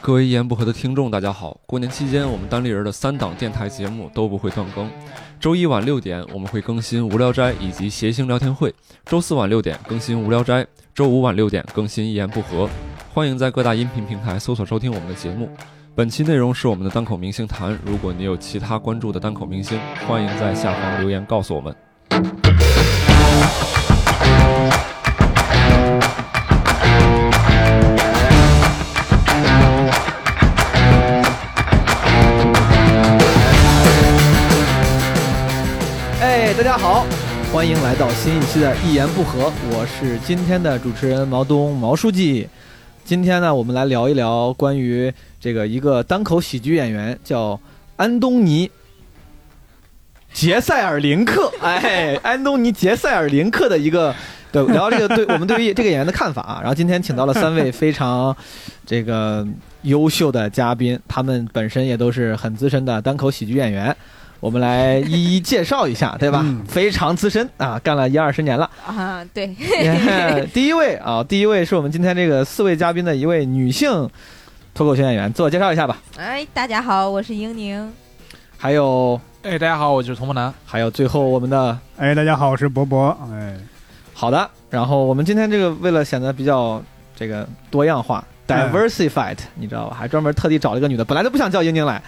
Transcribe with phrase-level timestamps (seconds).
[0.00, 1.58] 各位一言不合的听众，大家好！
[1.66, 4.88] 过年期间，我们单立人的三档电台节目都不会断更。
[5.40, 8.70] 周一晚六点，我们会更新《无聊斋》以及《谐星聊天会》；
[9.04, 10.62] 周四晚六点更新《无聊斋》；
[10.94, 12.66] 周五晚六点更新《一言不合》。
[13.12, 15.50] 欢迎在各大音频平台搜索收听我们的节目。
[15.94, 21.74] 本期内容是我们的单口明星谈，如果你有其他关注的单口明星，欢迎在下方留言告诉我们。
[37.50, 42.46] 欢迎来到新一期的《一言不合》，我是今天的主持人毛东毛书记。
[43.06, 47.58] 今天呢，我们来聊一聊关于这个一个单口喜剧演员叫
[47.96, 48.68] 安东尼·
[50.32, 54.14] 杰塞尔林克， 哎，安东尼·杰塞尔林克的一个。
[54.52, 56.58] 对，聊这个对我们对于这个演员的看法啊。
[56.60, 58.34] 然后今天请到了三位非常
[58.86, 59.46] 这个
[59.82, 63.94] 优秀的嘉宾，他们本身也都是很资深的单口喜剧演员。
[64.40, 66.44] 我们来一一介绍一下，对吧？
[66.68, 69.24] 非常资深啊，干了一二十年了啊。
[69.34, 69.46] 对，
[70.54, 74.08] 第一位啊，第一位是我们今天这个四位嘉宾的一位女性
[74.74, 75.98] 脱口秀演员，自我介绍一下吧。
[76.16, 77.92] 哎，大家好，我是英宁。
[78.56, 80.52] 还有，哎，大家好，我就是童梦楠。
[80.64, 83.16] 还有最后我们的，哎，大家好，我是博博。
[83.32, 83.56] 哎。
[84.14, 86.82] 好的，然后我们今天这个为了显得比较
[87.14, 89.96] 这个多样化，diversified，你知道吧？
[89.98, 92.02] 还专门特地找了一个女的，本来都不想叫英宁来，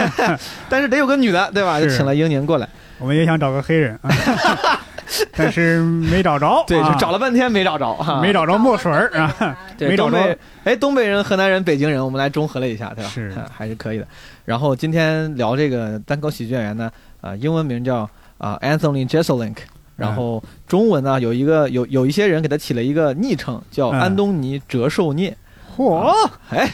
[0.70, 1.80] 但是得有个女的，对吧？
[1.80, 2.68] 就请了英宁过来。
[2.98, 3.98] 我们也想找个黑人，
[5.36, 6.64] 但是没找着。
[6.66, 10.38] 对，就找了半天没找着，没找着墨水儿啊， 没找着。
[10.62, 13.10] 哎，东北人、河南人、北京人，我们来中和了一下，对吧？
[13.10, 14.06] 是，还是可以的。
[14.44, 18.08] 然后今天聊这个单口喜剧演员呢，啊，英文名叫
[18.38, 19.56] 啊 Anthony Jeselnik。
[19.96, 25.36] 然后中文呢，有一个有有一些人给他起了一个昵称，叫安东尼折寿孽。
[25.76, 26.14] 嚯，
[26.50, 26.70] 哎，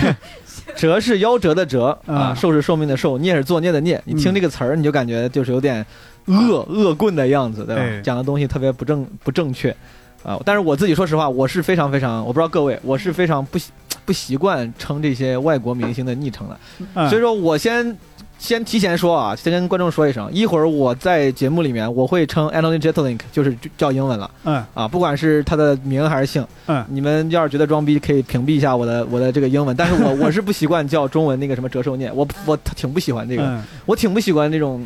[0.76, 4.00] 折是夭折的折啊，寿是寿命的寿，孽是作孽的孽。
[4.04, 5.84] 你听这个词儿，你就感觉就是有点
[6.26, 8.02] 恶恶棍的样子，对吧？
[8.02, 9.74] 讲的东西特别不正不正确
[10.22, 10.38] 啊。
[10.44, 13.70] 但是我自己说实话，我是非常非常，我不知道各位，我是非常不习
[14.04, 17.08] 不习惯称这些外国明星的昵称的。
[17.08, 17.96] 所以说我先。
[18.40, 24.30] 先提前说啊，先跟观众说一声，一会儿我在节目里面我会称 Anthony Jeselnik，就是叫英文了。
[24.44, 24.64] 嗯。
[24.72, 29.76] 啊，不管是他的名还是姓，嗯，你们要是觉得装逼，可以屏蔽一下我的我的这个英文。
[29.76, 34.82] 但是我 我是不习惯叫中文那个什么折寿念，我我挺不喜欢这个，我挺不喜欢那种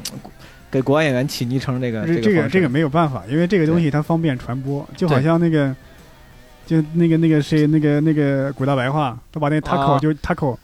[0.69, 2.05] 给国外演员起昵称这个。
[2.21, 5.73] 这个这个没有办法，因为这个东西它方便传播，就好像那个，
[6.67, 10.57] 就那个那个谁那个那个古大白话，他把那 taco 就 taco。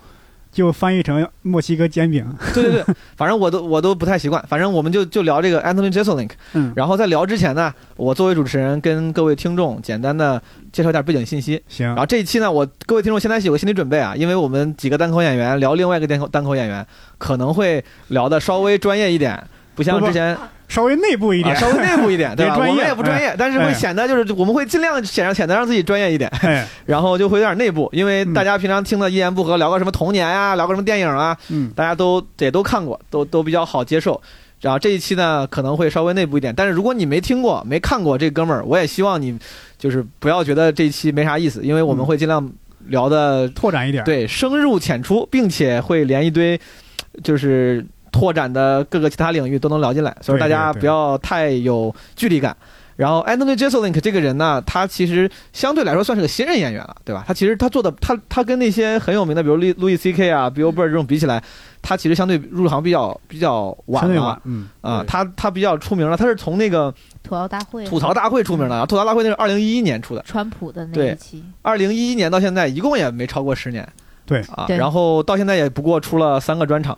[0.53, 2.27] 就翻译成墨西哥煎饼。
[2.53, 4.45] 对对对， 反正我都我都不太习惯。
[4.49, 6.31] 反正我们就就聊这个 Anthony Jeselnik。
[6.55, 6.73] 嗯。
[6.75, 11.63] 然后在聊之前呢，我作为主持人跟各位听众简单的介绍一点背景信息。
[11.69, 11.87] 行。
[11.87, 16.87] 然后这一期呢，我各位听众现在有个心理准备啊，因为我们几个单口演员聊另外一个单口单口演员，
[17.19, 19.43] 可能会聊的稍微专业一点，
[19.75, 20.37] 不像之前。
[20.71, 22.55] 稍微内部一点，稍微内部一点， 对吧？
[22.57, 26.31] 我们也不专业，但是会显得就是我们会尽量显让显得让自己专业一点，
[26.87, 34.21] 然后就会有点内部，因为大家平常听的一言不合聊个什么童年呀，聊个什么电影啊，嗯，大家都也都看过，都都比较好接受。
[34.61, 39.37] 然后这一期呢可能会稍微内部一点，但是如果你没听过、没看过这哥们儿，我也希望你
[39.77, 42.49] 就是不要觉得这一期没啥意思，因为我们会尽量
[42.87, 46.61] 聊的拓展一点，对，深入浅出，并且会连一堆
[47.25, 47.85] 就是。
[48.21, 52.55] 拓展的各个其他领域都能聊进来，所以大家不要太有距离感。
[52.97, 57.25] 然后 Anthony Jeselnik 这个人呢，他其实相对来说算是个新人演员了，对吧？
[57.27, 61.43] 他其实他做的他他跟那些很有名的，比如路路易 C K 啊、Bill Burr 这种比起来，
[61.81, 64.39] 他其实相对入行比较比较晚了。
[64.45, 66.93] 嗯啊，他他比较出名了，他是从那个
[67.23, 71.43] 吐槽大会吐槽大会出名的，吐槽大会那是二零一一年出的，川普的那一期。
[71.63, 73.89] 二零一一年到现在一共也没超过十年。
[74.27, 76.97] 对啊，然后到现在也不过出了三个专场。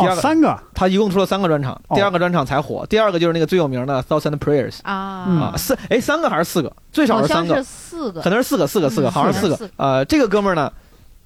[0.00, 2.86] 第二个三个，他一共出了三个专场，第二个专场才火。
[2.86, 6.72] 第二个就是那个最有名的《Thousand Prayers》啊啊，四哎三个还是四个？
[6.90, 9.70] 最少是三个，四个，可能是四个，四个，四个，好像是四个。
[9.76, 10.72] 呃，这个哥们儿呢，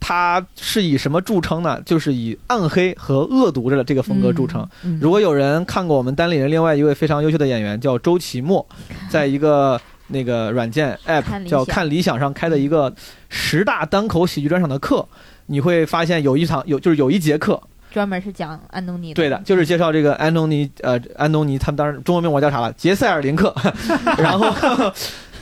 [0.00, 1.80] 他是以什么著称呢？
[1.86, 4.66] 就是以暗黑和恶毒的这个风格著称。
[5.00, 8.66] 如果有人看过我们单立人另外一位非常优秀的演员叫周奇墨，
[9.08, 12.92] 在一个那个软件 App 叫看理想上开的一个
[13.30, 15.06] 十大单口喜剧专场的课，
[15.46, 17.60] 你会发现有一场有就是有一节课。
[17.94, 22.72] 专门是讲安东尼的，对的，就是介绍这个安东尼，呃，安东尼，他们当时中文名我叫啥了？
[22.72, 23.54] 杰塞尔林克。
[24.18, 24.48] 然后，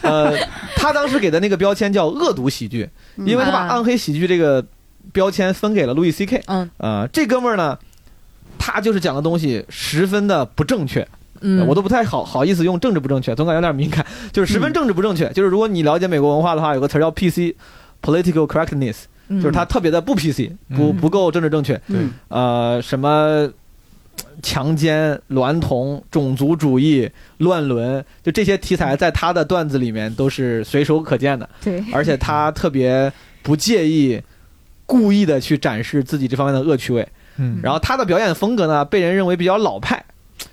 [0.03, 0.37] 呃，
[0.77, 2.87] 他当时给的那个标签叫恶毒喜剧，
[3.25, 4.63] 因为他把暗黑喜剧这个
[5.15, 6.43] 标签分给了路易 C K。
[6.45, 7.79] 嗯，呃，这哥们儿呢，
[8.59, 11.09] 他就是讲的东西十分的不正确，
[11.41, 15.27] 嗯，我都不太好好意思用政治不正确，总感觉有点敏感，就是十分政治不正确。
[15.31, 19.05] 就是如果你了解美国文化的话，有个词儿叫 P C，Political Correctness。
[19.29, 21.81] 就是他特别的不 PC，不不够政治正确。
[21.89, 21.99] 对，
[22.29, 23.51] 呃，什么
[24.43, 31.49] 强奸、娈童、种族主义、乱伦，就这些题材，在他的段子里面都是随手可见的。
[31.63, 33.11] 对，而且他特别
[33.43, 34.21] 不介意
[34.85, 37.07] 故意的去展示自己这方面的恶趣味。
[37.37, 40.05] 嗯，然后他的表演风格呢，被人认为比较老派，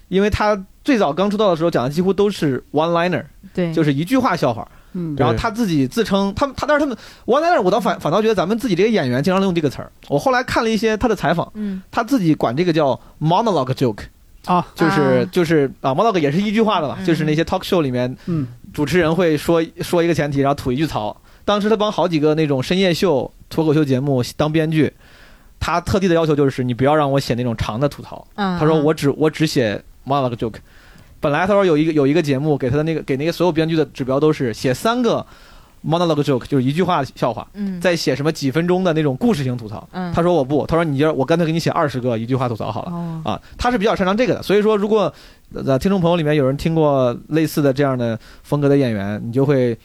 [0.08, 3.24] 因为他最早刚出道的时候讲的几乎都是 one liner，
[3.54, 4.66] 对，就是一句话笑话。
[4.94, 9.92] 嗯，然后他自己自称他他，但是他们 one liner，我倒反反倒觉得咱们自己这个演员经常用这个词儿。
[10.08, 14.04] 我后来看了一些他的采访，嗯，他自己管这个叫 monologue joke，
[14.46, 21.16] 啊，就是就是啊 monologue 也是一句话的吧，就是那些 talk show 里面，嗯，主持人会说说一个前提，然后吐一句槽。
[21.46, 24.92] 当时他帮好几个那种深夜秀、脱口秀节目当编剧，
[25.60, 28.26] 他特地的要求就是你不要让我写那种长的吐槽。
[28.36, 30.56] 他说我只我只写 monologue joke。
[31.20, 35.26] 本来他说有一个有一个节目给他的那个给那个所有编剧的指标都是写三个
[35.86, 39.88] monologue joke，就是一句话笑话，嗯，再写什么几分钟的那种故事型吐槽。
[39.92, 42.92] 嗯，他说我不，他说你就我干脆给你写二十个一句话吐槽好了。
[42.92, 45.14] 哦，啊，他是比较擅长这个的，所以说如果
[45.54, 49.78] 呃听众朋友里面有人听过类似的这样的风格的演员，你就会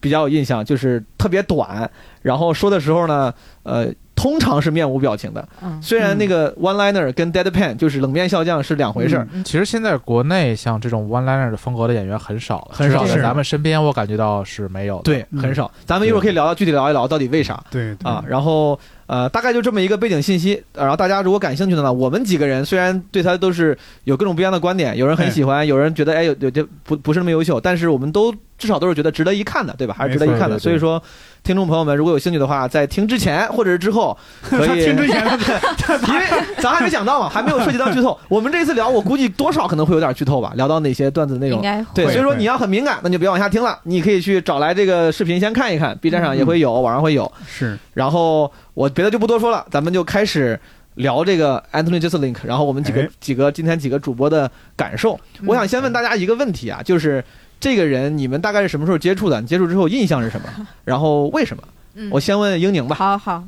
[0.00, 1.90] 比较有印象，就是特别短，
[2.22, 3.34] 然后说的时候呢，
[3.64, 3.92] 呃。
[4.18, 5.48] 通常是面无表情的，
[5.80, 9.28] 虽然那个 one liner 跟 deadpan 就是冷面笑匠是两回事儿。
[9.44, 13.06] 其实现在国内像这种 one liner 的风格的演员很少，很少。
[13.06, 15.02] 在咱们身边，我感觉到是没有的。
[15.04, 15.70] 对，很少。
[15.86, 17.62] 咱们一会儿可以聊聊具体聊一聊到底为啥。
[17.70, 18.76] 对啊，然后
[19.06, 20.60] 呃，大概就这么一个背景信息。
[20.74, 29.94] 然后大家如果感兴趣的呢，我们几个人虽然对他都是有各种不一样的观点，有人很喜欢，有人觉得哎有有这不不是那么优秀，但是我们都至少都是觉得值得一看的，对吧？
[29.96, 30.58] 还是值得一看的。
[30.58, 31.00] 所以说。
[31.44, 35.24] 听众朋友们，如果有兴趣的话，在听之前或者是之后， 可以听之前，
[36.08, 36.26] 因为
[36.58, 38.18] 咱还没讲到嘛，还没有涉及到剧透。
[38.28, 40.52] 我们这次聊，我估计多少可能会有点剧透吧。
[40.56, 41.62] 聊到哪些段子内容，
[41.94, 43.78] 对，所以说你要很敏感，那就别往下听了。
[43.84, 47.30] 你可以去找来这个视频先看一看，B 站上也会有，网上会有。
[47.46, 47.78] 是。
[47.94, 50.58] 然后我别的就不多说了，咱们就开始
[50.96, 52.36] 聊这个 Anthony Jeselnik。
[52.42, 57.24] 然后我们几个几个今天几个主播的感受，我想先问大家一个问题啊，就是。
[57.60, 59.40] 这个人你们大概是什么时候接触的？
[59.40, 60.48] 你接触之后印象是什么？
[60.84, 61.62] 然后为什么？
[62.12, 62.94] 我先问英宁吧。
[62.94, 63.42] 好好，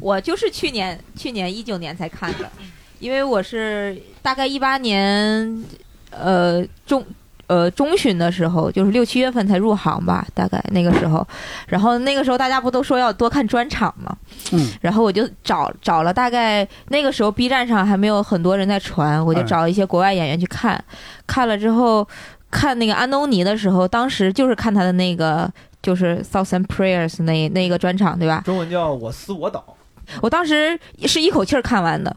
[0.00, 2.50] 我就是去年去年一九年才看的，
[2.98, 5.64] 因为我是大概一八年
[6.10, 7.04] 呃中
[7.46, 11.24] 呃中旬的时候，就是六七月份才入行吧，大概那个时候。
[11.68, 14.16] 然后那个时候大家不都说要多看专场吗？
[14.50, 14.72] 嗯。
[14.80, 20.82] 然后我就找找了大概那个时候 B 站上还没有很多人在传，我就找一些国外演员去看，
[21.28, 22.04] 看了之后。
[22.54, 25.52] 看那个安东尼的时候，当时就是看他的那个
[25.82, 28.42] 就是 Thousand Prayers 那那个专场，对吧？
[28.44, 29.62] 中文叫我思我导。
[30.22, 32.14] 我当时是一口气儿看完的，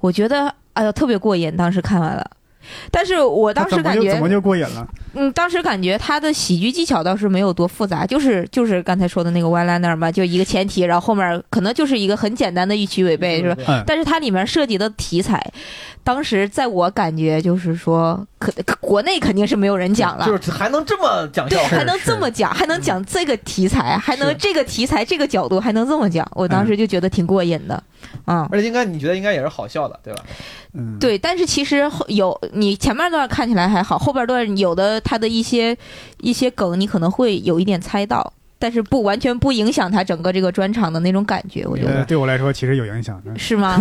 [0.00, 2.28] 我觉得哎呦特别过瘾，当时看完了。
[2.90, 4.86] 但是我当时感觉怎么就过瘾了？
[5.14, 13.82] 嗯，当时感觉他的喜剧技巧倒是没有多复杂，就是就是刚才说的那个 one liner 嘛，就一个前提，然后后面可能就是一个很简单的预期违背，是吧？
[13.86, 15.42] 但是它里面涉及的题材。
[16.04, 27.82] 当时在我感觉就是说，可国内肯定是没有人讲了，就是还能这么讲，对，还能这么讲，还能讲这个题材，还能这个题材这个角度还能这么讲，我当时就觉得挺过瘾的，
[28.26, 28.46] 嗯。
[28.52, 30.22] 而且应该你觉得应该也是好笑的，对吧？
[30.74, 31.18] 嗯，对。
[31.18, 35.76] 但是其实有你前面段看起来还好，后边段有的他的一些
[36.20, 38.32] 一些梗，你可能会有一点猜到。
[38.58, 43.78] 但是不完全不影响他整个这个专场的那种感觉，我觉得对我来说其实有影响，是吗？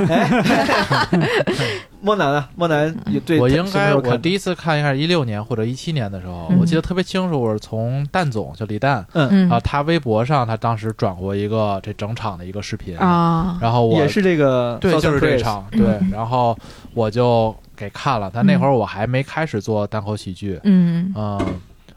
[2.01, 2.93] 莫南啊，莫南
[3.25, 9.49] 对，我应该我第一次看应该是一六年或者一七年的时候，我记得特别清楚，我是从蛋总就李诞，嗯。
[9.49, 16.55] 啊，他微博上他当时转过一个这整场的一个视频啊，然后我也是这个对，就是这场对，然后
[16.93, 21.39] 我就给看了，但那会儿我还没开始做单口喜剧，嗯嗯。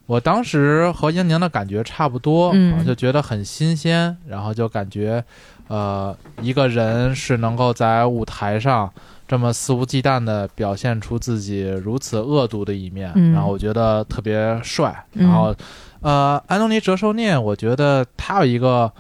[0.06, 5.23] 我当时和英宁的感觉差不多，就觉得很新鲜，然后就感觉，
[5.68, 8.90] 呃，一个人是能够在舞台上
[9.26, 15.04] 这么肆无忌惮的表现出自己如此恶毒的一面，然后我觉得特别帅。
[15.12, 15.54] 然后，
[16.00, 18.90] 呃，安东尼·折寿念，我觉得他有一个。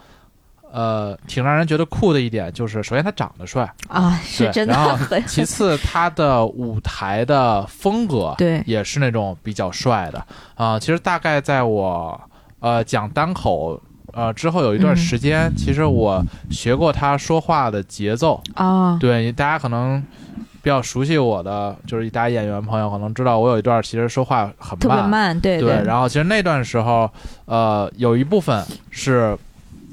[0.70, 4.74] 呃，挺让人觉得酷的一点就是，首先他长得帅啊，是真的。
[4.74, 10.22] 然后其次，他的舞台的风格对也是那种比较帅的
[10.54, 10.78] 啊。
[10.78, 12.20] 其实大概在我
[12.60, 13.80] 呃讲单口
[14.12, 18.98] 呃之后有一段时间，其实我学过他说话的节奏啊。
[19.00, 20.02] 对，大家可能
[20.60, 25.82] 比较熟悉我的，就是一大演员朋友可能知道我有一段其实说话很慢，特别慢，对对。
[25.84, 27.10] 然后其实那段时候，
[27.46, 29.34] 呃，有一部分是。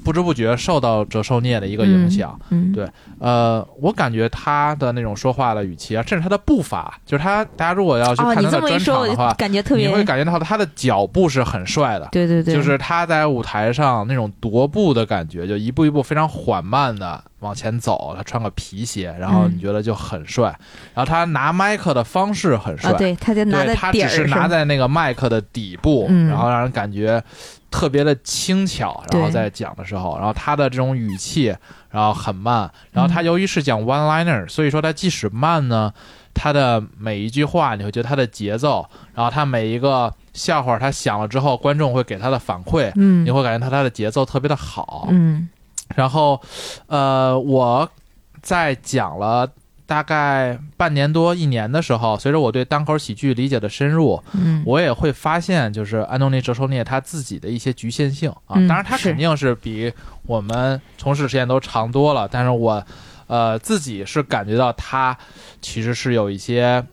[0.06, 2.38] 不知不觉受到折寿孽的一个影响。
[2.50, 12.08] 嗯，对，呃，我感觉他的那种说话的语气啊，甚至他的步伐，就是他，大家如果要去看他的专场的话，感觉特别，你会感觉到他的脚步是很帅的。
[12.12, 18.14] 对对对，就是他在舞台上那种踱步的感觉，就一步一步非常缓慢的往前走。
[18.16, 20.56] 他穿个皮鞋，然后你觉得就很帅。
[20.94, 27.20] 然后他拿麦克的方式很帅，对，他就拿在他只是拿在那个麦克的底部，然后让人感觉。
[27.76, 31.54] 特别的轻巧，然后在讲的时候，然后他的这种语气，
[31.90, 35.92] 然后很慢，然后他由于是讲 one liner，所以说他即使慢呢，
[36.32, 45.46] 他的每一句话你会觉得他的节奏，然后他每一个笑话他想了之后，观众会给他的反馈，嗯，你会感觉他他的节奏特别的好，嗯，
[45.94, 46.40] 然后，
[46.86, 47.86] 呃，我
[48.40, 49.46] 在讲了。
[49.86, 58.56] 大概半年多一年的时候，随着我对单口喜剧理解的深入，嗯，我也会发现，就是安东尼·哲寿涅他自己的一些局限性啊。
[58.66, 59.92] 当然，他肯定是比
[60.24, 62.28] 我们从事时间都长多了。
[62.28, 62.84] 但是我，
[63.28, 65.16] 呃，自己是感觉到他
[65.62, 66.84] 其实是有一些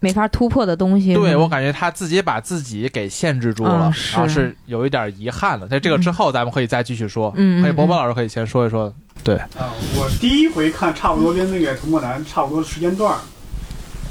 [0.00, 1.14] 没法突破的东西。
[1.14, 5.66] 对我感觉他自己把自己给限制住了，然后是有一点遗憾的。
[5.66, 7.32] 在这个之后，咱们可以再继续说。
[7.36, 8.92] 嗯，可以，波波老师可以先说一说。
[9.24, 13.18] 对啊，我第一回看差不多跟那个涂墨南差不多时间段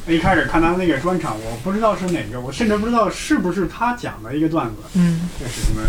[0.06, 4.76] 一开始看他那个专场，我不知道是哪个，我甚至不知道是不是他讲的一个段子。
[4.96, 5.82] 嗯，这是什么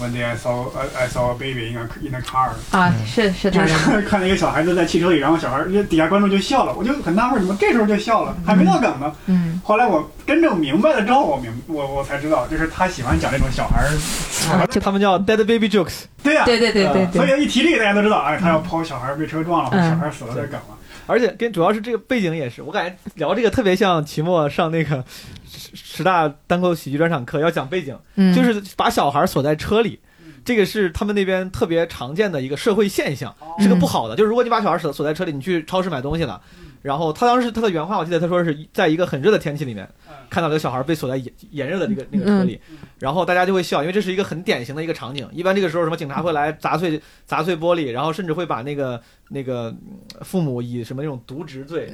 [0.00, 0.66] ？One day I saw
[0.98, 2.50] I saw a baby in a in a car。
[2.70, 8.36] 啊，是是就是看到一个小孩子在汽车里，然后小孩底下观众就笑了，我就很纳闷，怎么这时候就笑了？
[8.46, 9.12] 还没到梗呢。
[9.26, 9.60] 嗯。
[9.64, 16.02] 后来我真正明白了之后，我明我我才知道，就是他喜欢讲这种小孩儿，就他们叫 dead baby jokes。
[16.22, 17.06] 对呀，对对对对。
[17.12, 20.75] 所以一提这个，大家都知道，哎，他要抛小孩被车撞了，或者小孩死了的梗了。
[21.06, 25.04] 而且跟主要是这个背景也是，我感觉聊这个特别像期末上那个
[25.48, 27.96] 十十大单口喜剧专场课，要讲背景，
[28.34, 29.98] 就是把小孩锁在车里。
[30.44, 34.14] 这个是他们那边特别常见的一个社会现象，是个不好的。
[34.14, 36.40] 就是如果你把小孩锁锁在车里，你去超市买东西了，
[36.86, 39.88] 然后他当时他的原话我记得他说是在一个很热的天气里面，
[40.30, 42.60] 看到这个小孩被锁在炎炎热的那个那个车里，
[43.00, 45.28] 然后大家就会笑，因为这是一个很典型的一个场景。
[45.32, 49.74] 一般这个时候什么警察会来砸碎砸碎玻璃，然后甚至会把那个那个
[50.20, 51.90] 父母以什么那种渎职罪，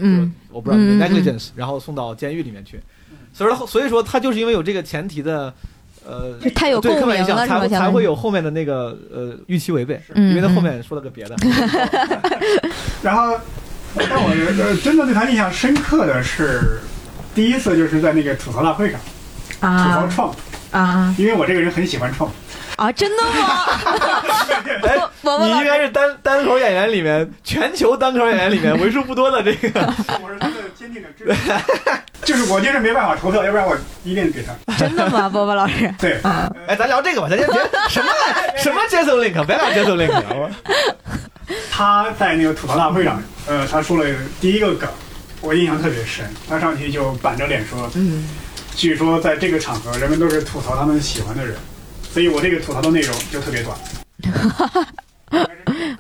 [0.51, 2.79] 我不知道 negligence，然后送到监狱里面去。
[3.33, 5.55] 所以说所以说他就是因为有这个前提的。
[6.05, 11.37] 呃，太有共鸣了，才才会有后面的那个呃预期违背，因为他后面说了个别的。
[13.05, 13.39] 然后，
[13.97, 16.81] 但我真的对他印象深刻的是，
[17.35, 19.01] 第一次就是在那个吐槽大会上，
[19.61, 20.35] 啊吐槽创
[20.71, 22.31] 啊，因为我这个人很喜欢创。
[22.77, 23.31] 啊，真的吗？
[24.83, 24.99] 哎，
[25.41, 29.81] 你应该是单单口演员里面，全球单口演员里面为数不多的这个。
[30.23, 31.35] 我是他的坚定的支持。
[32.25, 34.75] 就是我就是没办法投票，要不然我一定给他。
[34.77, 35.93] 真的吗，波波老师？
[35.99, 36.19] 对。
[36.67, 38.11] 哎，咱聊这个吧，咱先别什么
[38.57, 40.11] 什么接受 link，别聊接受 link。
[41.83, 44.09] 他在那个吐槽大会上，呃，他说了
[44.41, 44.89] 第一个梗，
[45.41, 46.25] 我印象特别深。
[46.49, 48.25] 他上去就板着脸说：“嗯，
[48.77, 51.57] 据说在这个场合，人们都是吐槽他们喜欢的人。”
[52.09, 53.77] 所以我这个吐槽的内容就特别短，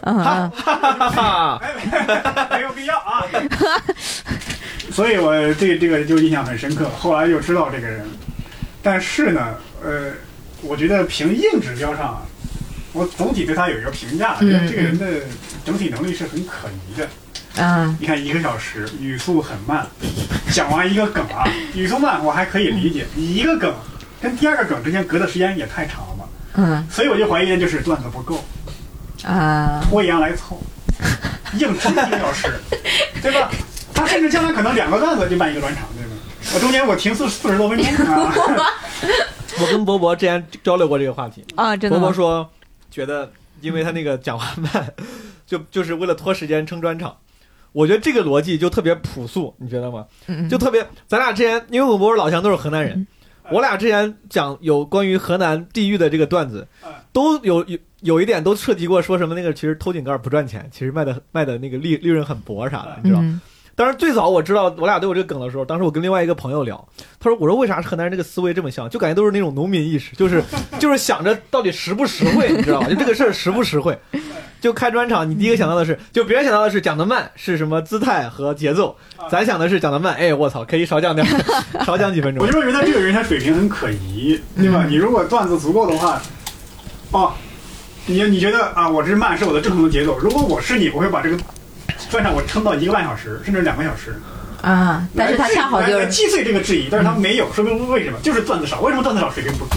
[0.04, 1.60] 哈哈哈哈
[2.52, 3.26] 没有必要啊。
[4.92, 6.88] 所以我对这个就印象很深刻。
[6.96, 8.06] 后来就知道这个人，
[8.84, 10.12] 但是呢，呃，
[10.60, 12.24] 我觉得凭硬指标上，
[12.92, 15.06] 我总体对他有一个评价，觉得这个人的
[15.64, 17.62] 整体能力是很可疑的。
[17.62, 19.86] 啊，你看一个小时，语速很慢，
[20.50, 23.74] 讲完一个梗啊，语速慢我还可以理解，你一个梗。
[24.20, 28.44] 跟第二个梗之间隔的时间也太长了嘛，嗯，所以我就怀疑就是段子不够，
[29.24, 30.62] 啊，拖延来凑，
[31.58, 32.48] 硬撑一个小时，
[33.20, 33.50] 对吧？
[33.92, 36.10] 他甚至将来可能两个段子就办一个专场，对吧？
[36.54, 38.32] 我中间我停四四十多分钟啊。
[39.60, 42.48] 我跟博博之前交流过这个话题啊，真的博博说
[42.92, 43.28] 觉得
[43.60, 44.94] 因为他那个讲话慢，
[45.52, 47.14] 就就是为了拖时间撑专场。
[47.72, 50.06] 我觉得这个逻辑就特别朴素，你觉得吗？
[50.48, 53.06] 就特别，咱俩之前因为我博博老乡都是河南人。
[53.50, 56.66] 我俩之前讲有关于河南地域的这个段子，
[57.12, 63.22] 都有有有一点都涉及过，说什么那个其实偷井盖不赚钱，其实卖的卖的那个利利润很薄啥的，你知道？
[63.74, 66.88] 当时最早我知道我俩都有这个梗的时候，当时我跟另外一个朋友聊，
[67.18, 68.88] 他说：“我说为啥河南人这个思维这么像？
[68.88, 70.42] 就感觉都是那种农民意识，就是
[70.78, 72.88] 就是想着到底实不实惠，你知道吧？
[72.88, 73.98] 就这个事儿实不实惠。”
[74.60, 78.96] 就开专场，你第一个想到的是，就别人想到的是讲的慢是什么姿态和节奏，
[79.28, 81.26] 咱想的是讲的慢，哎，我操，可以少讲点，
[81.84, 82.46] 少讲几分钟。
[82.46, 84.86] 我就认为他这个人他水平很可疑，对吧？
[84.88, 86.22] 你如果段子足够的话，
[87.10, 87.32] 哦，
[88.06, 90.16] 你你觉得啊，我这慢是我的正常的节奏。
[90.18, 91.36] 如果我是你，我会把这个
[92.10, 94.14] 专场我撑到一个半小时，甚至两个小时。
[94.62, 98.18] 啊，但是他恰好就是击碎这个质疑，但是他没有，说明为什么？
[98.22, 98.80] 就是段子少。
[98.80, 99.28] 为什么段子少？
[99.30, 99.76] 水平不够。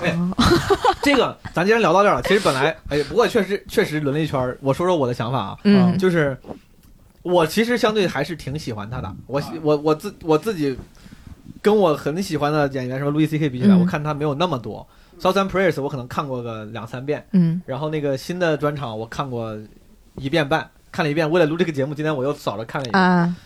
[0.00, 0.14] 哎，
[1.02, 4.54] 这个咱既然聊到这儿了，其实本来 哎，不过确实确实轮了一圈。
[4.60, 6.36] 我说说我的想法啊，嗯，就是
[7.22, 9.10] 我其实相对还是挺喜欢他的。
[9.26, 10.76] 我我我自我自己
[11.62, 14.86] 跟我很喜欢的演员什么路易 C K 比起来，我看他没有那么多。
[15.20, 19.56] Southern Prayers 我可能看过个两三遍，嗯，然后那个新的专场我看过
[20.16, 21.28] 一遍半，看了一遍。
[21.28, 23.36] 为了录这个节目，今天我又扫着看了一遍。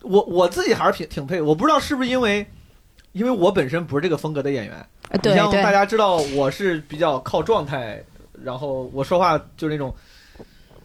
[0.00, 2.44] 我我自己还是挺挺佩服，我不知道是不是因为，
[3.12, 4.86] 因为我本身不是这个风格的演员。
[5.22, 8.02] 对像大家知道，我是比较靠状态，
[8.42, 9.94] 然后我说话就是那种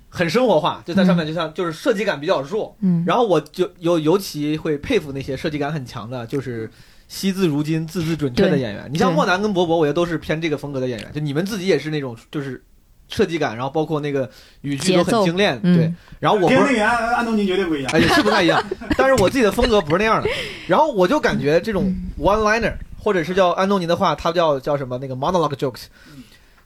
[0.09, 2.75] 很生活化，就在上面就像就是设计感比较弱。
[2.81, 6.69] 嗯，然后我就尤尤其会佩服那些设计感很强的，就是。
[7.09, 11.11] 惜字如金、字字准确的演员，你像莫南跟博博，我觉得都是偏这个风格的演员。
[11.11, 12.63] 就你们自己也是那种，就是
[13.09, 14.29] 设计感，然后包括那个
[14.61, 15.59] 语句都很精炼。
[15.61, 18.63] 对，然后我安安东尼绝对不一样，哎，是不太一样。
[18.95, 20.29] 但是我自己的风格不是那样的。
[20.67, 25.85] 然后我就感觉这种 one liner，或者是叫安东尼的话，他叫叫什么那个 monologue jokes，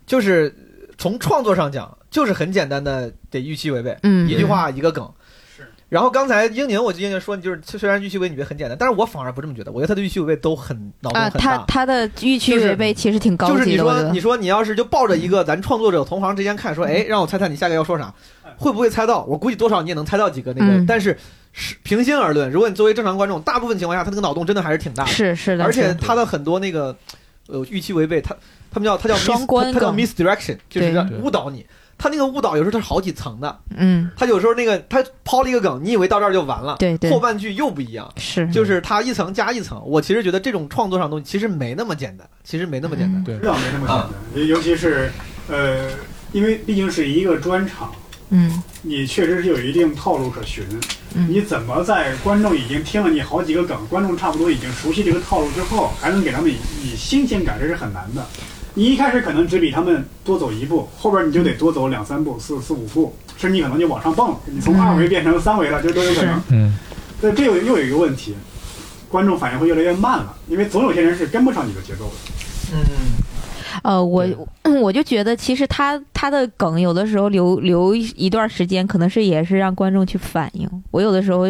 [0.06, 0.54] 就是
[0.98, 3.98] 从创作上讲，就是很简单的得预期违背，
[4.28, 5.12] 一句话一个梗。
[5.94, 9.72] 然后刚才英宁，我就英宁说，就是虽然预期违背你觉得很简单，但是我反而不这么觉得。
[9.72, 11.40] 我觉得他的预期违背都很脑洞很大。
[11.40, 13.60] 他他的预期违背其实挺高级的。
[13.60, 18.12] 就是你说你说你要是就抱着一个咱创作者同行之间看，说哎，让我猜猜你下个要说啥，
[18.58, 19.24] 会不会猜到？
[19.26, 20.84] 我估计多少你也能猜到几个那个。
[20.88, 21.16] 但是
[21.52, 25.12] 是平心而论，如果你作为正常观众，大部分情况下他那个脑洞真的还是挺大的。
[25.12, 25.64] 是是的。
[25.64, 26.98] 而且他的很多那个
[27.46, 28.36] 呃预期违背，他
[28.72, 31.64] 他们叫他叫双关，他叫 misdirection，就是误导你。
[32.04, 39.82] 他那个误导有时候他是好几层的，嗯，他有时候那个他抛了一个梗，你以为到这儿就完了，对对，后半句又不一样，是，就是他一层加一层。
[39.86, 43.96] 我其实觉得这种创作上东西其实没那么简单，其实没那么简单，对，知道没那么简
[44.36, 44.48] 单。
[44.50, 45.10] 尤其是
[45.48, 45.90] 呃，
[46.34, 47.90] 因为毕竟是一个专场，
[48.32, 50.66] 嗯，你确实是有一定套路可循，
[51.30, 58.28] 你怎么在观众已经听了你好几个梗，观众差不多已经熟悉这个套路之后，还能给他们以新鲜感，这是很难的。
[58.76, 66.42] 你一开始可能只比他们多走一步，后边你就得多走两三步、四四五步，甚至你可能就往上蹦，你从二维变成三维了，就都有可能。
[66.50, 66.78] 嗯，
[67.22, 68.36] 那这又又有一个问题，
[69.10, 72.14] 观众反应会越来越慢了，因为总有些人是跟不上你的节奏的。
[72.74, 72.80] 嗯。
[73.82, 74.26] 呃，我
[74.82, 80.70] 我就觉得，其实他他的梗有的时候留留一段时间，可能是也是让观众去反应。
[80.92, 81.48] 我有的时候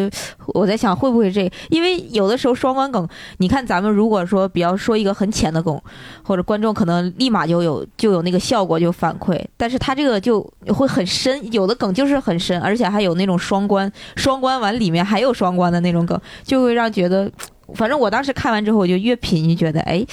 [0.48, 1.50] 我在想，会不会这？
[1.70, 3.06] 因为有的时候双关梗，
[3.38, 5.80] 你看咱们如果说比较说一个很浅的梗，
[6.22, 17.30] 或者观众可能立马就有就有那个效果就反馈，但是他这个就会很深，有的梗就是很深，而且还有那种双关，双关完里面还有双关的那种梗，就会让觉得，
[17.74, 20.04] 反正我当时看完之后，我就越品就觉得，哎，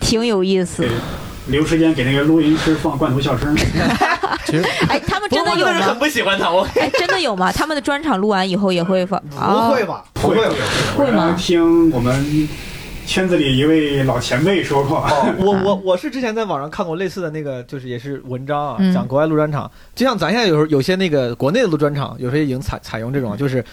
[0.00, 0.86] 挺有意思。
[1.48, 3.54] 留时间给那个录音师放罐头笑声。
[4.46, 5.80] 其实，哎，他们真的有吗？
[5.80, 6.62] 很不喜欢他，我。
[6.76, 7.50] 哎，真的有吗？
[7.50, 9.20] 他们的专场录完以后也会放？
[9.28, 10.04] 不会吧？
[10.14, 10.36] 不会，
[10.96, 11.34] 会吗？
[11.36, 12.48] 听我们
[13.04, 15.04] 圈子里一位老前辈说过。
[15.38, 19.68] 我我我是之前在网上看过类似的那个，就是也是文章啊，讲国外录专场。
[19.96, 23.64] 就像咱现在有时候有些那个国内的录专场，有时候已经采采用这种，就是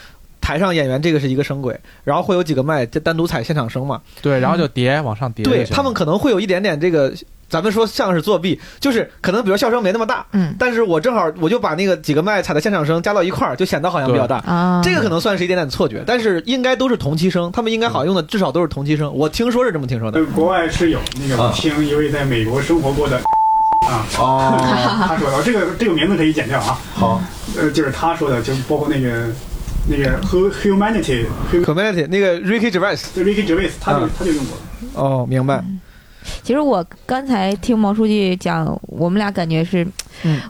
[0.41, 4.01] 台上演员这个是一个声轨，然后会有几个麦就单独采现场声嘛。
[4.23, 5.45] 对，然后就叠往上叠。
[5.45, 7.13] 对他们可能会有一点点这个。
[7.53, 14.81] 咱们说像是作弊，就是可能比如笑声没那么大，嗯，但是我正好我就把那个几个麦踩的现场声加到一块儿，就显得好像比较大啊。
[14.83, 19.15] 这个可能算是一点点错觉，但是应该都是同期声，他们应该好像用的至少都是同期声。
[19.15, 20.25] 我听说是这么听说的。
[20.33, 23.17] 国外是有那个听一位在美国生活过的
[23.87, 24.57] 啊哦，
[25.07, 26.79] 他说的这个这个名字可以剪掉啊。
[26.95, 27.21] 好，
[27.55, 29.27] 呃，就是他说的，就包括那个
[29.87, 34.57] 那个 humanity humanity 那个 Ricky Gervais，就 Ricky Gervais，他就他就用过。
[34.95, 35.63] 哦，明白。
[36.41, 39.85] 其实我刚才听毛书记讲，我们俩感觉是，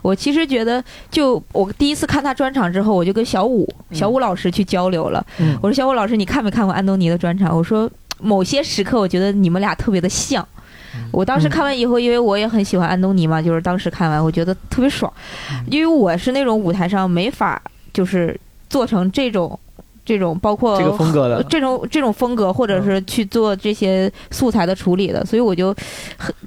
[0.02, 5.24] 我其实觉得，就我第一次看他专场之后，我就跟小武小武老师去交流了。
[5.60, 7.56] 我说小武老师，你看没看过安东尼的专场？
[7.56, 10.46] 我说某些时刻，我觉得你们俩特别的像。
[11.10, 15.12] 我当时看完以后，因为我也很喜欢安东尼嘛，就是当时看完，我觉得特别爽，
[15.66, 17.60] 因为我是那种舞台上没法
[17.92, 19.58] 就是做成这种。
[20.04, 25.74] 这种包括这个风格的 这种这种风格，或者是去做这些素材的处理的，所以我就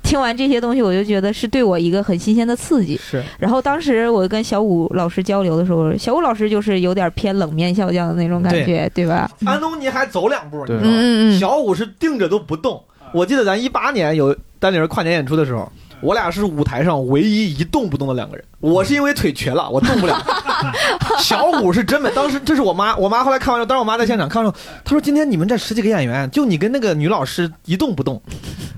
[0.04, 2.98] 听完这些东西，我就觉得是对我一个很新鲜的刺激。
[2.98, 3.24] 是。
[3.40, 9.30] 然后当时我跟小武老师交流的时候，小武老师就是有点偏冷面笑匠的那种感觉，对吧？
[9.46, 11.40] 安东尼还走两步，你知道吗？
[11.40, 12.82] 小武是定着都不动。
[13.14, 15.72] 我记得咱一八年有丹尼尔跨年演出的时候。
[16.00, 18.46] 我俩是舞台上唯一一动不动的两个人。
[18.60, 20.16] 我是因为腿瘸了，我动不了。
[21.20, 28.22] 小五是真的，当时这是我妈，我妈后来看完之后，当时我妈在现场看完之后，她说：“今天你们这十几个演员，就你跟那个女老师一动不动。”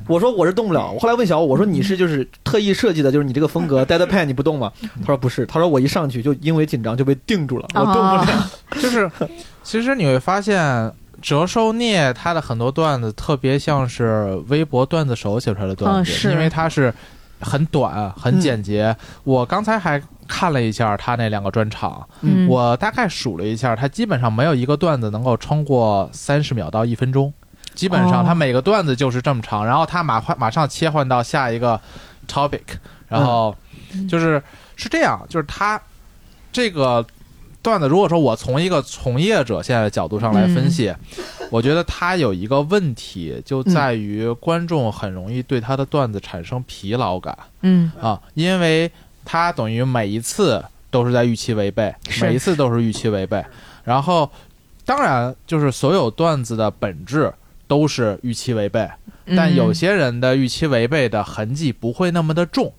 [0.08, 0.90] 我说：“我是动不了。
[0.94, 8.50] ”我后来问小五，我说：“你是就是特意设计的，就是你这个风格 deadpan 你不动吗？”他说：“不是。”他说：“我一上去就因为紧张就被定住了，我动不了。
[8.82, 9.10] ”就是，
[9.64, 10.92] 其实你会发现。
[11.22, 16.94] 折寿聂他的很多段子特别像是微博段子手写出来的段子，因为他是
[17.42, 18.96] 很短、很简洁。
[19.26, 22.08] 我刚才还看了一下他那两个专场，
[22.48, 27.34] 我大概数了一下，他基本上没有一个段子能够超过三十秒到一分钟，
[27.74, 31.82] 基本上他每个段子就是这么长，然后他马换马上切换到下一个
[32.28, 32.62] topic，
[33.08, 33.54] 然后
[34.08, 34.42] 就是
[34.78, 35.82] 是这样，就是他
[36.54, 37.06] 这个。
[37.62, 40.96] 段子，如果说我从一个从业者现在的角度上来分析，
[41.52, 47.38] 我觉得他有一个问题，就在于观众很容易对他的段子产生疲劳感。
[47.60, 47.92] 嗯。
[48.02, 48.90] 啊，因为
[49.26, 53.44] 他等于每一次都是在预期违背，每一次都是预期违背。
[53.84, 54.30] 然后，
[54.86, 57.32] 当然就是所有段子的本质
[57.68, 58.90] 都是预期违背，
[59.36, 62.74] 但有些人的预期违背的痕迹不会那么的重。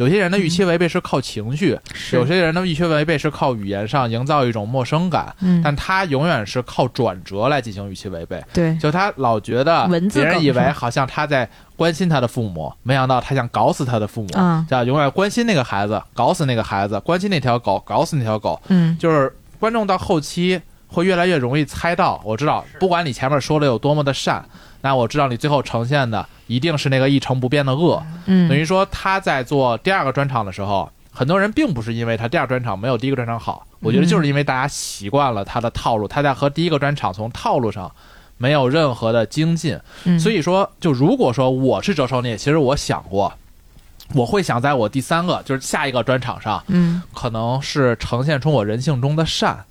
[0.00, 1.78] 有些人的预期违背是靠情绪，
[2.12, 8.42] 有些人的预期违背是靠语言上营造一种陌生感，但他永远是靠转折来进行预期违背。
[8.50, 14.28] 对，就他老觉得别人以为好像他在关心他的父母，没想到他想搞死他的父母，
[14.66, 18.58] 叫永远关心那个孩子，搞死那个孩子，关心那条狗，搞死那条狗。
[18.68, 20.58] 嗯，就是观众到后期
[20.90, 24.44] 会越来越容易猜到，我知道，不管你前面说的有多么的善。
[24.82, 37.92] 那我知道你最后呈现的一定是那个一成不变的恶，嗯，等于说他在做第二个专场的时候，很多人并不是因为他第二专场没有第一个专场好，我觉得就是因为大家习惯了他的套路，他在和第一个专场从套路上
[38.38, 39.78] 没有任何的精进，
[40.18, 43.30] 所以说，就如果说我是折寿聂，其实我想过，
[44.14, 49.62] 我会想在我第三个就是下一个专场上，嗯，可能是呈现出我人性中的善，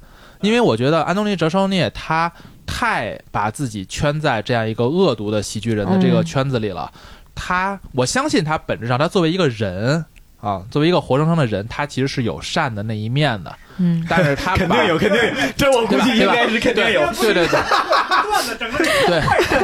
[0.42, 2.32] 因为我觉得安东尼折寿聂他。
[2.72, 6.90] 太把自己圈在这样一个恶毒的喜剧人的这个圈子里了，
[7.34, 10.06] 他我相信他本质上，他作为一个人
[10.40, 13.52] 啊，作为一个活生生的人，他其实是有善的那一面的。
[13.78, 17.12] 嗯，但是他肯定有，肯定有，这我估计应该是肯定有。
[17.14, 17.60] 对对对，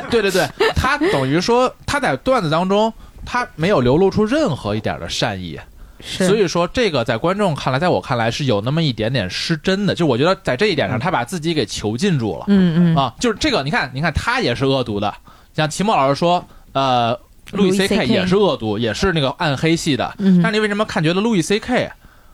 [0.10, 2.92] 对对对对，他等于说他在段子当中，
[3.24, 5.60] 他没有流露出任何一点的善意。
[6.06, 9.96] 所以说，这个在观众看来，在我看来是有那么一点点失真的。
[9.96, 12.46] 就我觉得在这一点上，他把自己给囚禁住了。
[12.48, 15.14] 嗯嗯啊，就是这个，你看，你看，他也是恶毒的。
[15.56, 17.20] 像齐墨老师说，呃，
[17.54, 20.14] 路易 C K 也是恶毒，也是那个暗黑系的。
[20.20, 20.42] 嗯。
[20.44, 21.92] 但你为什么看觉得路易 C K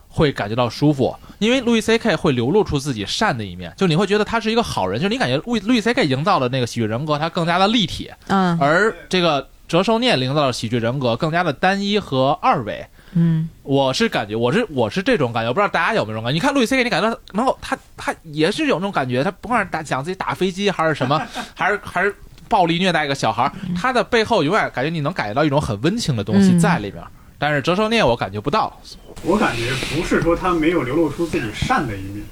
[0.10, 1.16] 会感觉到舒服？
[1.40, 5.00] 因为路易 C K 会流露出自己善的一面，就你会觉得他是一个好人。
[5.00, 8.12] 就是你感觉路路易 C K 营造的那个喜剧人格，他更加的立体。
[8.28, 8.58] 嗯。
[8.60, 12.86] 而这个折寿聂营造的喜剧人格更加的单一和二维。
[13.14, 16.34] 嗯，我是感觉，我是我是这种感觉，我不知道大家有没有这种感觉。
[16.34, 21.22] 你看路易 C K，你感觉能够他他也是有那种感觉，他不管是打讲自己打飞机还是什么，
[21.54, 22.16] 还是还是
[22.48, 27.04] 暴力虐待一个小孩，他的背后永远感觉你能感觉到一种很温情的东西在里面。
[27.38, 28.80] 但是折寿孽我感觉不到，
[29.24, 32.24] 我感觉不是说他没有流露出自己善的一面，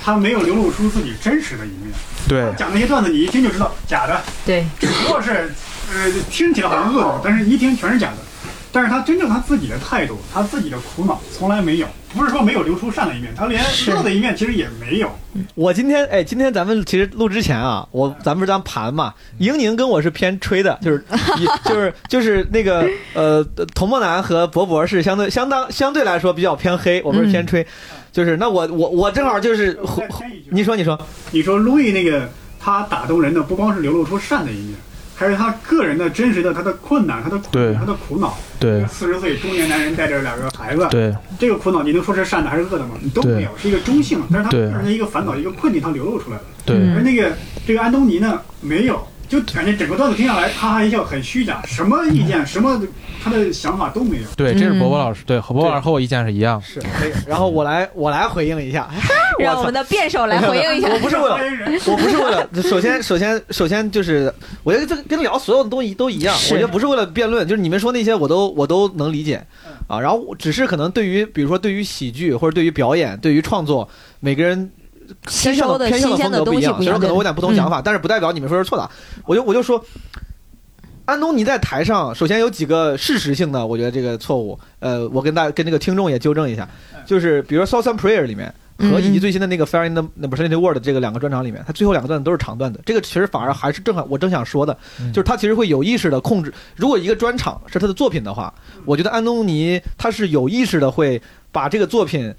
[0.00, 1.90] 他没有流露出自己真实的一面。
[2.28, 5.52] 对，讲那些段子你一听就知道假的，对，只不过是
[5.92, 8.16] 呃听起来好像恶毒，但是一听全是假的。
[8.74, 15.08] 但是他真正他自己的态度，他自己的苦恼从来没有，不是说没有流出善的一面，他连恶的一面其实也没有。
[15.54, 21.04] 我今天哎，今天咱们其实录之前啊，我咱们不是当盘嘛，英宁跟我是偏吹的，就是
[21.64, 22.84] 就是就是那个
[23.14, 23.44] 呃，
[23.76, 27.64] 童梦楠和博博是相对相当相对来说比较偏黑，我们是偏吹，
[28.10, 29.78] 就是那我我我正好就是，
[30.50, 34.74] 你说你说你说路易那个他打动人的不光是流露出善的一面。
[35.14, 37.48] 还是他个人的真实的他的困难，他的苦，
[37.78, 38.36] 他的苦恼。
[38.58, 40.86] 对，四十岁中年男人带着两个孩子。
[40.90, 42.94] 对，这个苦恼你能说是善的还是恶的吗？
[43.00, 44.20] 你都没有，是一个中性。
[44.32, 46.42] 但是他个人的一个烦恼，一个困境，他流露出来了。
[46.64, 47.32] 对，而那个
[47.66, 49.06] 这个安东尼呢，没有。
[49.34, 52.80] 就感觉整个段子听下来，哈哈一笑，很虚假，什么意见，什么
[53.20, 54.22] 他的想法都没有。
[54.36, 56.62] 对，这是博博老师，对，博博老师和我意见是一样。
[56.62, 58.88] 是，可以然后我来，我来回应一下，
[59.40, 60.88] 让我们的辩手来回应一下。
[60.94, 61.36] 我不是为了，
[61.86, 62.48] 我不是为了。
[62.62, 66.32] 首先，首先，首先就是，我觉得这跟聊所有的东西都一样。
[66.52, 69.44] 我觉得不是为了辩论，就是你们说那些我都我都能理解
[69.88, 69.98] 啊。
[69.98, 73.88] 然后只是可能对于，比如说对于喜剧或者对于表演、对于创作，
[74.20, 74.70] 每个人。
[75.26, 78.88] 偏向的偏向的风格不一样，所以说可能我有点不同想法，但是不代表你们说是错的。
[79.26, 79.84] 我就我就说，
[81.04, 86.68] 安东尼在台上，首先有几个事实性的，我觉得这个错误，呃，我跟大跟这个听众也纠正一下，
[87.04, 94.76] 就是比如说《Southern Prayer》里面和以及最新的那个《Fire in the 那不是《The World》这个两个专场里面，他最后两个段子都是长段子，这个其实反而还是正好我正想说的，
[95.12, 98.52] 就是他其实会有意识的控制，如果一个专场是他的作品的话，
[98.84, 101.20] 我觉得安东尼他是有意识的会
[101.52, 102.34] 把这个作品。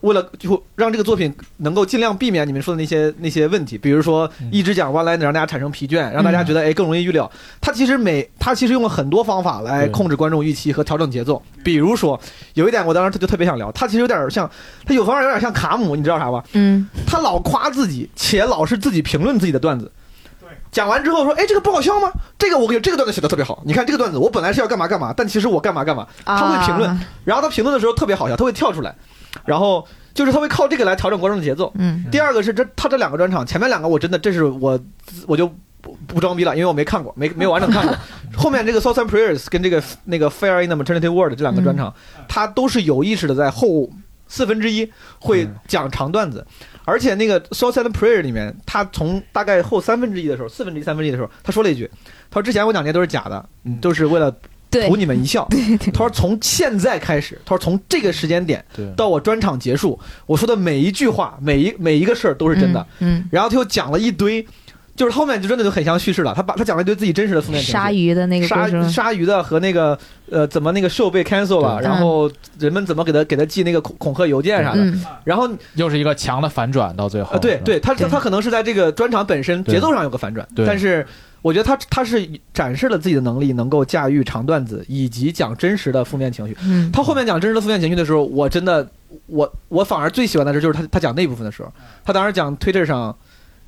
[0.00, 7.30] 为了就让这个作品能够尽量避免你们说的那些那些问题，比如说一直讲 one liner 让大家产生疲倦，让大家觉得哎更容易预料。
[7.60, 11.42] 他其实每他其实用了很多方法来控制观众预期和调整节奏。
[11.64, 12.18] 比如说
[12.54, 14.50] 有一点我当时他就特别想聊，他其实有点像
[14.86, 16.42] 他有方法有点像卡姆，你知道啥吧？
[16.52, 19.90] 嗯，他老夸自己，且老是自己评论自己的段子。
[20.70, 22.12] 讲完之后说，哎，这个不好笑吗？
[22.38, 23.62] 这个我给这个段子写的特别好。
[23.64, 26.06] 你看这个段子，我本来是要干嘛干嘛，但其实我干嘛干嘛。
[26.26, 28.94] 他会评论，然后他评论的时候特别好笑，他会跳出来，
[29.44, 31.72] 然后就是他会靠这个来调整观众的节奏。
[31.76, 32.04] 嗯。
[32.10, 34.78] 第二个是这他这两个专场，前面两个我真的这是我
[35.26, 35.46] 我就
[35.80, 37.96] 不不装逼了，因为我没看过，没没有完整看过。
[38.36, 41.94] 后面这个 Southern Prayers 跟这个那个 Fair in the Maternity World 这两个专场，
[42.28, 43.90] 他都是有意识的在后
[44.26, 46.46] 四分之一会讲长段子。
[46.84, 51.90] 而且那个《Southside Prayer》里面，他从大概后三分之一的时候，四分之一、三分之一的时候，他说了一句
[52.30, 53.46] ：“他说之前我讲那些都是假的，
[53.78, 54.34] 都是为了
[54.70, 55.46] 图你们一笑。”
[55.92, 58.64] 他说从现在开始，他说从这个时间点
[58.96, 62.86] 到我专场结束，我说的每一句话、每一每一个事儿都是真的。
[63.00, 64.46] 嗯，然后他又讲了一堆。
[64.96, 69.96] 就是后面就真的就很像叙事了，他把他讲了一堆自己真实的负面情绪，鲨鱼的那个鲨鲨鱼的和那个
[70.28, 72.28] 呃怎么那个秀被 cancel 了，然后
[72.58, 77.38] 人们怎么给他给他寄那个恐恐吓邮件啥的，然后又是一个强的反转到最后。
[77.38, 81.06] 对对，他他可能是在这个专场本身节奏上有个反转，但是
[81.48, 86.54] 我觉得他他是展示了自己的能力，能够驾驭长段子以及讲真实的负面情绪。
[86.92, 88.86] 他后面讲真实的负面情绪的时候，我真的
[89.26, 91.72] 我我反而最喜欢的是就是他他讲那部分的时候，
[92.04, 93.16] 他当时讲 Twitter 上。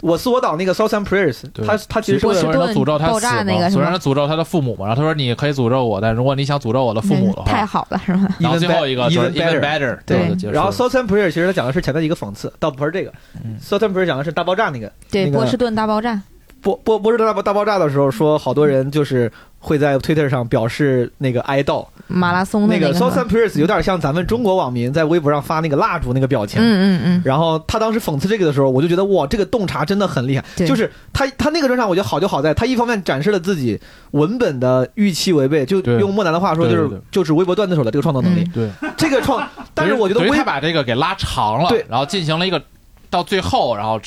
[0.02, 8.26] 我是我导那个 Southern Prayers，他他其实所有人都诅咒他死嘛，所有人诅咒他的父母嘛，然后他说你可以诅咒我，但如果你想诅咒我的父母的话，太好了是吧？
[8.38, 10.50] 然后最后一个 even better，对。
[10.50, 13.12] 然后 Southern Prayers 其实他讲的是前面一个讽刺，倒不是这个
[13.62, 16.18] ，Southern Prayers 讲的是大爆炸那个，对，波士顿大爆炸。
[16.60, 21.86] 波波波士顿大大爆炸的时候，说好多人就是会在 Twitter 上表示那个哀悼。
[22.06, 26.60] 马拉松那个 Southern Prayers 有点像咱们中国网民在微博上发那个蜡烛那个表情。
[26.60, 27.22] 嗯嗯嗯。
[27.24, 30.44] 然后他当时讽刺这个的时候，我就觉得哇，这个洞察真的很厉害。
[30.66, 38.44] 就是他他那个专场，我觉得好就好在，他一方面展示了自己文本的预期违背，就用莫南的话说，就是就是微博段子手的这个创作能力。
[38.52, 38.68] 对。
[38.98, 42.60] 这个创，但是我觉得微他把这个给拉长了，对，然后进行了一个
[43.08, 44.00] 到最后，然后。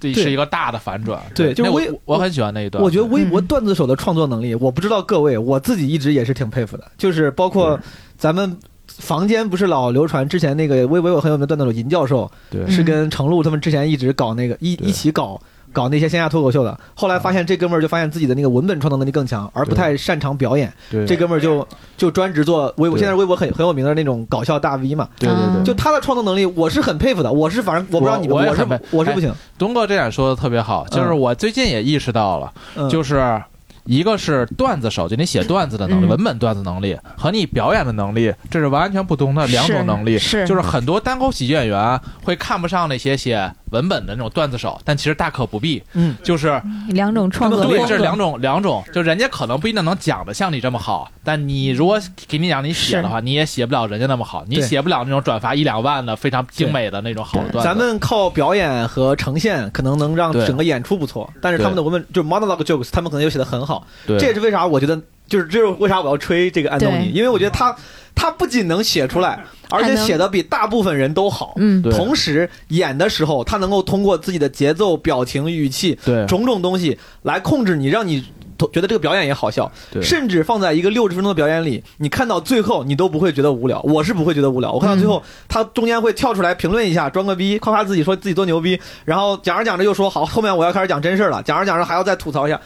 [0.00, 2.82] 这是一个大的反转，对，就是微，我很喜欢那一段。
[2.82, 6.90] 我觉得微博段子手的创作能力，我不知道各位，我自己一直也是挺佩服的。
[6.96, 7.78] 就是包括
[8.16, 15.40] 咱们房间不是老流传之前那个微博有很有名的段子手银教授，对，是跟程璐他们之前一直搞那个一一起搞。
[15.72, 20.72] 搞那些线下脱口秀的，后来发现这哥们儿就发现自己的那个文本创作能力更强，而不太擅长表演。
[21.06, 25.08] 这哥们儿就就专职做微博，现在微博很很有名的那种搞笑大 V 嘛。
[25.18, 27.32] 对对对，就他的创作能力，我是很佩服的。
[27.32, 29.32] 我是反正我不知道你们，我是我是不行。
[29.58, 32.52] 东哥这点说的特别好，就是我最近也意识到了，
[32.88, 33.42] 就是。
[33.84, 40.18] 一个是段子手，就你写段子的能力，文本段子能力和你表演的能力，这是完全不同的两种能力。
[40.18, 45.82] 是，就是很多单口喜剧演员会看不上那些写文本的那种段子手，但其实大可不必。
[45.92, 57.68] 嗯，就是两种创作对，这是两种两种，就人家可能不一定能讲的像你这么好，但你如果给你讲你写的话，你也写不了人家那么好，你写不了那种转发一两万的非常精美的那种好的段子。
[57.68, 63.86] 咱们靠表演和呈现，可能能让整个演出不错，但是他们的文本就是 monologue jokes，他们可能又写的很好。
[64.06, 67.74] 对，这也是为啥我觉得，就是这是为啥我要吹这个安东尼，因为我觉得他
[68.14, 71.54] 他不仅能写出来，而且写的比大部分人都好。
[71.56, 78.24] 嗯，同时演的时候，他能够通过自己的节奏、表情、语气，对种种东西来控制你，让你
[78.72, 79.70] 觉得这个表演也好笑。
[79.92, 83.80] 对，甚至放在一个六十分钟的表演里，你看到最后你都不会觉得无聊。
[83.82, 84.72] 我是不会觉得无聊。
[84.72, 92.60] 我看到最后，他中间会跳出来评论一下，装个逼，夸夸自己，说自己多牛逼，然后讲着讲着又说好，后面我要开始讲真事了，讲着讲着还要再吐槽一下。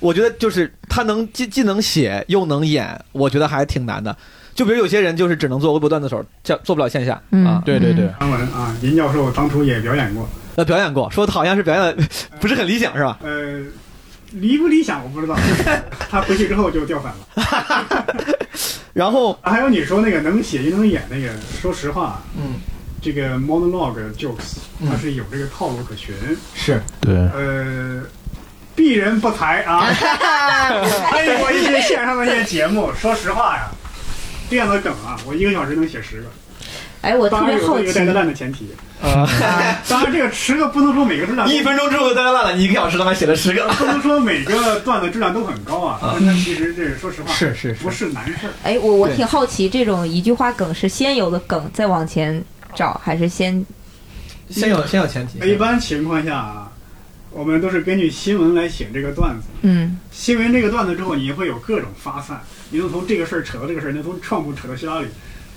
[0.00, 4.14] 我觉得就是他能既既能写又能演，我觉得还挺难的。
[4.54, 7.60] 就比如有些人就是只能做微博段子手，叫做不了线下啊。
[7.64, 12.04] 对对对，张文啊，林教授当初也表演过，呃，表演过，说好像是表演的
[12.40, 13.18] 不是很理想，是吧？
[13.22, 13.60] 呃，
[14.32, 15.36] 理不理想我不知道，
[16.08, 18.06] 他回去之后就掉粉了。
[18.92, 22.60] 然后还有你说那个能写又能演那个，说实话，嗯，
[23.02, 26.14] 这个 monologue jokes 它是有这个套路可循，
[26.54, 28.02] 是对，呃。
[28.76, 29.86] 鄙人不才啊！
[31.10, 33.70] 参与过一些线上的一些节目， 说实话呀，
[34.50, 36.26] 这样的梗啊，我一个小时能写十个。
[37.02, 37.84] 哎，我特别好奇。
[37.84, 39.28] 一个带烂的前提啊，
[39.88, 41.46] 当然这个十个不能说每个质量。
[41.46, 46.16] 一分钟之后带烂了，你一个小时他妈写了十个，不能说每个段子质量都很高啊。
[46.20, 52.42] 那其实这说实话是是不是难事哎，我我挺好奇，这种一句话梗是先有的梗再往前
[52.74, 53.64] 找，还是先
[54.48, 55.46] 先有先有前提？
[55.46, 56.63] 一般情况下啊。
[57.34, 59.48] 我们都是根据新闻来写这个段子。
[59.62, 65.08] 嗯，新闻这个段子之后，你会有各种发散，你能从这个事儿扯到这个事儿，能从创部扯到希拉里。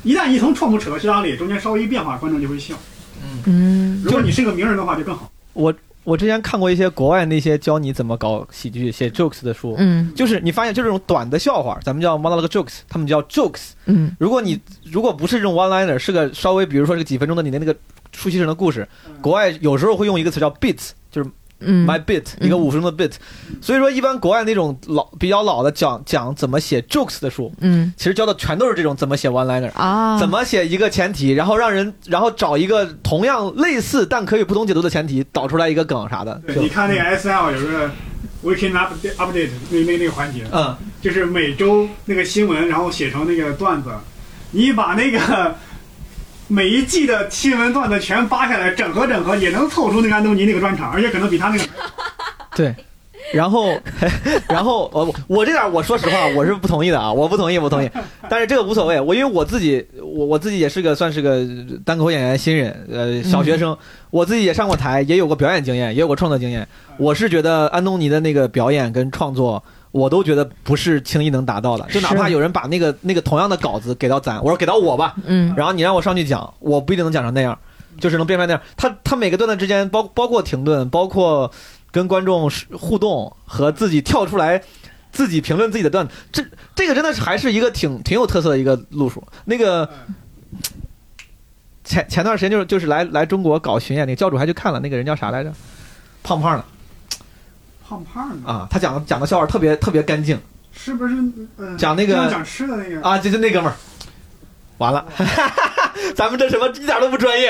[0.03, 2.75] 一旦你从创部扯到希拉里，中间稍微一变化，观众就会笑。
[3.23, 5.31] 嗯嗯，如果你是个名人的话，就更好。
[5.53, 5.71] 我
[6.03, 9.75] 我之前看过一些国外那些教你怎么搞喜剧、写 jokes 的书。
[9.77, 13.73] 嗯，就是你发现就这种短的笑话，咱们叫 monologue jokes，他们叫 jokes。
[13.85, 17.75] 嗯，如果你如果不是这种 one liner，是个稍微比如说这个几分钟的你的那个
[18.11, 18.87] 出戏式的故事，
[19.21, 21.29] 国外有时候会用一个词叫 bits，就是。
[21.59, 23.13] My bit，一个五分钟的 bit。
[23.61, 36.39] 所以说，一般国外那种老比较老的讲讲怎么写 jokes 的书，嗯，其实教的全都是这种怎么写 one liner 啊，怎么写一个前提，然后让人然后找一个同样类似但可以不同解读的前提，导出来一个梗啥的。
[36.55, 37.91] 你看那个 S L 有个
[38.43, 43.89] weekend update update 那那那个环节，嗯，就是每周那个新闻，然后写成那个段子，
[44.51, 45.55] 你把那个。
[46.47, 51.63] 每一季的新闻段子全扒下来，整合整合，也能凑出那个安东尼那个专场，而且可能比他那个。
[52.55, 52.73] 对，
[53.33, 53.77] 然后，
[54.47, 57.89] 然后，我我这点我说实话，我是不同意的啊，我不同意，不同意。
[58.29, 61.45] 但是这个无所谓，我因为我自己，我我自己也是个算是个
[61.85, 63.77] 单口演员新人，呃，小学生，
[64.09, 66.67] 我自己也上过台，也有过表演经验，也有过创作经验。
[66.97, 69.63] 我是觉得安东尼的那个表演跟创作。
[69.97, 77.57] 我都觉得不是轻易能达到的，就哪怕有人把那个那个同样的稿子给到咱，我说给到我吧，嗯，然后你让我上去讲，我不一定能讲成那样，
[77.99, 78.61] 就是能变出来那样。
[78.75, 81.51] 他他每个段段之间，包包括停顿，包括
[81.91, 84.61] 跟观众互动和自己跳出来，
[85.11, 89.23] 自己评论自己的段子，这这个真的是还是一个挺挺有特色的一个路数。
[89.45, 89.89] 那个
[91.83, 95.51] 前前段时间就是就是来来中国搞巡演，那个教主还去看了，那个人叫啥来着？
[96.21, 96.63] 胖胖的。
[97.87, 100.37] 胖胖的啊，他讲的讲的笑话特别特别干净，
[100.73, 101.15] 是不是？
[101.77, 103.75] 讲那个讲吃的那个啊，就就那哥们儿，
[104.77, 105.05] 完了，
[106.15, 107.49] 咱们这什么一点都不专业，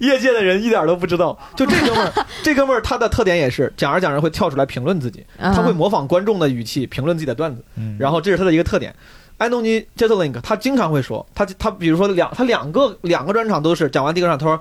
[0.00, 1.38] 业界的人一点都不知道。
[1.54, 7.62] 就这哥们儿，这哥们儿他的特点也是讲着讲着会跳出来评论自己，他会模仿观众的语气评论自己的段子，
[7.98, 8.94] 然后这是他的一个特点。
[9.36, 14.60] 安东尼·杰特林克他经常会说，他他比如说两他两个两个专场都是讲完第一个场，他说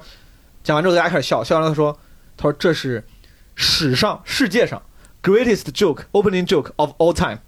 [0.64, 1.98] 讲完之后大家开始笑，笑完了他说
[2.36, 3.04] 他说这是
[3.56, 4.80] 史上世界上。
[5.28, 7.40] Greatest joke, opening joke of all time。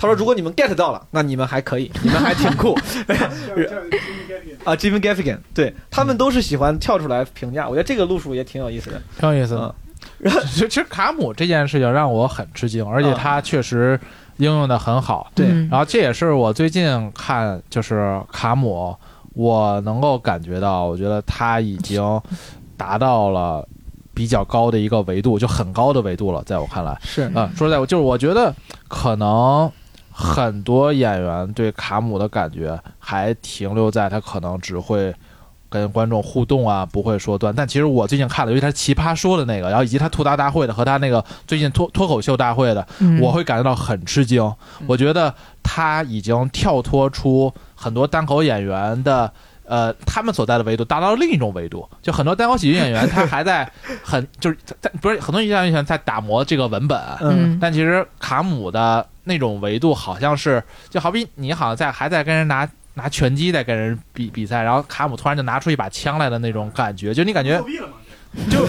[0.00, 2.72] 他说：“如果你们 get 到了，那你们还可以，你们还挺酷。
[4.62, 7.68] ”啊，Jimmy Gaffigan，对他们都是喜欢跳出来评价。
[7.68, 9.74] 我觉得这个路数也挺有意思的，挺有意思的。
[10.46, 13.98] 其实卡姆这件事情让我很吃惊，而且他确实
[14.36, 15.32] 应用的很好。
[15.34, 18.96] 对，然后这也是我最近看就是卡姆，
[19.34, 22.00] 我能够感觉到，我觉得他已经
[22.76, 23.66] 达到了。
[24.18, 27.48] 比较高的一个维度，就很高的维度了，在我看来是啊。
[27.56, 28.52] 说实在，我就是我觉得
[28.88, 29.70] 可能
[30.10, 35.14] 很多演员对卡姆的感觉还停留在他可能只会
[35.68, 37.54] 跟观众互动啊，不会说段。
[37.54, 42.84] 但其实我最近看了，因为他奇葩说的那个，然后以及他吐槽大会的和他那个最近脱脱口秀大会的，
[43.20, 44.52] 我会感觉到很吃惊。
[44.88, 49.32] 我觉得他已经跳脱出很多单口演员的。
[49.68, 53.70] 呃，他们所在的维度达到了另一种维度，就很多单口喜剧演员他还在
[54.02, 67.62] 很就是在不是很多喜剧演员在打磨这个文本，嗯，但其实卡姆的那种维度好像是就好比你好像在还在跟人拿拿拳击在跟人比比赛，然后卡姆突然就拿出一把枪来的那种感觉，就你感觉
[68.50, 68.66] 就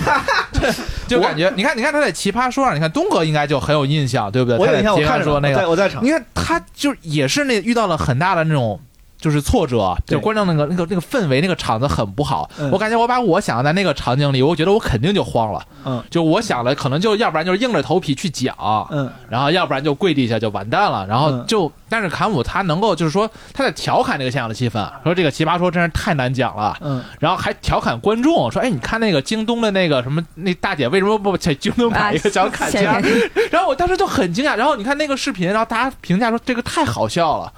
[0.54, 0.72] 对
[1.08, 4.58] 就感觉你看你看他在奇葩说上，你看东哥应该就很有印象，对不对？
[4.58, 8.78] 我在奇葩说那个我在场，你看他就也是那遇到了很大的那种。
[9.20, 12.50] 就是挫折，就观众那个那个那个氛围，那个场子很不好。
[12.72, 15.62] 我感觉我把我想要在那个场景里，我觉得我肯定就慌了。
[15.86, 18.56] 嗯，就我想了，可能就要不然就是硬着头皮去讲，
[18.92, 21.06] 嗯，然后要不然就跪地下就完蛋了。
[21.06, 26.78] 然后就，但是卡姆他能够就是说他在调侃这个现场的气氛，说这个奇葩说真是太难讲了。
[26.82, 33.02] 嗯，然后还调侃观众说，哎，你看那个京东的那个什么那大姐为什么不在京东买一个小砍枪？
[33.52, 34.56] 然后我当时就很惊讶。
[34.56, 37.54] 然后你看那个视频，然后大家评价说这个太好笑了，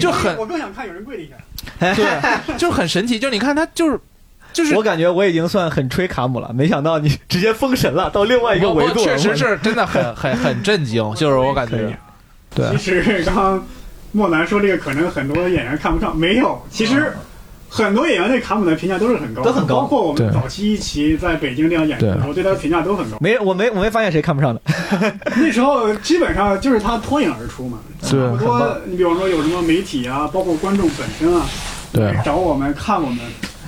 [0.00, 1.36] 就很我更想看有人跪地下。
[1.94, 2.04] 对，
[2.58, 3.18] 就是很神奇。
[3.18, 4.00] 就你看他，就是，
[4.52, 9.04] 就是，我感觉我已经算很吹卡姆了，没想到你直接封神了，到另外一个维度。
[9.04, 11.98] 确实是真的很很很震惊，就是我感觉。
[12.56, 13.66] 对，其实刚刚
[14.10, 17.12] 莫南说这个，可能很多演员看不上，没有，其实。
[17.68, 19.80] 很多演员对卡姆的评价都是很高，都很高。
[19.80, 23.18] 包括我们早期一期在北京这样演的时候，对他的评价都很高。
[23.20, 24.60] 没，我没，我没发现谁看不上的。
[25.34, 27.78] 那时候基本上就是他脱颖而出嘛。
[28.00, 31.44] 差不多，你比方说有什么媒体啊，包括观众本身啊，
[31.92, 33.18] 对，找我们看我们，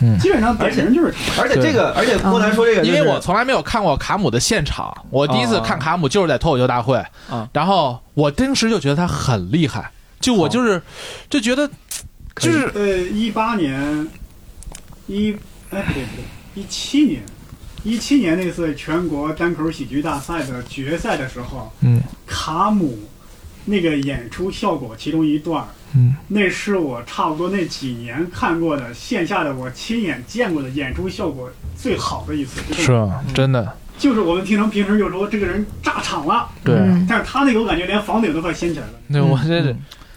[0.02, 1.42] 嗯，基本上而且人就是他。
[1.42, 6.96] 而且这个，而且莫南说这个，因为我从来没有看过卡姆的现场，我第一次看卡姆就是在脱口秀大会，
[7.28, 7.48] 啊。
[7.52, 10.80] 然后我当时就觉得他很厉害，就我就是
[11.28, 11.68] 就觉得。
[12.40, 14.06] 就是呃，一八年，
[15.08, 15.32] 一
[15.70, 17.20] 哎不对不对，一七年，
[17.82, 22.96] 一七年那次全国单口喜剧大赛的决赛的时候，嗯，卡姆
[23.64, 36.76] 那个演出效果其中一段，嗯，那是我差不多那几年看过的线下的我亲眼见过的演出效果最好的一次，是啊，真的，就是我们听成平时就说这个人炸场了，对，
[37.09, 39.74] 但是他那个我感觉连房顶都快掀起来了，对我这是。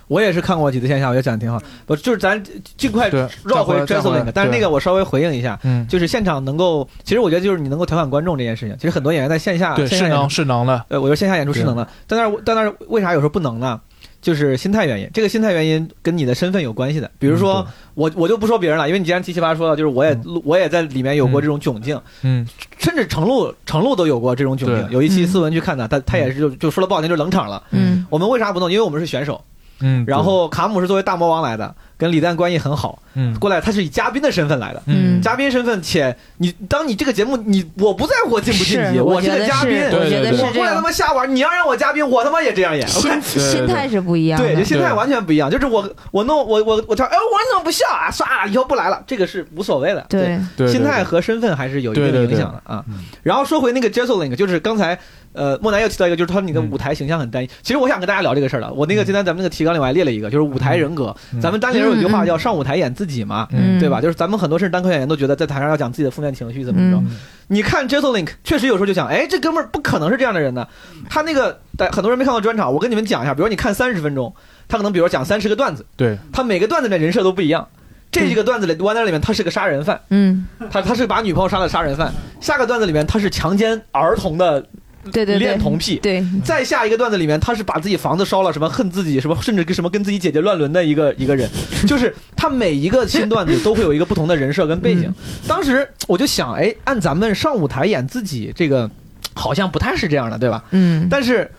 [0.07, 1.57] 我也是看过几次线下，我觉得讲的挺好。
[1.85, 2.37] 不，就是咱
[2.75, 3.09] 尽快
[3.45, 13.79] 绕回 j e s l i n g 但是那个我稍微回应一下，嗯，就是现场能够，其实我觉得就是你能够调侃观众这件事情，其实很多演员在线下对是能是能的，呃，我觉得线下演出是能的，但那但那为啥有时候不能呢？
[14.21, 17.09] 就是心态原因，这个心态原因跟你的身份有关系的。
[17.17, 17.65] 比如说
[17.95, 22.47] 我我就不说别人了，因为你既然七七八说了，就是我也我也在里面有过这种窘境，嗯，
[22.77, 24.87] 甚至程璐程璐都有过这种窘境。
[24.91, 27.63] 有一期思文去看他，他他也是就就说了不好听就冷场了。
[27.71, 28.71] 嗯，我们为啥不弄？
[28.71, 29.43] 因为我们是选手。
[29.81, 32.99] 嗯，然后卡姆是作为大魔王来的，跟李诞关系很好。
[33.13, 34.81] 嗯，过来他是以嘉宾的身份来的。
[34.85, 39.77] 嗯，嘉宾身份，且你当你这个节目，你我不在乎我晋不晋级，我是个嘉宾。
[39.91, 42.87] 我觉得是我过来他妈瞎玩，你要让我嘉宾，我他妈也这样演。
[42.87, 45.49] 心心态是不一样，对，心态完全不一样。
[45.51, 48.09] 就是我我弄我我我跳，哎，我怎么不笑啊？
[48.09, 49.03] 算了，以后不来了。
[49.05, 50.05] 这个是无所谓的。
[50.07, 52.83] 对，心态和身份还是有一定的影响的啊。
[53.23, 54.97] 然后说回那个 Jesseling，就是刚才。
[55.33, 57.47] 呃，莫南又提到一个，就是他说你的舞台形象很单一。
[57.61, 58.73] 其实我想跟大家聊这个事儿了。
[58.73, 61.15] 我那个今天咱们那个提纲里我还列了一个，就是舞台人格。
[61.41, 63.47] 咱们单立人有句话叫“上舞台演自己”嘛，
[63.79, 64.01] 对吧？
[64.01, 67.01] 就是咱们很多是单口演员都觉得在台上要讲自己的负面情绪怎么着。
[67.47, 70.67] 你看 j e s s Link，确实有时候就想，哎，这哥们儿不可能是这样的人呢。
[71.09, 71.59] 他那个，
[71.91, 73.33] 很多人没看过专场，我跟你们讲一下。
[73.33, 74.33] 比如你看三十分钟，
[74.67, 77.67] 他可能比如讲三十个段子，对，他每个段子的人设都不一样。
[78.11, 82.13] 这几个段子里，弯在里面他是个杀人犯，嗯，他他是把女朋友杀的杀人犯。
[82.41, 84.65] 下个段子里面他是强奸儿童的。
[85.11, 91.49] 对对恋童癖，对，再下一个段子里面，他是把自己房子烧了，什么恨自己，什么甚至跟什么跟自己姐姐乱伦的一个 一个人，
[91.87, 95.11] 就是他每一个新段子都会有一个不同的人设跟背景。
[95.47, 98.89] 当时我就想，哎，按咱们上舞台演自己这个，
[99.33, 100.63] 好像不太是这样的，对吧？
[100.71, 101.07] 嗯。
[101.09, 101.49] 但是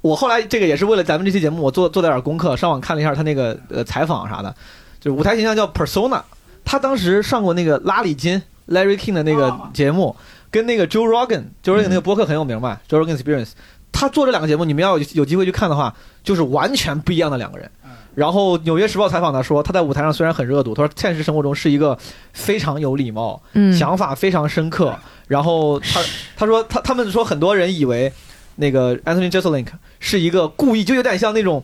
[0.00, 4.54] 我后来这个也是为了咱们这期节目，我做做了点功课，上网看了一下他那个呃采访啥的，
[5.00, 6.22] 就舞台形象叫 persona。
[6.64, 10.16] 他当时上过那个拉里金 Larry King 的那个节目。
[10.50, 13.50] 跟那个 Joe Rogan，Joe Rogan 那个播客很有名嘛，Joe Rogan Experience，
[13.92, 15.94] 他做这两个节目，你们要有有机会去看的话，
[16.24, 17.70] 就是完全不一样的两个人。
[18.16, 21.96] 然后《纽约时报》采访他说，他在舞台上虽然很热度，他说现实生活中是一个
[22.32, 23.40] 非常有礼貌，
[23.78, 24.92] 想法非常深刻。
[25.28, 26.00] 然后他
[26.36, 28.12] 他说他他们说很多人以为
[28.56, 29.68] 那个 Anthony Jeselnik
[30.00, 31.62] 是一个故意，就有点像那种，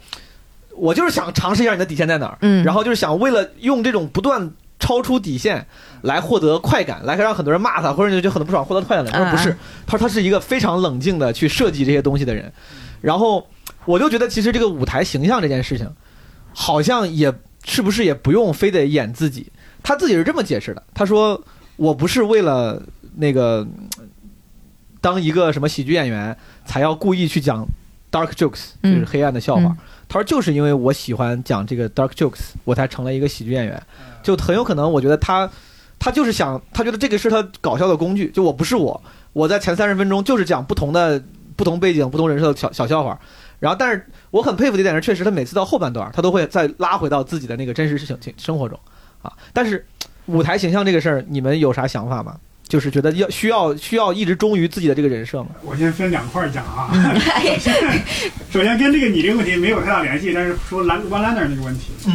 [0.77, 4.53] 我就是想尝试一下你的底线在哪儿，然后就是想为了用这种不断。
[4.79, 5.67] 超出底线
[6.07, 9.11] 来获得快感，来让很多人骂他，或者你就很不爽获得快感的。
[9.11, 12.53] 他说不是，他说他是一个非常冷静的去设计这些东西的人。
[13.03, 13.47] 然后
[13.85, 15.91] 我就觉得，其实这个舞台形象这件事情，
[16.53, 17.33] 好像也
[17.65, 19.53] 是不是也不用非得演自己。
[19.83, 21.41] 他自己是这么解释的，他说
[21.77, 22.83] 我不是为了
[23.17, 23.67] 那个
[25.01, 27.67] 当一个什么喜剧演员才要故意去讲
[28.11, 29.77] dark jokes，就是黑暗的笑话。
[30.09, 33.81] 他说就是因为我喜欢讲这个 dark jokes，我才成了一个喜剧演员。
[34.23, 35.49] 就很有可能，我觉得他，
[35.99, 38.31] 他就是想，他觉得这个是他搞笑的工具。
[38.31, 41.23] 就我不是我，我在前三十分钟就是讲不同的、
[41.57, 43.19] 不同背景、不同人设的小小笑话。
[43.59, 48.79] 然后，但是我很佩服的一点是，确实他每次到后半段，他都会再拉回到自己的那个真实事情生活中
[49.23, 49.33] 啊。
[49.53, 49.85] 但是
[50.27, 52.37] 舞台形象这个事儿，你们有啥想法吗？
[52.69, 55.51] 就是觉得要需要需要一直忠于自己的这个人设吗？
[55.63, 56.91] 我先分两块讲啊。
[58.51, 61.93] 首先跟这个你这个问题没有太大联系，但是说兰 One Liner 那个问题。
[62.07, 62.13] 嗯。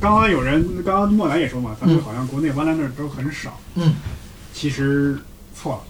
[0.00, 3.58] 刚刚有人，刚刚莫南也说嘛，咱们好像国内 One Liner 都很少。
[3.74, 3.94] 嗯。
[4.52, 5.18] 其实
[5.54, 5.80] 错了。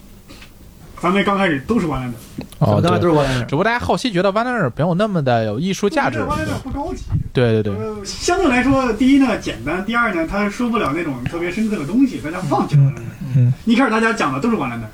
[1.01, 2.11] 咱们刚开始都是 One Liner。
[2.59, 3.45] 哦，刚才都是 One Liner。
[3.45, 6.19] 只不过大家后期觉得 One Liner 没有那么的有艺术价值。
[6.19, 7.03] One Liner 不高级。
[7.31, 7.73] 对对对。
[7.75, 12.93] 呃，相对来说，第一呢简单，第二呢他说不了那种特别深刻的东西，大家放弃了。
[13.35, 14.87] 嗯，一开始大家讲的都是 One Liner，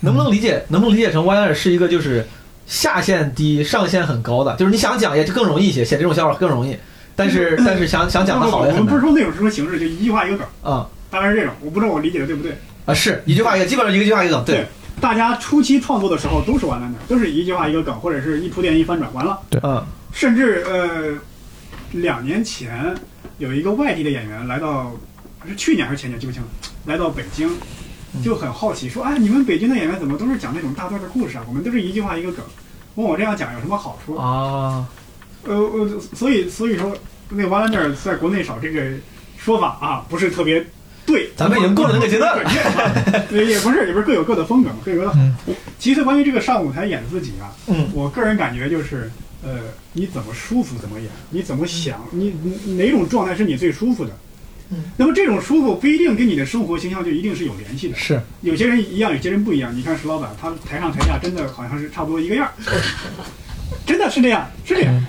[0.00, 0.64] 能不能理解？
[0.68, 2.26] 能不能理解成 One Liner 是一个就是
[2.66, 4.56] 下限低、上限很高的？
[4.56, 6.76] 就是你想讲也就更容易一些，写这种笑话更容易。
[7.20, 11.52] 但是 但是想想讲的好，我们不是说那种什么形式，就一句话一个梗啊，大概是这种。
[11.60, 12.56] 我不知道我理解的对不对
[12.86, 12.94] 啊？
[12.94, 14.44] 是一句话一个，基本上一个句话一个梗。
[14.46, 14.66] 对，
[15.00, 19.38] 大家初期创作的时候都是 One Liner，都是一句话一个梗，或者是一铺垫一翻转完了。
[19.50, 21.18] 对，嗯，甚至呃，
[21.92, 22.94] 两年前
[23.36, 24.90] 有一个外地的演员来到，
[25.46, 26.48] 是去年还是前年记不清了，
[26.86, 27.50] 来到北京。
[28.24, 31.44] 就很好奇，说：“哎，你们北京的演员怎么都是讲那种大段的故事啊？
[31.46, 32.44] 我们都是一句话一个梗，
[32.96, 34.84] 问我这样讲有什么好处啊？”
[35.44, 36.96] 呃呃，所以所以说，
[37.30, 38.82] 那 One Liner 在国内少这个
[39.38, 40.64] 说法啊，不是特别
[41.06, 41.30] 对。
[41.36, 42.50] 咱们已经过了那个阶段了。
[43.30, 45.18] 也不是，也不是各有各的风格，各有各的好。
[45.78, 49.10] 其实关于这个上舞台演自己啊，嗯，我个人感觉就是，
[49.42, 49.60] 呃，
[49.92, 52.34] 你怎么舒服怎么演，你怎么想，你
[52.76, 54.10] 哪种状态是你最舒服的。
[54.96, 57.96] 那么这种舒服不一定跟你的生活形象就一定是有联系的。
[57.96, 59.74] 是，有些人一样，有些人不一样。
[59.76, 62.48] 你看石老板，他台上台下真的好像是差不多一个样
[63.84, 65.06] 真的是这样，是这样。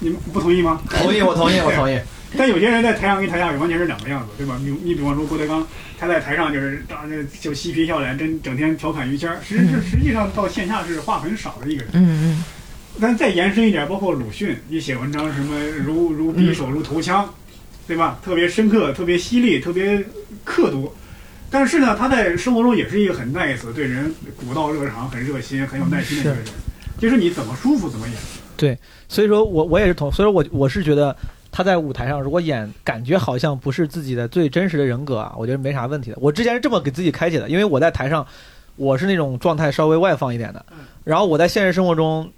[0.00, 0.80] 你们不同意吗？
[0.88, 1.98] 同意，我同意，我同意。
[2.36, 4.58] 但有些人在台上跟台下完全是两个样子，对吧？
[4.60, 5.66] 你你比方说郭德纲，
[5.98, 11.90] 他在台上就是啊那就嬉皮笑脸，真整天调侃于谦儿，实实实际上到线下是话很少的一个人。
[11.94, 12.44] 嗯嗯。
[13.00, 17.32] 但再延伸一点，包括鲁迅，你写文章什么如如匕首如投枪，
[17.86, 18.18] 对吧？
[18.22, 20.04] 特别深刻，特别犀利，特别
[20.44, 20.92] 刻毒。
[21.50, 26.44] 但是呢，他在生活中也是一个很 nice，对人古道热肠，很热心，很有耐心的一个人。
[26.98, 28.16] 就是你怎么舒服怎么演。
[28.58, 28.78] 对，
[29.08, 31.16] 所以说我我也是同，所以说我我是觉得
[31.50, 36.18] 他在舞台上如果演，感觉好像不是自己的最真实的人格啊，我觉得没啥问题的。
[36.20, 38.26] 我之前是这么给自己开解的，因为我在台上，
[38.76, 40.66] 我是那种状态稍微外放一点的，
[41.04, 42.30] 然后我在现实生活中。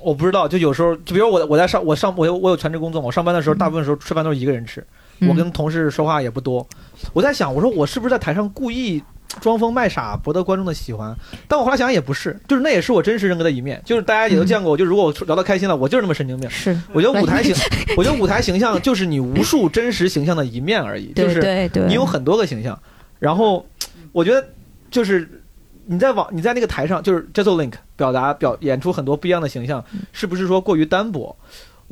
[0.00, 4.84] 我不知道，就有时候，就比如我我在上我上我有我有全职工作，我上班的时候大部分时候吃饭都是一个人吃，
[5.20, 6.66] 我跟同事说话也不多。
[7.14, 9.02] 我在想，我说我是不是在台上故意
[9.40, 11.16] 装疯卖傻，博得观众的喜欢？
[11.48, 13.80] 但我后来想想也不是，就是那也是我真实人格的一面。
[13.84, 16.48] 就是大家也都见过，就如果我聊得开心了，我就是那么神经病。
[16.50, 17.54] 是，我觉得舞台形，
[17.96, 21.12] 我觉得舞台形象就是你无数真实形象的一面而已。
[21.12, 22.78] 就是你有很多个形象，
[23.18, 23.66] 然后
[24.12, 24.46] 我觉得
[24.90, 25.40] 就是。
[25.86, 31.36] 你在网，你在那个台上，就是 Jazz Link 表达表演出很多不一样的形象，是不是说过于单薄？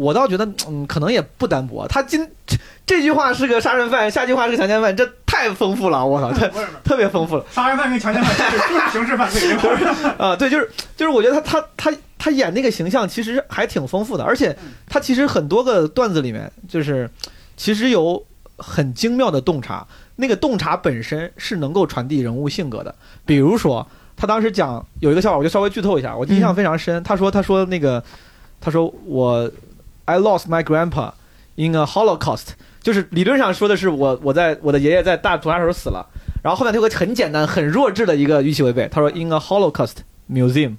[0.03, 1.87] 我倒觉得，嗯，可能也不单薄。
[1.87, 2.29] 他今
[2.85, 6.51] 这句话是个杀人犯，下句话是个强奸犯，这太丰富了，我操，特
[6.83, 7.45] 特别丰富了。
[7.51, 9.55] 杀人犯跟强奸犯都是刑事犯罪。
[10.19, 14.57] 啊，对，就是就是，我觉得他他他他演那个形象其实还挺丰富的，而且
[14.89, 17.09] 他其实很多个段子里面，就是
[17.57, 18.23] 其实有
[18.59, 19.87] 很精妙的洞察。
[20.17, 22.95] 那个洞察本身是能够传递人物性格的，
[23.25, 27.03] 比如说他当时讲有一个笑话，我就稍微剧透一下，我印象非常深。
[27.03, 28.03] 他说他说那个
[28.61, 29.51] 他说我
[30.05, 31.13] I lost my grandpa
[31.57, 32.49] in a Holocaust，
[32.83, 36.07] 就是理论上说的是我我在我的爷爷在大屠杀时候死了，
[36.43, 39.97] 然后后面他有个很简单很弱智的一个预期违背，他说 in a Holocaust
[40.31, 40.77] museum，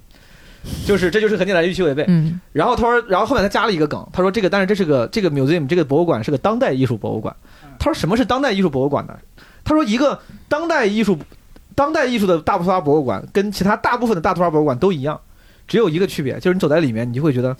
[0.86, 2.04] 就是这就是很简单的预期违背。
[2.08, 2.40] 嗯。
[2.52, 7.34] 然后他说，然后后面他加了一个梗，他说这个但是这是个这个 museum 这个博物馆是个当代艺术博物馆。
[7.78, 9.16] 他说什么是当代艺术博物馆呢？
[9.64, 10.18] 他说，一个
[10.48, 11.18] 当代艺术、
[11.74, 15.18] 当代艺术的大屠杀博物馆跟其他大部分的大屠杀博物馆都一样，
[15.66, 17.56] 只有一个区别，就是你走在里面，你就会觉得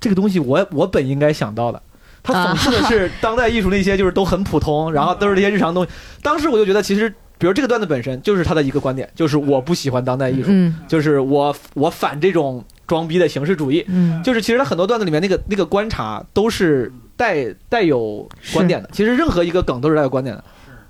[0.00, 1.82] 这个东西我我本应该想到的。
[2.20, 5.90] 他讽刺的是 当代艺术那些就是都很普通，然后都是这些日常东西。
[6.22, 10.50] 当时我就觉得，其实比如这个段子本身就是他的一个观点，就是我不喜欢当代艺术，
[10.88, 13.86] 就是我我反这种装逼的形式主义。
[14.24, 18.90] 就是其实他很多段子里面那个那个观察都是带带有观点的。
[18.92, 20.44] 其实任何一个梗都是带有观点的。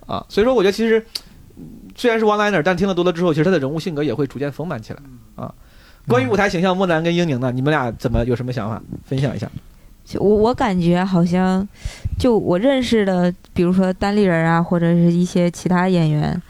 [0.07, 1.05] 啊，所以说我觉得其实
[1.95, 5.01] 虽然是 one liner，但听了多了之后，其实他的人物性格也会逐渐丰满起来
[5.37, 5.53] 啊。
[6.09, 8.83] 关于舞台形象，莫南跟英宁呢，你们俩怎么有什么想法？
[9.05, 9.49] 分享一下。
[10.15, 11.67] 我我感觉好像
[12.19, 16.41] 就我认识的，比如说单立人啊，或者是一些其他演员，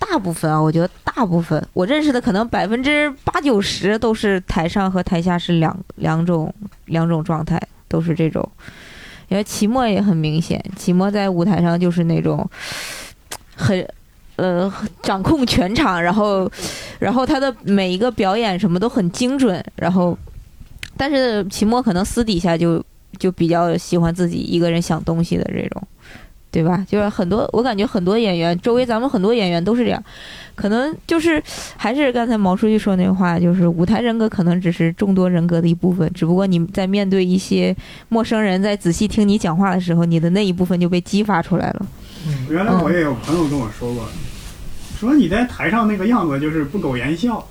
[0.00, 6.52] 大部分啊，我觉得大部分我认识的可能百分之八九十都是台上和台下是两两种
[6.86, 8.46] 两种状态，都是这种。
[9.28, 12.50] 因为齐墨也很明显，齐墨在舞台上就是那种
[13.54, 13.86] 很
[14.38, 14.72] 呃
[15.02, 16.50] 掌控全场，然后
[16.98, 20.16] 然后他的每一个表演什么都很精准，然后
[20.96, 22.82] 但是秦墨可能私底下就
[23.18, 25.82] 就比较喜欢自己一个人想东西的这种。
[26.50, 26.82] 对吧？
[26.88, 30.02] 就是很多，我感觉很多演员，周围咱们很多演员都是这样，
[30.54, 31.40] 可能就是
[31.76, 37.76] 还是刚才毛书记说那话，就是舞台人格可能只是众多人格的一部分，只不过你在面对一些
[38.08, 41.86] 陌生人，在仔细听你讲话的时候，你的那一部分就被激发出来了。
[42.48, 44.08] 原来我也有朋友跟我说过，
[44.98, 47.46] 说你在台上那个样子就是不苟言笑，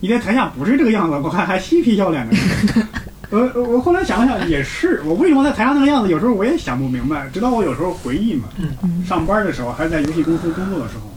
[0.00, 2.36] 你在台下不是这个样子，我看 还嬉皮笑脸的。
[3.30, 7.28] 呃，我后来想想也是，我为什么在台上那个样子，有时候我也想不明白。
[7.30, 8.44] 直到我有时候回忆嘛，
[9.06, 11.12] 上班的时候，还是在游戏公司工作的时候，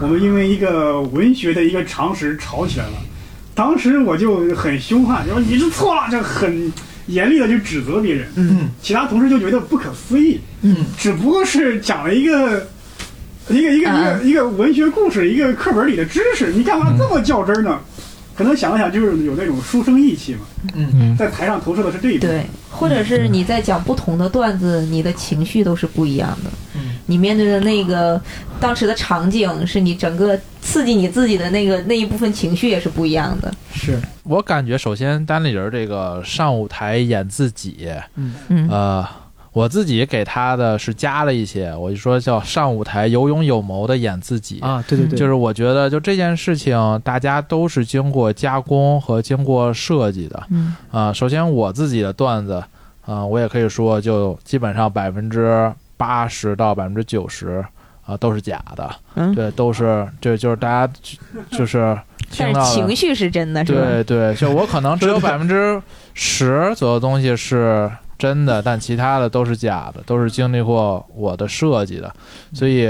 [0.00, 2.92] 我们因为一个文学的一个常识吵起来了。
[3.54, 6.72] 当时我就很凶悍，就说你是错了，就很
[7.12, 8.26] 严厉的去指责别人。
[8.36, 10.40] 嗯，其他同事就觉得不可思议。
[10.62, 12.66] 嗯，只不过是讲了一个
[13.48, 17.78] 一个一个一个一个文学故事，一个课本里的知识，你干嘛这么较真呢？
[18.34, 20.40] 可能想了想，就是有那种书生意气嘛。
[20.74, 22.36] 嗯嗯，在台上投射的是这一部分。
[22.36, 26.50] 对，或者是你在讲不同的段子，你的情绪都是不一样的。
[26.74, 28.20] 嗯，你面对的那个
[28.60, 33.52] 当时的场景，是你整个刺激你自己的那个那一部分情绪也是不一样的。
[33.74, 39.06] 是我感觉，首先单立人这个上舞台演自己，嗯嗯呃。
[39.52, 50.74] 我自己给他的是加了一些，我就说叫上舞台有勇有谋的演自己啊，对对对，就是我觉得就这件事情，大家都是经过加工和经过设计的，嗯。
[50.90, 52.64] 啊，首先我自己的段子，
[53.04, 57.62] 啊，我也可以说就基本上百分之八十到百分之九十
[58.06, 60.90] 啊都是假的，嗯，对，都是这就是大家
[61.50, 61.94] 就 是
[62.30, 65.78] 听到情绪是真的，对对，就我可能只有百分之
[66.14, 67.90] 十左右东西是。
[68.22, 72.14] 真的，但其他的都是假的，都是经历过我的设计的，
[72.54, 72.86] 所以，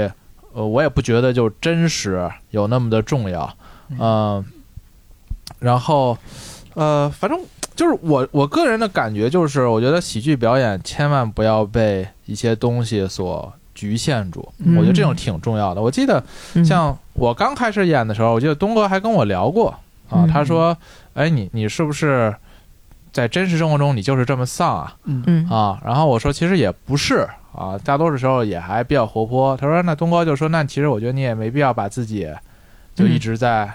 [0.53, 3.51] 呃，我也不觉得就真实有那么的重要，
[3.99, 4.45] 嗯，
[5.57, 6.15] 然后，
[6.75, 7.39] 呃，反正
[7.75, 15.81] 就是我我个人的感觉就是，我觉得喜剧表演千万不要被一些东西所局限住，我觉得这种挺重要的。
[15.81, 16.23] 我记得
[16.63, 19.73] 像我刚开始演的时候，我记得东哥还跟我聊过
[20.11, 20.77] 啊，他说
[21.17, 22.35] ：“哎，你你是不是
[23.13, 32.27] 在真实生活中你就是这么丧啊？”嗯啊，然后我说：“其实也不是啊，大多数时候也还比较活泼。”他说：“那东哥就说，那其实我觉得你也没必要把自己
[32.93, 33.71] 就一直在。”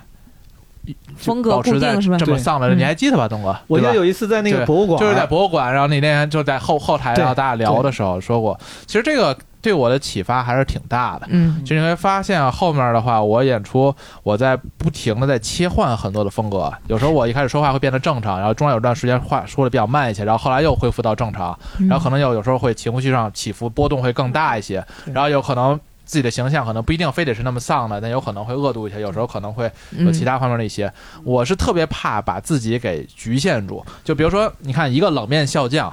[1.18, 2.16] 风格固定是吧？
[2.16, 3.55] 这么丧的，你还记得吧，东哥？
[3.66, 11.26] 我记得有一次在那个博物馆，就是在博物馆，然后那天就在后后台，然后大家聊的时候说过，其实这个对我的启发还是挺大的。
[11.30, 25.78] 嗯，就你会发现后面的话，我演出我在不停的在切换很多的风格，有时候我一开始说话会变得正常，然后中间有段时间话说的比较慢一些，然后后来又恢复到正常，然后可能又有时候会情绪上起伏波动会更大一些，然后有可能。
[26.09, 30.90] 自己的形象可能不一定非得是那么丧的，但有可能会恶毒一些，有时候可能会有其他方面的一些。
[31.22, 33.84] 我是特别怕把自己给局限住。
[34.02, 35.92] 就比如说，你看一个冷面笑匠，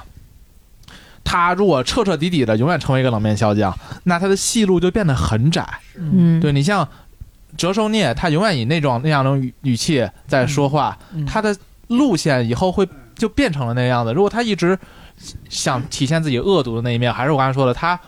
[1.26, 5.68] 他如果彻彻底底的永远成为一个冷面笑匠，那他的戏路就变得很窄。
[5.98, 6.88] 嗯，对你像
[7.58, 10.98] 折寿孽，他永远以那种那样的语语气在说话，
[11.28, 11.54] 他的
[11.88, 14.14] 路线以后会就变成了那样子。
[14.14, 14.80] 如果他一直
[15.50, 18.00] 想体现自己恶毒的那一面，还是我刚才说的他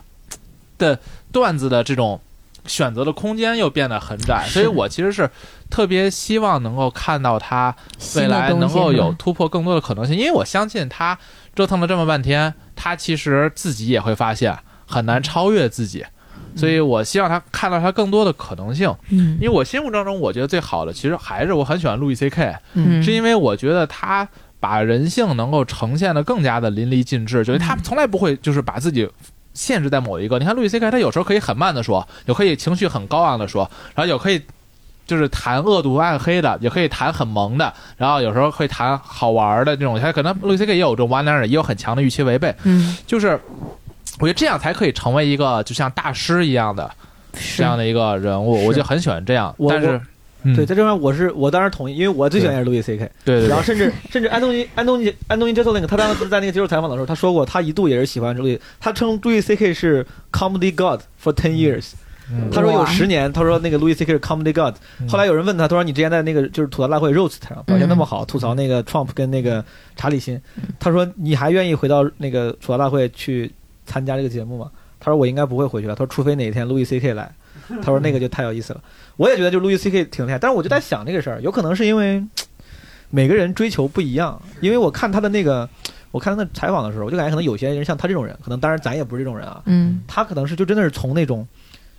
[0.78, 0.98] 的。
[1.30, 2.18] 段子的这种
[2.66, 5.30] 选择的空间又变得很窄，所以我其实是
[5.68, 7.72] 特别希望能够看到他
[8.16, 11.16] 未来能够有突破更多的可能性，因为我相信他
[11.58, 14.56] 折腾了这么半天，他其实自己也会发现
[14.86, 16.06] 很难超越自己，
[16.54, 18.94] 所以我希望他看到他更多的可能性。
[19.08, 24.28] 嗯，因为我心目当中我觉得最好的其实还是我很喜欢路易 C K，嗯，是因为我觉得他
[24.60, 29.10] 把人性能够呈现的更加的淋漓尽致，就是他从来不会就是把自己。
[29.54, 34.40] 限制在某一个，你看路易 C K，他有时候可以很慢的说，有可以情绪很高昂的说，然后有可以
[35.08, 43.40] 就是谈恶毒暗黑的，也可以谈很萌的，然后有时候会谈好玩的这种，他可能路易 C K 也有这种弯弯的，也有很强的预期违背，嗯，就是
[44.20, 46.88] 我觉得这样才可以成为一个就像大师一样的
[47.56, 50.00] 这样的一个人物，我就很喜欢这样，但是。
[50.54, 53.10] 对，在这边我是我当然同意，因为我最喜欢也是路易 C K。
[53.24, 53.48] 对对。
[53.48, 61.90] 然后甚至甚至安东尼安东尼安东尼杰索林，他当时在那个接受采访的时候，他说过他一度也是喜欢路易，他称路易 C K 是 Comedy God for ten years。
[62.52, 64.76] 他说有十年，他说那个路易 C K 是 Comedy God。
[65.08, 69.64] 后来有人问他，他说你之前在那个就是吐槽大会 Roast 上表现那么好，吐槽那个 Trump 跟那个
[69.96, 70.40] 查理辛，
[70.78, 73.50] 他说你还愿意回到那个吐槽大会去
[73.86, 74.70] 参加这个节目吗？
[75.00, 75.94] 他说我应该不会回去了。
[75.94, 77.30] 他说除非哪一天路易 C K 来。
[77.82, 78.80] 他说那个就太有意思了，
[79.16, 82.24] 我也觉得就路易 C K 挺厉害，但是我就在想这个事儿，有可能是因为
[83.10, 84.40] 每个人追求不一样。
[84.62, 85.68] 因为我看他的那个，
[86.10, 91.46] 我看他的采访的时候，我就感觉可能有些人像他这种人，可能当然咱也不是这种人啊，嗯，他可能是就真的是从那种，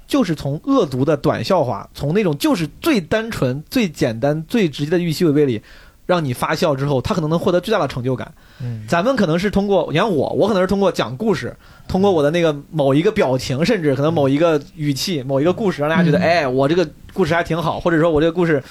[0.09, 5.61] 就是从恶毒的短笑话，从那种就是最单纯、最简单、最直接的预期违背里。
[6.05, 8.33] 让你发笑之后，他可能能获得巨大的成就感。
[8.59, 11.55] 嗯，咱们可能是通过，你看我，我可能是通过讲故事，
[11.87, 18.63] 通过我的那个某一个表情，甚至可能某一个语气、某一个故事，让大家觉得，哎，我这个故事还挺好，或者说我这个故事，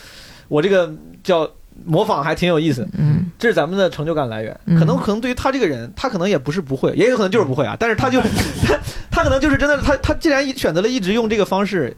[0.49, 1.49] 我这个叫
[1.85, 2.87] 模仿还挺有意思。
[2.99, 4.59] 嗯，这是咱们的成就感来源。
[4.79, 7.77] 可能可能对于他这个人，他可能也不是不会，也有可能就是不会啊。
[7.79, 8.79] 但是他就他
[9.11, 11.95] 他可能就是真的，他他既然选择了一直用这个方式，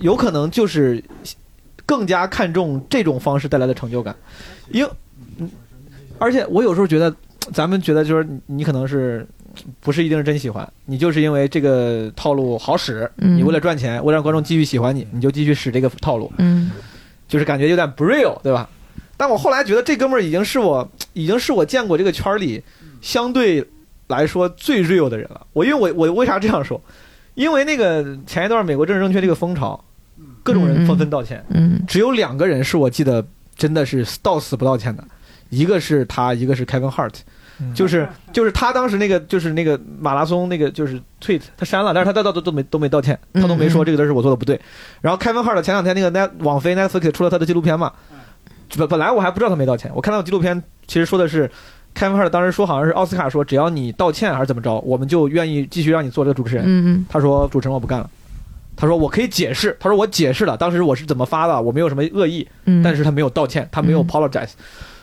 [0.00, 1.02] 有可能就是
[1.84, 4.14] 更加看重这种方式带来的成就感。
[4.70, 4.86] 因，
[6.18, 7.14] 而且我有时候觉得，
[7.52, 9.26] 咱们觉得就是你可能是
[9.80, 16.70] 不是一定是真喜欢，你就是因为这个套路好使，你为了赚钱，为了让观众继续喜欢你，你就继续使这个套路，嗯，
[17.28, 18.68] 就是感觉有点不 real，对吧？
[19.16, 22.62] 但我后来觉得这哥们儿已经是我，已经是我见过这个圈里
[23.00, 23.66] 相对
[24.08, 25.46] 来说最 real 的人了。
[25.52, 26.80] 我因为我我为啥这样说？
[27.34, 29.82] 因为那个前一段美国政治正确这个风潮，
[30.42, 33.24] 各种人纷纷道歉，嗯，只有两个人是我记得。
[33.54, 35.04] 真的是到死不道歉的，
[35.50, 37.12] 一个是他，一个是 Kevin Hart，
[37.74, 44.58] 就是就是他当时那个就是那个马拉松那个就是 tweet 他删了，但是他到到都都没都没道歉，他都没说这个字是我做的不对。
[45.02, 47.92] 然后 Kevin Hart 前两天那个那网飞 Netflix 出了他的纪录片嘛，
[48.78, 51.50] 本本来我还不知道他没道歉，我看到纪录片其实说的是
[51.94, 56.64] Kevin Hart 当时说好像是奥斯卡说只要你道歉还是怎么着，我们就愿意继续让你做这个主持人。
[56.66, 58.08] 嗯嗯，他说主持人我不干了。
[58.74, 64.48] 他说：“我可以解释。”他说：“我解释了，当时我是怎么发的，我没有什么恶意。”嗯，但是他没有道歉，他没有 apologize。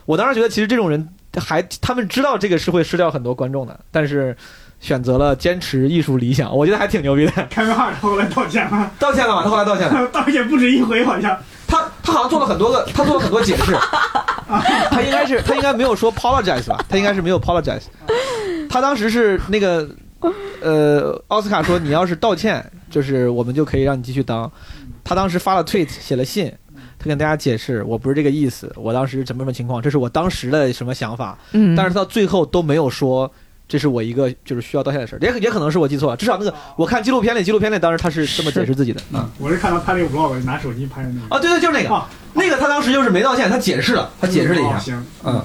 [0.05, 1.07] 我当时觉得，其实这种人
[1.37, 4.35] 还他们知道这个是会失掉很多观众的，但是
[4.81, 7.31] 选择了坚持艺术理想，我觉得还挺牛逼的。
[7.51, 9.43] 开个话，后来道歉了，道歉了吗？
[9.43, 11.37] 他后来道歉了， 道歉不止一回，好像
[12.09, 13.71] 他他好像做了很多个，他做了很多解释。
[14.89, 16.83] 他应该是他应该没有说 apologize 吧？
[16.89, 17.83] 他应该是没有 apologize。
[18.69, 19.87] 他当时是那个。
[20.61, 24.51] 呃，奥斯卡说你要是道歉，就是我们就可以让你继续当。
[25.01, 26.51] 他当时发了 tweet，写了信，
[26.97, 31.37] 他跟大家解释，我不是这个意思，我当时什么什么情况，这是我当时的什么想法。
[31.53, 33.31] 嗯，但是到最后都没有说
[33.69, 36.17] 这是我一个就是需要道歉的事儿，也也可能是我记错了。
[36.17, 38.99] 至少那个我看纪录片里，纪录片里当时他是这么解释自己的。
[39.13, 41.35] 嗯，我是看到他那个 vlog，拿手机拍的那个。
[41.35, 42.03] 啊，对对，就是那个。
[42.33, 44.79] 那个他当时就是没道歉，他解释了，他解释了一下。
[44.79, 45.41] 行，嗯。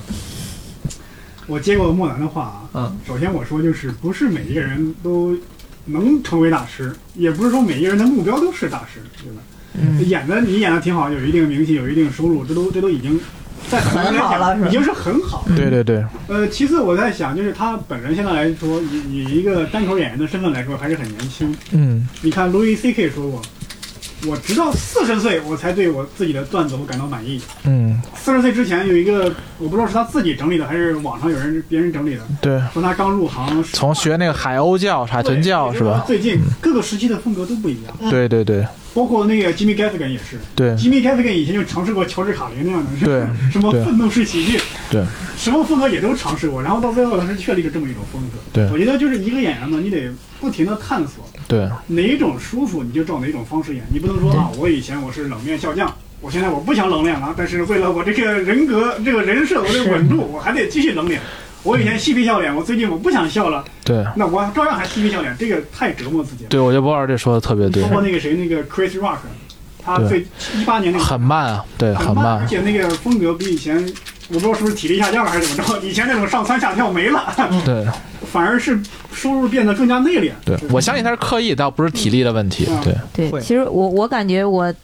[1.46, 5.36] 我接过莫南的话啊，嗯，首先我说就是不是每一个人都
[5.84, 9.42] 能成为大师，也不是说每一个人的目标都是大师，对吧？
[9.74, 13.20] 嗯，演的你演的挺好，有一定名气，有一定收入，这都这都已经
[13.70, 15.44] 在很多人来讲已经是很好。
[15.56, 16.04] 对对对。
[16.28, 21.54] 呃，其次我在想，就是他本人现在来说，以以一个单口演员的身份来说，还是很年轻。
[21.72, 22.08] 嗯。
[22.22, 23.42] 你看路易 C K 说过。
[24.26, 27.40] 我直到四十岁，我才对我自己的段子我感到满意。
[27.64, 32.22] 嗯，四十岁之前有一个，我不知道是他自己整理的，还是网上有人别人整理的。
[32.40, 36.04] 对，从他刚入行，从学那个海鸥叫、海豚叫是吧？
[36.06, 38.10] 最近各个时期的风格都不一样。
[38.10, 38.66] 对对对。
[38.94, 44.56] 包括那个吉米·盖夫根也是，对，吉米·盖夫根以前就尝试过乔治·卡林那样的，对，什么愤怒式喜剧，
[44.88, 45.04] 对，
[45.36, 48.38] 什么风格也都尝试过，然后到最后他是确立了这么一种风格。
[48.52, 50.08] 对，我觉得就是一个演员嘛，你得
[50.40, 61.20] 不停的探索，对，哪一种舒服你就照哪种方式演，你不能说啊，我以前我是冷面笑匠，我现在我不想冷脸了，但是为了我这个人格这个人设我得稳住，我还得继续冷脸。
[61.62, 63.64] 我以前嬉皮笑脸，我最近我不想笑了。
[63.84, 66.50] 对，那我照样还嬉皮笑脸，这个太折磨自己了。
[66.50, 67.82] 对，我觉得波尔这说的特别对。
[67.82, 69.18] 包括那个谁，那个 Chris Rock。
[69.86, 70.26] 他最
[70.56, 73.76] 一八年那个很慢啊，对，很慢，而且那个风格比以前，
[74.28, 77.30] 我不知道是不是体力下降了还是怎么着，以前那种上蹿下跳没了，
[77.66, 77.86] 对，
[78.34, 78.76] 反而是
[79.12, 80.32] 收入变得更加内敛。
[80.44, 82.66] 对，我相信他是刻意，倒不是体力的问题。
[82.82, 84.74] 对，对，其实我我感觉我。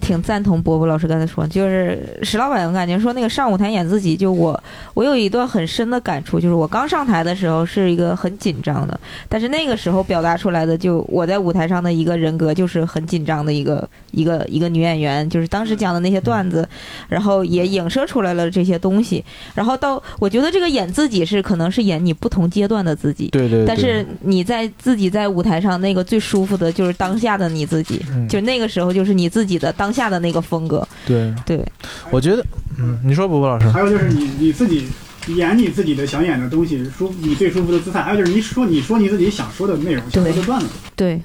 [0.00, 4.60] 挺赞同波波老师刚才说，就是石老板，我感觉说那个上舞台演自己，就我
[4.94, 8.98] 我有一段很深的感触，就是我刚上台的时候是一个很紧张的，
[9.28, 16.68] 但是那个时候表达出来的，就我在舞台上的一个人格就是很紧张的一个一个一个女演员，就是当时讲的那些段子，
[17.08, 30.10] 然后也影射出来了这些东西，然后到我觉得这个演自己是可能是演你不同阶段的自己，对对，但是你在自己在舞台上那个最舒服的就是当下的你自己，就那个时候就是你自己的当下。
[30.10, 31.32] 的那个风格，对。
[31.46, 31.64] 对，
[32.10, 32.44] 我觉得，
[32.78, 34.88] 嗯，你说，波波老师，还有就是你你自己
[35.28, 41.22] 演你自己的想演的东西，舒你最舒服的姿态，还有就是你说你说你自己想说的内容，想说的段子，对。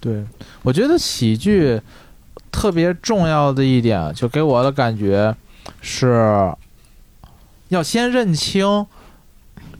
[0.00, 0.24] 对，
[0.62, 1.78] 我觉得喜剧
[2.50, 5.36] 特别重要的一点，就给我的感觉
[5.82, 6.50] 是
[7.68, 8.86] 要先认清。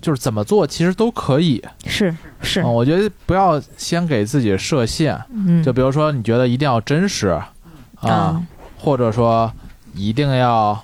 [0.03, 7.41] 就是怎么做其实都可以，是是，我觉得不要先给自己设限，嗯，就比如说你觉得一定要真实，
[8.03, 8.43] 啊，
[8.79, 9.53] 或者说
[9.95, 10.79] 一定要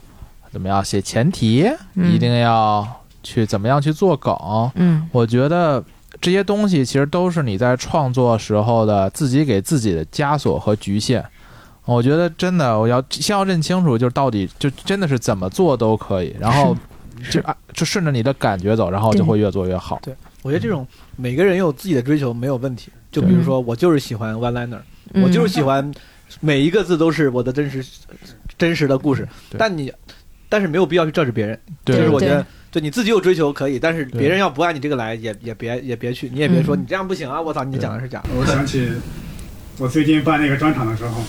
[0.51, 2.87] 怎么样写前提，一定要
[3.23, 4.35] 去怎么样去做梗，
[4.75, 5.83] 嗯，我觉得
[6.21, 11.25] 这些东西其实都是你在创作时候的自己给自己的枷锁和局限。
[11.85, 16.77] 我觉得真的，我要先要认清楚，就是到底就真的是怎么做都可以，然后。
[17.33, 19.99] 就啊，就顺着你的感觉走，然后就会越做越好。
[20.05, 22.93] 对，我觉得这种每个人有自己的追求没有问题。
[23.11, 24.79] 就比如说，我就是喜欢 one liner，
[25.15, 25.93] 我就是喜欢
[26.41, 27.85] 每一个字都是我的真实
[28.57, 29.27] 真实的故事。
[29.57, 29.93] 但你，
[30.49, 31.59] 但是没有必要去 judge 别人。
[31.85, 37.41] 就是我觉得，就你自己有追求可以，但是别人要不按你这个来，也也别也别去，你也别说你这样不行啊！
[37.41, 38.29] 我操，你讲的是假的。
[38.35, 38.89] 我想起
[39.79, 41.23] 我最近办那个专场的时候，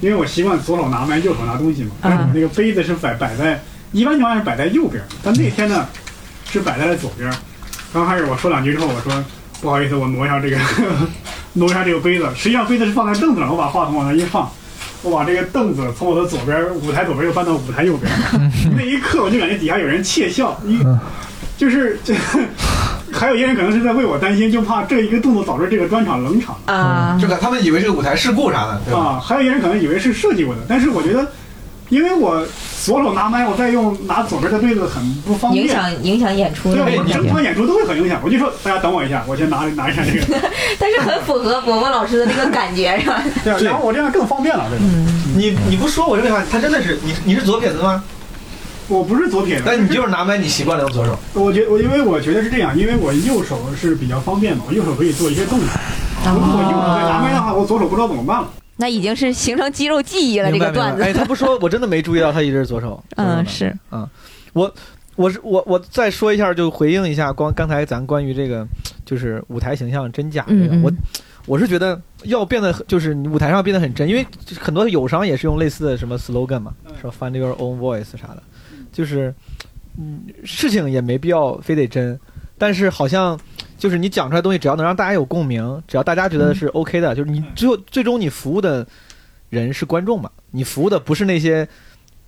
[0.00, 1.92] 因为我习惯左手拿麦，右手拿东西嘛，
[2.34, 3.60] 那个杯子是摆摆在。
[3.92, 5.88] 一般情况下是摆在右边，但那天呢
[6.50, 7.32] 是摆在了左边。
[7.92, 9.24] 刚开始我说两句之后，我说
[9.64, 10.58] 不好意思，我挪一下这个，
[11.54, 12.28] 挪一下这个杯子。
[12.36, 14.46] 实际上杯子是放在凳子上，我把话筒往那一放，
[15.02, 18.12] 我把这个凳子从我的左边舞台左边又搬到舞台右边。
[18.76, 20.78] 那一刻我就感觉底下有人窃笑，一
[21.56, 22.14] 就是这，
[23.10, 27.18] 还有一些人可能是在为我担心，就怕这一个动作导致这个专场冷场啊。
[27.18, 31.26] 这个他们以为是舞台事故啥的，啊，还有一些人可能以为是设计过的，但是我觉得。
[31.90, 32.46] 因为我
[32.82, 36.74] 左手拿麦，我再用拿左边的对子很不方便，影响影响演出。
[36.74, 38.20] 对，整场演出都会很影响。
[38.24, 40.48] 我就说大家等我一下，我先拿拿一下这个。
[40.78, 43.22] 但是很符合伯伯老师的那个感觉，是吧？
[43.44, 44.84] 对，然后我这样更方便了，对吧？
[45.36, 48.02] 你你不说我这个话，他真的是你你是左撇子吗？
[48.88, 51.18] 我不是左撇子，但你就是拿麦，你习惯了用左手。
[51.34, 55.68] 我觉我因为我觉得是这样，因为我右手是比较方便嘛，我右手可以做一些动作。
[56.26, 58.48] 如果我右手在拿麦的话，我左手不知道怎么办了。
[58.84, 61.02] 那已经是形成肌肉记忆了，这个段子。
[61.02, 63.02] 哎，他不说，我真的没注意到他一直是左手。
[63.16, 63.74] 嗯，是。
[63.90, 64.06] 嗯，
[64.52, 64.70] 我，
[65.16, 68.66] 我是我，我再说一下，就回应一下，光刚才咱关于这个，
[69.06, 70.92] 就是舞台形象真假这个，我，
[71.46, 74.26] 我是觉得要变得，就是舞台上变得很真，因为
[74.60, 78.42] 很多友商也是用类似的什么 slogan 嘛，说 find your own voice 啥的，
[78.92, 79.34] 就是，
[79.98, 82.20] 嗯，事情也没必要非得真，
[82.58, 83.40] 但是好像。
[83.78, 88.86] 就是你讲出来东西，只要能让大家有共鸣，只要大家觉得是 OK 的，就是你最后最终你服务的
[89.50, 91.68] 人是观众嘛，你服务的不是那些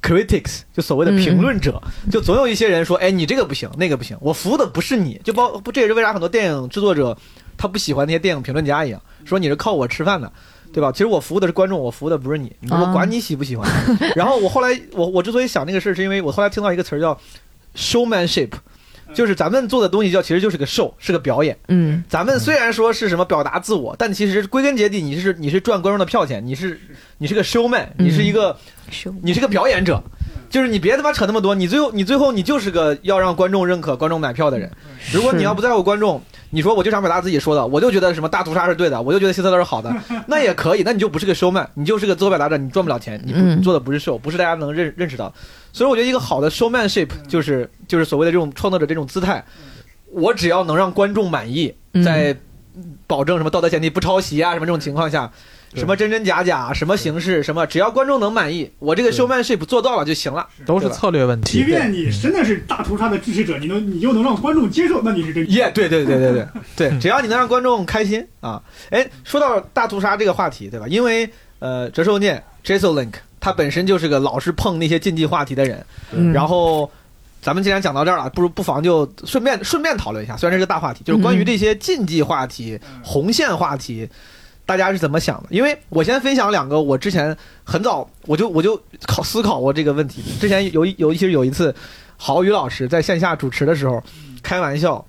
[0.02, 7.16] critics，就所谓的评论者，就总有一些人说，哎，你这个不行，那个不行，我服务的不是你，就包不，这也是为啥很多电影制作者
[7.56, 10.32] 他不喜欢那些电影评论家一样，说你是靠我吃饭的。
[10.72, 10.92] 对吧？
[10.92, 12.54] 其实我服务的是观众，我服务的不是你。
[12.68, 13.66] 我管你喜不喜欢。
[14.14, 17.18] 然后我后来，我我之所以想那个事儿，是因为我后来听到一个词儿叫
[17.74, 18.50] showmanship，
[19.16, 21.56] 就是咱们做的东西叫其实就是个 show，是个表演。
[21.68, 22.04] 嗯。
[22.08, 26.78] 咱们虽然说是什么表达自我，但其实归根结底，你是你是赚观众的票钱，你是
[27.18, 28.56] 你是个 showman，你是一个，
[29.22, 30.00] 你是个表演者。
[30.56, 34.70] 就是你别他妈扯那么多，你最后你最后你就是个要让观众认可、观众买票的人。
[35.12, 36.22] 如果你要不在乎观众。
[36.50, 39.92] 你说我就想表达自己说的，我就觉得什么大屠杀是对的，我就觉得希特勒是好的，
[40.28, 45.34] 那也可以，那你就不是个 showman，你就是个自我表达者，你赚不了钱，你不做的不是 show，不是大家能认认识到。
[45.72, 49.44] 所以我觉得一个好的 showmanship 就是就是所谓的这种创作者这种姿态，
[50.12, 52.34] 我只要能让观众满意，在
[53.08, 55.30] 保证什么道德前提不抄袭啊什么这种情况下。
[55.76, 61.58] 什么真真假假，什么形式，什么只要观众能满意，我这个 showmanship 做到了就行了，都是策略问题。
[61.58, 65.70] 即便你真的是大屠杀的支持者，你能你又能让观众接受，那你是真耶！
[65.74, 66.46] 对对对对对
[66.90, 68.62] 对，只要你能让观众开心啊！
[68.90, 70.86] 哎，说到大屠杀这个话题，对吧？
[70.88, 75.84] 因为呃，折寿念 j a s o l i n k 他本身就是个老是碰那些禁忌话题的人，
[76.32, 76.90] 然后
[77.40, 84.08] 咱们既然讲到这儿了，不如不妨就顺便顺便讨论一下，虽然这是个大话题，就是关于这些禁忌话题、红线话题。
[84.66, 85.48] 大家是怎么想的？
[85.50, 90.20] 因为我先分享两个，我之前很早我就我就考思考过这个问题。
[90.40, 91.72] 之前有有其实有一次，
[92.16, 94.02] 郝宇老师在线下主持的时候，
[94.42, 95.06] 开玩笑，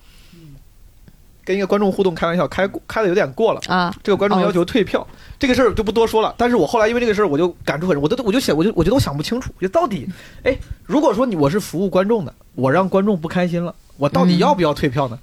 [1.43, 3.91] 跟一个观众互动开玩笑，开开的有点过了啊。
[4.03, 5.05] 这个观众要求退票，
[5.39, 6.35] 这个事儿就不多说了。
[6.37, 10.07] 但是我后来因为这个事儿，我就感触很深，我都我就想，我就我觉得我想不清楚，就到底，
[10.43, 10.55] 哎，
[10.85, 15.17] 如果说你我是服务观众的，我让观众不开心了，我到底要不要退票呢？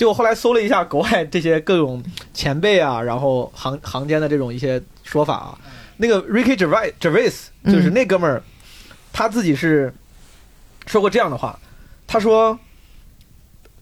[0.00, 5.58] 结果后来搜了一下国外这些各种前辈啊，然后行行间的这种一些说法啊，
[5.98, 8.42] 那个 Ricky Gervais Gervais 就是那哥们儿，
[9.12, 9.92] 他自己是
[10.86, 11.60] 说过这样的话，
[12.06, 12.58] 他说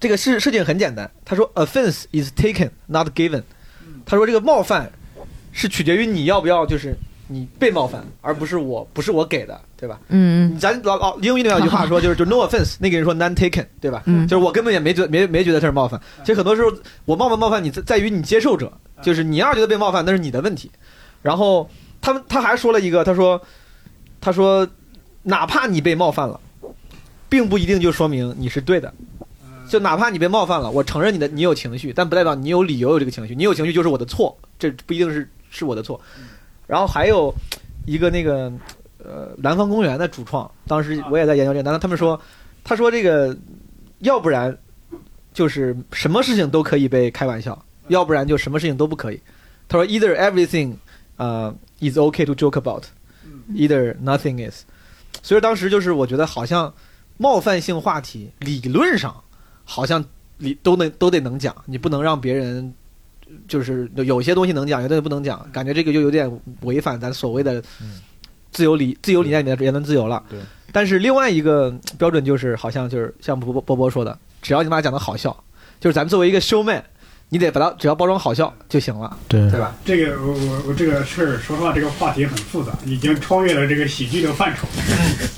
[0.01, 3.45] 这个事事情很简单，他说 offense is taken not given，
[4.05, 4.91] 他说这个冒犯
[5.53, 6.97] 是取决于你要不要就是。
[7.29, 10.01] 你被冒犯，而不是我，不是我给的，对吧？
[10.09, 14.03] 嗯咱老老英语里有句话说，就是就 no offense，那个人说 none taken，对吧？
[14.07, 14.27] 嗯。
[14.27, 16.01] 就是我根本也没觉没没觉得他是冒犯。
[16.21, 16.73] 其实很多时候，
[17.05, 18.73] 我冒不冒犯你在在于你接受者，
[19.03, 20.71] 就是你要觉得被冒犯，那是你的问题。
[21.23, 21.69] 然后
[22.01, 23.41] 他们他还说了一个，他说
[24.21, 24.67] 他说
[25.23, 26.41] 哪怕你被冒犯了，
[27.29, 28.93] 并不一定就说明你是对的。
[29.69, 33.35] 就哪怕你被冒犯了，我承认你的你有情绪，但不代表你有理由有这个情绪。
[33.35, 36.01] 你有情绪就是我的错，这不一定是是我的错。
[36.69, 37.35] 然后还有
[37.87, 38.53] 一个那个
[39.03, 41.63] 呃南方公园的主创，当时我也在研究这个。
[41.63, 42.21] 难道他们说，
[42.63, 43.35] 他说这个
[44.01, 44.57] 要不然
[45.33, 47.59] 就是什么事情都可以被开玩笑，
[47.89, 49.19] 要不然就什么事情都不可以。
[49.67, 50.75] 他说 either everything
[51.17, 54.65] 呃 is okay to joke about，either nothing is。
[55.23, 56.73] 所以当时就是我觉得好像
[57.17, 59.17] 冒犯性话题理论上
[59.65, 60.05] 好像
[60.37, 62.75] 理都能都得能讲，你不能让别人。
[63.47, 66.31] 就是有些东西能讲，有些东西不能讲，感觉这个就有点
[66.63, 67.63] 违反咱所谓的
[68.51, 70.23] 自由理自由理念里面的言论自由了。
[70.29, 70.39] 对。
[70.71, 75.35] 但是另外一个标准就是，好像就是像波波波波说的，只要你把它讲的好笑，
[75.81, 76.83] 就是咱们作为一个 showman，
[77.31, 79.17] 你得把它只要包装好笑就行了。
[79.29, 79.51] 对。
[79.51, 79.75] 对吧？
[79.85, 84.67] 这个我我我这个事儿，说实话，这个话题很复杂，已经超越了这个喜剧的范畴。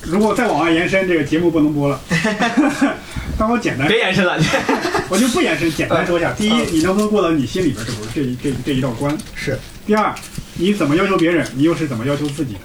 [0.04, 2.00] 如果再往外延伸，这个节目不能播了。
[3.38, 4.38] 但我简单别延伸了，
[5.08, 6.32] 我就不延伸，简单说一下。
[6.32, 9.16] 第一，你能不能过到你心里边这不这一这这一道关？
[9.34, 9.58] 是。
[9.86, 10.14] 第二，
[10.54, 12.60] 你怎么要求别人，你又是怎么要求自己的？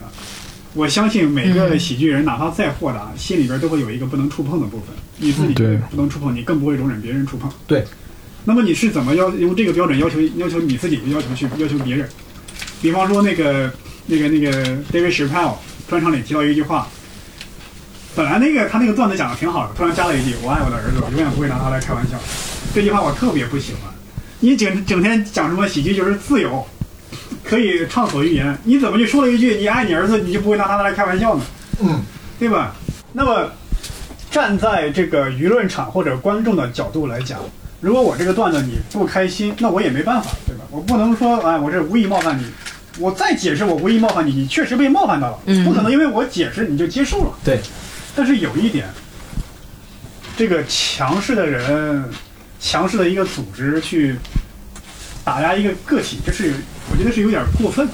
[0.73, 4.87] 我相信每个喜剧人，哪怕再豁达，心里边都会有一个不能触碰的部分。
[5.17, 5.53] 你自己
[5.89, 7.49] 不能触碰，你更不会容忍别人触碰。
[7.65, 7.85] 对。
[8.45, 12.07] 那么你是怎么要用这个标准要求要求你自己，要求去要求别人？
[12.81, 13.69] 比方说那个
[14.05, 15.55] 那个那个 David Chappelle
[15.89, 16.87] 专场里提到一句话。
[18.15, 22.17] 本来那个他那个段子讲的挺好的，突然加了一句“我爱我的儿子，永远不会拿他来开玩笑”，
[22.73, 23.93] 这句话我特别不喜欢。
[24.39, 26.65] 你整整天讲什么喜剧就是自由，
[27.43, 31.43] 可以畅所欲言，你怎么就说了一句“你爱你儿子，你就不会拿他来开玩笑”呢？
[31.83, 32.01] 嗯，
[32.39, 32.73] 对吧？
[33.11, 33.51] 那么
[34.31, 37.37] 站在这个舆论场或者观众的角度来讲，
[37.85, 40.63] 如果我这个段子你不开心，那我也没办法，对吧？
[40.71, 42.43] 我不能说哎，我这无意冒犯你，
[42.97, 47.37] 我再解释我无意冒犯你，你确实被冒犯到了，不可能因为我解释你就接受了。
[47.43, 47.59] 对。
[48.15, 48.87] 但是有一点，
[50.35, 52.03] 这个强势的人、
[52.59, 54.15] 强势的一个组织去
[55.23, 56.55] 打压一个个体，这是
[56.89, 57.87] 我觉得是有点过分。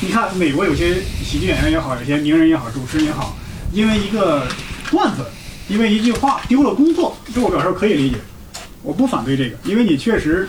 [0.00, 3.36] 你看，美国有些喜剧演员也好，有些名人也好，主持人也好，
[3.70, 4.46] 因为一个
[4.90, 5.26] 段子，
[5.68, 8.16] 因为一句话丢了工作，这我表示可以理解，
[8.84, 10.48] 我不反对这个，因为你确实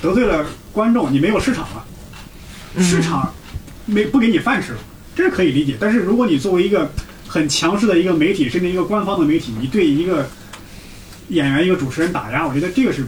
[0.00, 1.84] 得罪了观众，你没有市场了，
[2.80, 3.34] 市场
[3.86, 4.78] 没不给你饭吃了，
[5.16, 5.76] 这是可以理解。
[5.80, 6.88] 但是如果你作为一个
[7.26, 10.28] 很强势的一个媒体，甚至一个官方的媒体，你对一个
[11.28, 13.04] 演员、一个主持人打压，我觉得这个是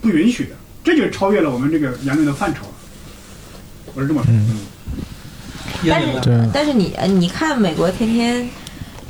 [0.00, 0.50] 不允许的，
[0.84, 2.72] 这就超越了我们这个言论的范畴了。
[3.94, 4.30] 我是这么说。
[4.32, 4.60] 嗯。
[5.84, 8.48] 但是，但是你你看，美国天天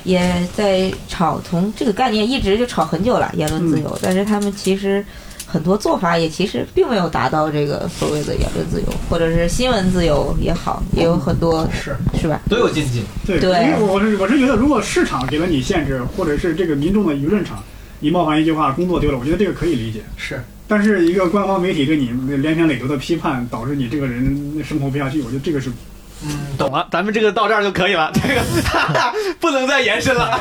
[0.04, 3.98] 也在炒，从这个概念一直就炒很久了，言论自由。
[4.02, 5.04] 但是他们其实
[5.46, 12.40] 很多做法也其实并没有达到这个所谓的言论自由，或者是新闻自由也好，也有很多是是吧？
[12.48, 13.02] 都有禁忌。
[13.26, 17.62] 对，因为我是我是觉得，如果市场给了你限制，或者是这个民众的舆论场，
[18.00, 20.00] 你冒犯一句话，工作丢了，我觉得这个可以理解。
[20.16, 20.42] 是。
[20.66, 25.70] 但是一个官方媒体对你连篇累牍的批判，导致你这个人生活不下去，我觉得这个是。
[26.24, 28.40] 嗯，懂了，咱们这个到这儿就可以了， 这个
[29.40, 30.40] 不能再延伸了。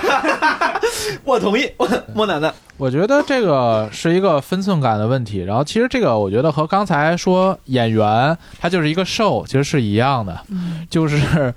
[1.23, 1.69] 我同意，
[2.13, 5.39] 莫奶奶，我觉得这个是一个分寸感的问题。
[5.39, 10.39] 然后，其实这个我觉得和刚才说演员他就是一个 show，其实是一样的，
[10.89, 11.53] 就是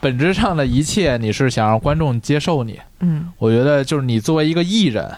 [0.00, 2.78] 本质上的一切，你是想让观众接受你。
[3.00, 5.10] 嗯，我觉得就是你作为一个艺人。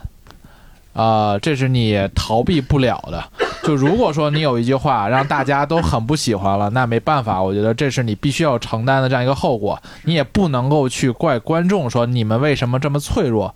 [0.95, 3.24] 啊，这是你逃避不了的。
[3.65, 9.81] 就如果说你有一句话让大家都很不喜欢了，那没办法，我觉得这是你必须要承担的这样一个后果。
[10.05, 13.55] 你也不能够去怪观众说你们为什么这么脆弱。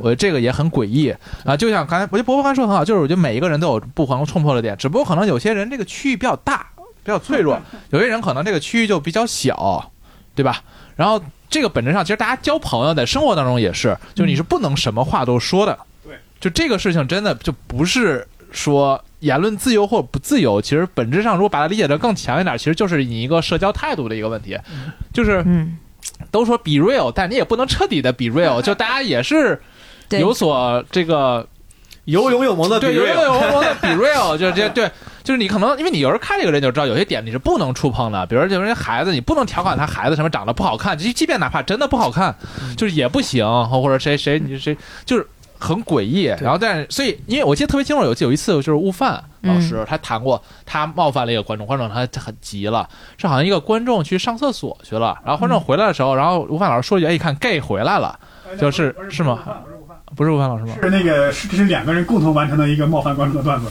[0.00, 1.14] 我觉得这个也很诡异
[1.44, 1.56] 啊。
[1.56, 6.66] 就像刚才，我觉得伯伯刚说很好，就是我觉得每一个人都有不可能冲破的点，只不过可能有些人这个区域比较大，
[7.02, 7.58] 比较脆弱；
[7.90, 9.90] 有些人可能这个区域就比较小，
[10.34, 10.62] 对吧？
[10.96, 11.20] 然后
[11.50, 15.76] 这个本质上，其实大家交朋友在生活当中也是，就是你是不能什么话都说的。
[16.04, 24.58] 对就这个事情真的就不是说言论自由或者不自由，其实本质上如果把它理解的更强一点，其实就是你一个社交态度的一个问题。
[25.12, 25.44] 就是
[26.30, 29.60] 都说 be real，但你也不能彻底的 be real， 就大家也是
[30.10, 31.46] 有所这个
[32.04, 34.90] 有勇有谋的对有勇有谋的 be real， 就这对，
[35.22, 42.34] 就是你可能因为你有时候看这个人就知道有些点你是不能触碰的，比如说就是孩子，你不能调侃他孩子什么长得不好看，即即便哪怕真的不好看，
[42.76, 45.26] 就是也不行，或者谁谁你谁就是。
[45.62, 58.18] 很诡异，然后但是所以，因为我记得特别清楚，有有一次就是悟饭老师他谈过，他冒犯了一个观众，观众他很急了，是好像一个观众去上厕所去了，然后观众回来的时候，然后悟饭老师说一句：“哎，一看 gay 回来了，
[58.58, 59.38] 就是是吗？
[60.16, 60.74] 不是悟饭老师吗？
[60.82, 63.70] 是那个是这是两个人共同完成的一个冒犯观众的段子，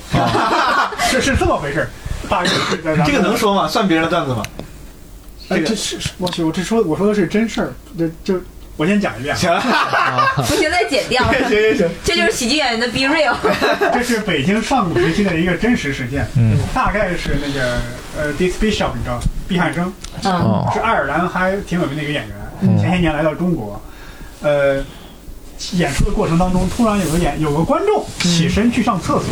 [1.12, 1.88] 是是这么回事
[2.30, 3.68] 大约是 这个能说吗？
[3.68, 4.42] 算别人的段子吗？
[5.50, 8.42] 这个是我去，我这说我说的是真事儿，这就。
[8.78, 9.52] 我先讲一遍，行，
[10.48, 11.24] 不行再剪掉。
[11.26, 13.36] 行 行行， 这就是喜剧演员的 be real。
[13.94, 17.78] 这是北京上古时期的一个真实事件，嗯，大概是那个
[18.18, 19.94] 呃，Dis Bishop，你知道，毕汉生，
[20.24, 23.80] 嗯，是爱尔兰还挺有名的一个演员，前些年来到中国，
[24.42, 24.84] 呃，
[25.74, 29.26] 演出的过程当中，突然有个演有个观众起身去上厕所，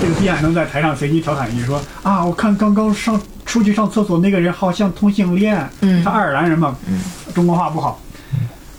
[0.00, 7.00] 这个毕汉生在台上随机调侃一句说啊，我看刚刚上出去上厕所那个人好像同性恋，嗯，他爱尔兰人嘛，嗯，
[7.34, 7.98] 中国话不好。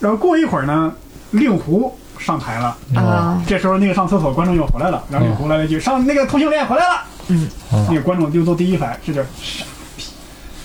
[0.04, 0.92] 然后过一会儿呢，
[1.30, 3.42] 令狐上台了啊。
[3.46, 7.48] 这时候那个上厕所观众又回来了，然后令狐来了一句：“上那个同性恋回来了。”嗯，
[7.88, 9.64] 那个观众就坐第一反应，这叫傻
[9.96, 10.04] 逼，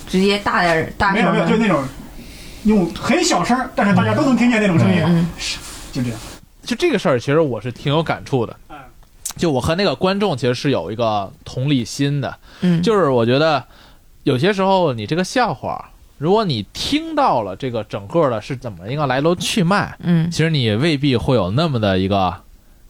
[0.10, 1.82] 直接大点大没有没有，就那种
[2.66, 5.30] 用很小声，但是大家都能听见那种声音，
[5.94, 6.20] 就这样。
[6.66, 8.54] 就这个事儿，其实我是挺有感触的。
[9.38, 12.36] 就我和那个观众其实是有一个同理心的。
[12.60, 13.64] 嗯，就是我觉得
[14.24, 15.90] 有些时候你这个笑话。
[16.20, 22.32] 如果你听到了这个整个的是怎么一个来龙去脉，嗯，其实你未必会有那么的一个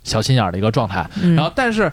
[0.04, 1.90] 小心眼的一个状态，然后但是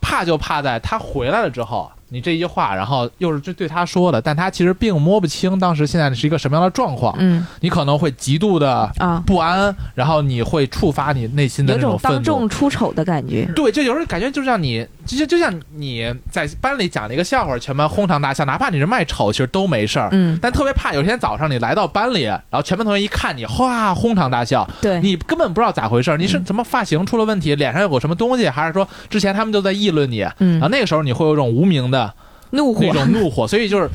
[0.00, 1.90] 怕就怕在他回来了之后。
[2.10, 7.12] 你这一句话，然后又是对对他说的，但他其实并摸不清当时现在是一个什么样的状况。
[7.18, 13.50] 嗯，你可能会极度的啊不安，然后你会触发你内心的那种当众出丑的感觉。
[13.56, 20.08] 对，就有时候感觉就像你，就就就像你在班里讲了一个笑话，全班哄堂大笑，哪怕你是卖丑，其实都没事儿。
[20.12, 24.68] 嗯，但特别怕有一天早上你来到班里，然后全班同学一看你，哗，哄堂大笑。
[24.80, 30.26] 对，你根本不知道咋回事，你是什么发型出了问题，脸上有个什么东西，还是说之前他们就在议论你？
[30.38, 32.12] 嗯，然后那个时候你会有一种无名的。
[32.50, 33.90] 怒火那种怒火，所以就是，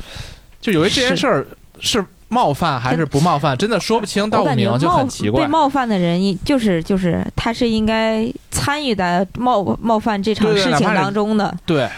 [0.60, 1.46] 就有一这件事儿
[1.78, 5.42] 是冒犯还是不冒犯，真的说不清道不明，就很奇怪。
[5.42, 11.52] 被冒犯的人，就是就是他是应该参与在冒冒犯这场事情当中的。
[11.66, 11.88] 对，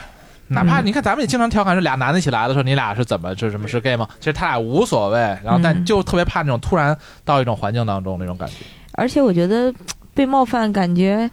[0.48, 4.08] 哪怕你看，咱们也经常调侃，这俩男的一起来的时候，你俩是怎么是什么是 gay 吗？
[4.20, 8.54] 其实他俩无所谓，然后但就特别怕那种突然到一种环境当中那种感觉。
[8.92, 9.70] 而且我觉得
[10.14, 11.30] 被冒犯，感觉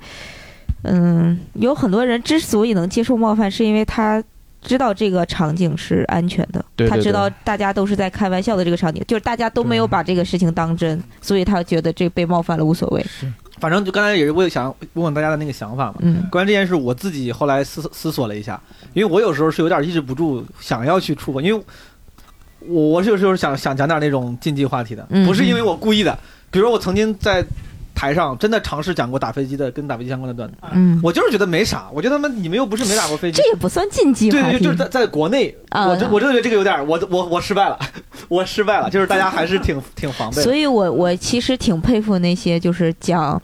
[0.84, 4.22] 嗯，有很多人之所以能接受冒犯，是因为他。
[4.62, 13.06] 知道这个场景是安全的，他知道大家都是在开玩笑的这个场景，就是大家都没有把这个事情当真，所以他觉得这被冒犯了无所谓。
[13.60, 15.96] 反正就刚才也是我想问问大家的那个想法嘛。
[16.00, 16.26] 嗯。
[16.32, 18.62] 关于这件事，我自己后来思思索了一下，
[18.94, 21.64] 因为我有时候是有点抑制不住想要去触碰，因为
[22.60, 26.18] 我我是有时候想想讲点那种禁忌话题的，不是因为我故意的。
[26.52, 27.46] 比如我曾经在
[28.00, 31.90] 台上真的尝试讲过打飞机的跟打飞机相关的段子，嗯，我就是觉得没啥。
[31.94, 37.78] 我觉得他们你们又不是没打过飞机，这也不算禁忌对对，就是在在国内，我真我真的觉得这个有点，我我我失败了，
[38.30, 40.42] 我失败了，就是大家还是挺挺防备。
[40.42, 43.42] 所以我我其实挺佩服那些就是讲。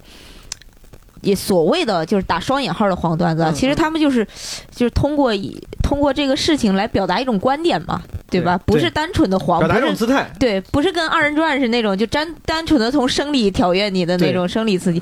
[1.25, 4.25] 也所谓的就是打双引号的黄段子，其实他们就是，
[4.69, 5.33] 就是通过
[5.81, 8.57] 通过这个事情来表达一种观点嘛，对吧？
[8.65, 10.31] 不是单纯的黄，表达一种姿态。
[10.39, 15.01] 对，不是跟二人转是那种就单单纯的从生理挑阅你的那种生理刺激。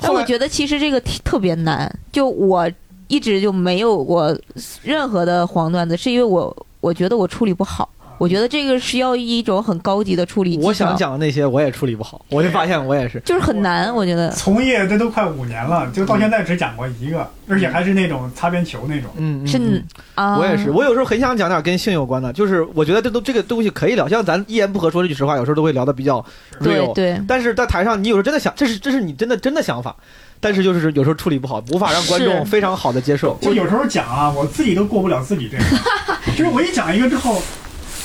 [0.00, 2.68] 但我觉得其实这个特别难，就我
[3.08, 4.36] 一直就没有过
[4.82, 7.88] 任何的黄段子，是因为我我觉得我处理不好。
[8.18, 10.58] 我觉得这个是要一种很高级的处理。
[10.58, 13.94] 我想讲的那些我也处理不好，我就发现我也是，就是很难。
[13.94, 19.10] 我觉得从业这都快五年了，就到现在只讲过一个，而且还是那种擦边球那种。
[19.16, 19.82] 嗯，是
[20.14, 20.70] 啊，我也是。
[20.70, 26.20] 我有时候很想讲点跟性有关的，就是我觉得这都这个东西可以聊，像咱一言不合说这句实话，有时候都会聊的比较
[26.60, 26.92] real。
[26.94, 27.22] 对对。
[27.28, 29.94] 但是在台上，你有时候真的想，这是这是你真的真的想法，
[30.40, 33.38] 但是就是有时候处理不好，无法让观众非常好的接受。
[33.40, 35.64] 就有时候讲啊，我自己都过不了自己这个，
[36.36, 37.40] 就是我一讲一个之后。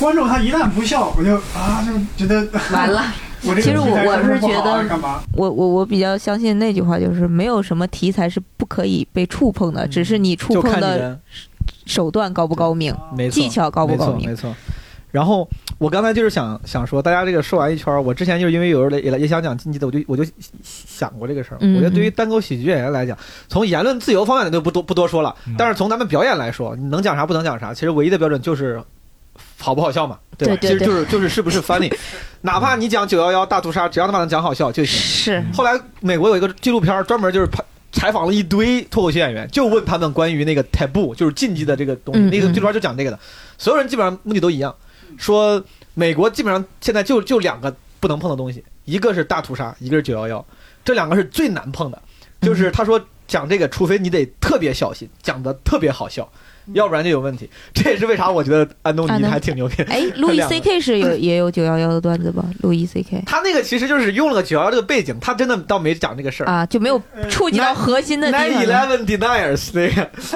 [0.04, 3.02] 观众他一旦不笑，我就啊就觉得完了。
[3.46, 11.20] 我其实我我是觉得，我我我比较相信那句话，就是没有什么题材是不可以被触碰的，只是你触碰的
[11.86, 12.96] 手段高不高明，
[13.30, 14.30] 技巧高不高明。
[14.30, 14.54] 没错。
[15.12, 15.46] 然后
[15.78, 20.24] 我刚才就是想想说，大家这个说完一圈，我之前就是因为有人也也想讲禁忌的，我就我就
[20.64, 21.58] 想过这个事儿。
[21.60, 23.18] 我觉得对于单口喜剧演员来讲，
[23.50, 28.82] 从言论自由方面的就不多不多说了，但是从咱们表演来说，你能讲啥不能讲啥，其实唯一的标准就是。
[29.64, 30.20] 好不好笑嘛？
[30.38, 30.58] 对吧？
[30.62, 31.90] 其实就是就是是不是 funny，
[32.42, 35.00] 哪怕你讲九幺幺大屠杀，只要他把能讲好笑就行。
[35.00, 35.44] 是。
[35.54, 42.20] 后来美国有一个纪录片专门就是拍采访了一堆脱口秀演员，就问他们关于那个 taboo，就是禁忌的这个东西。
[42.24, 43.18] 那个纪录片就讲这个的，
[43.58, 44.76] 所有人基本上目的都一样，
[45.18, 50.46] 说美国基本上现在就就两个不能碰的东西，一个是大屠杀，一个是九幺幺，
[50.84, 52.02] 这两个是最难碰的。
[52.42, 56.28] 就是他说讲这个，除非你得特别小心，讲的特别好笑。
[56.74, 59.84] 要不然就有问题，这也是为啥我觉得安东尼还挺牛逼。
[59.84, 62.44] 哎，路易 C K 是有 也有九幺幺的段子吧？
[62.62, 68.48] 路易 C K，他那个其实就是用了个九幺幺这个背景，他真的倒没讲这个事儿啊，就没有触及到核心的地方。
[68.48, 70.10] Nine Eleven Deniers 那个，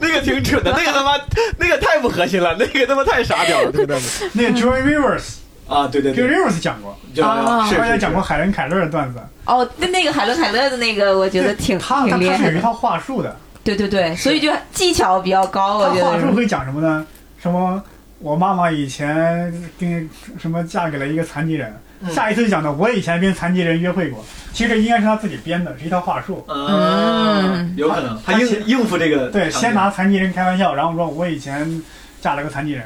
[0.00, 1.12] 那个挺蠢的，那个他妈
[1.58, 4.28] 那个太不核心了，那个他妈太傻屌了，那个段子。
[4.34, 5.22] 那个 Joy Rivers
[5.68, 6.90] 啊，对对对，Joy Rivers 讲过，
[7.24, 9.20] 啊，而且讲过海伦凯勒的段子。
[9.44, 13.34] 哦，那那个海伦凯勒的那个，我觉得挺他他他是有一套话术的。
[13.64, 15.78] 对对对，所以就技巧比较高。
[15.78, 17.06] 我觉得话术会讲什么呢？
[17.40, 17.82] 什么？
[18.18, 20.08] 我妈妈以前跟
[20.38, 21.74] 什么嫁给了一个残疾人，
[22.12, 24.24] 下一次就讲的我以前跟残疾人约会过。
[24.52, 26.44] 其实应该是他自己编的，是一套话术。
[26.46, 29.28] 嗯，有可能他应应付这个。
[29.30, 31.82] 对，先拿残疾人开玩笑，然后说我以前
[32.20, 32.84] 嫁了个残疾人，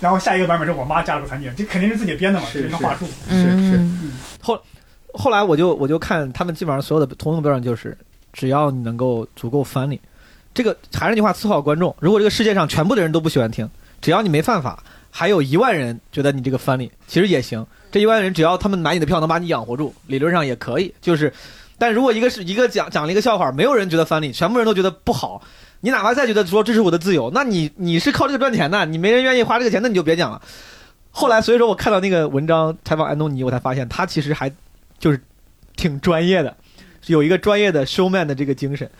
[0.00, 3.06] 然后下一个版本是我妈嫁了个残疾人，这肯定是自己编的嘛，是一个话术。
[3.30, 3.36] 是
[3.70, 3.80] 是。
[4.42, 4.60] 后
[5.14, 7.96] 后来我就我就看他们基本上所有的通用标准就是，
[8.34, 9.98] 只要你能够足够 funny。
[10.54, 11.94] 这个还是那句话，伺候好观众。
[11.98, 13.68] 如果这个世界上全部的人都不喜欢听，
[14.00, 17.66] 只要你没犯法，还有一万人觉得你这个翻脸其实也行。
[17.90, 20.94] 这一万人只要他们买你的票，能把你养活住，理论上也可以。
[21.00, 21.32] 就是，
[21.76, 25.42] 但如果一个是一个讲讲了一个笑话，没有人觉得翻脸全部人都觉得不好，
[25.80, 30.40] 你哪怕再觉得说这是我的自由，那你你是靠这个赚钱的，你没人愿意花这个钱，那你就别讲了。
[31.10, 34.52] 后来，所以说我看到那个文章采访安东尼，我才发现他其实还
[34.98, 35.20] 就是
[35.76, 36.56] 挺专业的，
[37.06, 38.90] 有一个专业的 showman 的这个精神。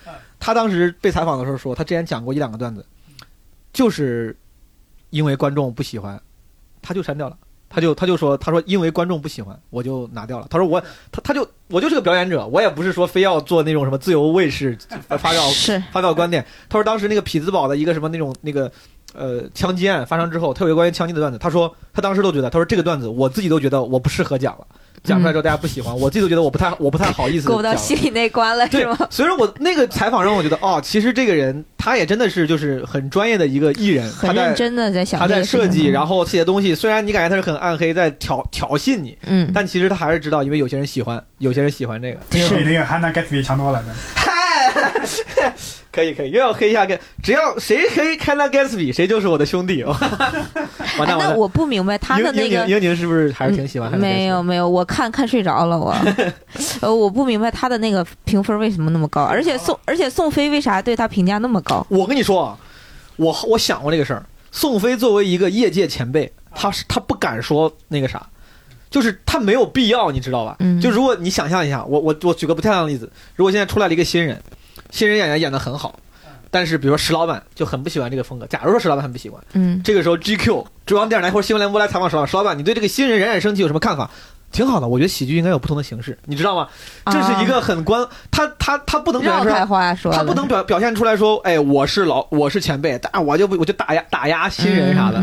[0.44, 2.84] 他当时被采访的时候说，他之前讲过一两个段子，
[3.72, 4.36] 就是
[5.08, 6.20] 因为观众不喜欢，
[6.82, 7.38] 他就删掉了。
[7.70, 10.46] 他就他就说，他说因为观众不喜欢，我就拿掉了。
[10.50, 10.78] 他说我
[11.10, 14.76] 他他就我就是个表演者，我也不是说非要做那种什么自由卫士
[15.08, 15.42] 发表
[15.90, 16.44] 发表观点。
[16.68, 18.70] 他说当时那个匹兹堡的一个什么那种那个
[19.14, 21.38] 呃枪击案发生之后，他有一个关于枪击的段子。
[21.38, 24.66] 他说他当时都觉得，他说这个段子我自己都觉得我不适合讲了。
[25.04, 28.96] 讲出来之后，大家不喜欢，我自己都觉得我不太我不太好意思过不到心里那关了，是吗？
[29.10, 36.74] 所以说我那个采访让我觉得，哦，其实这个人他也真的是就是很专业的一个艺人，很认真的在想，他在设计，然后这些东西。
[36.74, 43.84] 虽然你感觉他是很暗黑，在挑挑衅你，嗯，但其实他还是知道，因为有些人喜欢，有些人喜欢这个，比那个汉娜盖茨比强多了。
[45.94, 49.84] 可以可以，又要黑一下跟，只要谁黑开那 Gatsby，谁就是我的兄弟。
[50.98, 53.96] 完蛋完那我不明白他的那个英宁是不是还是挺喜欢？
[53.96, 55.94] 没有没有，我看看睡着了我。
[56.82, 61.86] 呃，我不明白他的那个评分为什么那么高，而且宋而且宋飞为啥对他评价那么高？
[61.88, 62.58] 我跟你说啊，
[63.16, 64.26] 我我想过这个事儿。
[64.50, 68.24] 宋飞作为一个业界前辈，他是他不敢说那个啥，
[68.90, 70.56] 就是他没有必要，你知道吧？
[70.58, 70.80] 嗯。
[70.80, 74.42] 就如果你想象一下，我我我举个不太亮的例子，如果现在出来了一个新人。
[74.94, 75.98] 新人演员演的很好，
[76.52, 78.46] 但是比如说石老板就很不喜欢这个风格。
[78.46, 84.08] 假如说石老板很不喜欢，嗯，这个时候 GQ 中央电视台或者新闻联播来采访石老板，石老板，你对这个新人冉冉升起有什么看法？
[84.52, 86.68] 挺好的，我觉得喜剧应该有不同的形式，你知道吗？
[87.06, 89.66] 这是一个很关他他他不能表现出来，
[90.16, 95.20] 他不能表表现出来说，哎，我是老我是前辈，但我就我就打压打压新人啥的，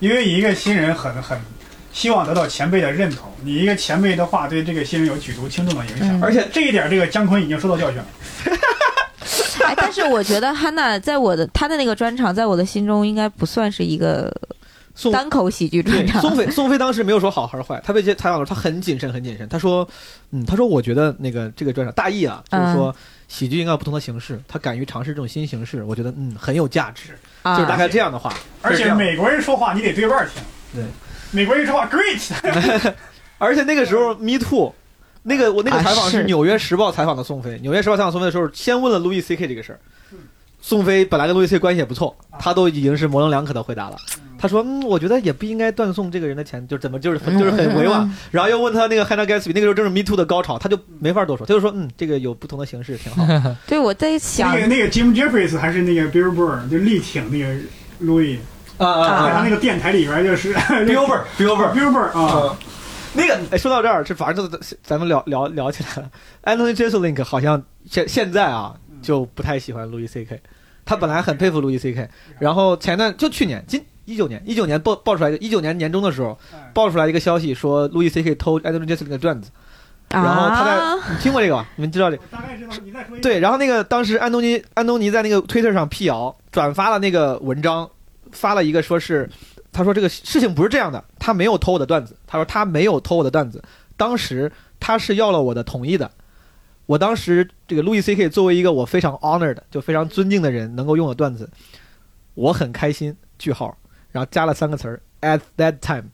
[0.00, 1.40] 因为一个新人很很
[1.92, 8.06] 希望得到前辈的认同，你一个前辈的话对这个新人有举足轻重的影响，而且这一点这个姜昆已经受到教训了。
[9.64, 14.32] 哎，但是我觉得汉娜在我的她的那个专场，在我的心中应该不算是一个。
[15.12, 19.46] 单口喜剧专场，宋飞宋飞当时没有说好还是坏，他被接采访的时候，他很谨慎，很谨慎。
[19.46, 19.86] 他说
[20.32, 22.96] ：“嗯，他说我觉得那个这个专场大意啊，就是说
[23.28, 27.08] 喜剧应该有不同的形式，他敢于尝试这种新形式，我觉得嗯很有价值，
[27.44, 28.32] 就是大概这样的话。
[28.62, 30.42] 而且美国人说话你得对半听，
[30.72, 30.84] 对，
[31.30, 32.94] 美国人说话 great。
[33.36, 34.74] 而且那个时候 Me Too，
[35.28, 39.80] 那个我那个采访是《纽约时报》采访的宋飞，《纽约时报》采访宋飞的时候，先问了路易 C K 这个事儿。
[40.62, 43.96] 宋飞本来跟路易 C 关系也不错，他都已经是模棱两可的回答了。”
[44.38, 48.08] 他说：“嗯，我觉得也不应该断送这个人的钱，就怎么就是 就是很委婉。
[48.30, 53.26] 然后又问他那个 Hannah Gatsby，那个时候正是 Me Too 的高潮，他就没法多说，他就说：嗯，这个有不同的形式挺好。
[53.66, 57.54] 对，我在想那个那个 Jim Jeffries 还是那个 Bill Burr 就力挺那个
[58.02, 58.38] Louis
[58.76, 62.58] 啊啊，他那个电台里边就是 Bill Burr Bill Burr Bill Burr 啊，
[63.16, 66.10] 那个哎，说到这儿，这反正就咱们聊聊聊起来了。
[66.44, 70.40] Anthony Jeselnik 好像现现在啊就不太喜欢 Louis C K，
[70.84, 73.84] 他本来很佩服 Louis C K，然后前段就去年今。
[74.08, 76.38] 一九年，一九年爆爆出来，一九年年中的时候，
[76.72, 79.50] 爆出来一个消息，说路易 C K 偷 Anthony Jeselnik 的段子，
[80.10, 81.68] 然后他在，你听过这个吧？
[81.74, 82.16] 你们知道这？
[82.30, 82.72] 大概知道。
[82.84, 83.18] 你再说。
[83.18, 87.90] 对，然后那个当时安东尼安东尼在那个推特上辟谣，转发了那个文章，
[88.30, 89.28] 发了一个说是，
[89.76, 93.62] 他说这个事情不是这样的，他没有偷我的段子，他说他没有偷我的段子，
[93.96, 94.50] 当时
[94.80, 96.10] 他是要了我的同意的，
[96.86, 101.50] 我当时这个路易 C K 作为一个我非常 honored 就非常尊敬的人，能够用的段子，
[102.34, 103.16] 我很开心。
[103.38, 103.76] 句号。
[104.12, 106.04] 然后加了三个词儿，at that time，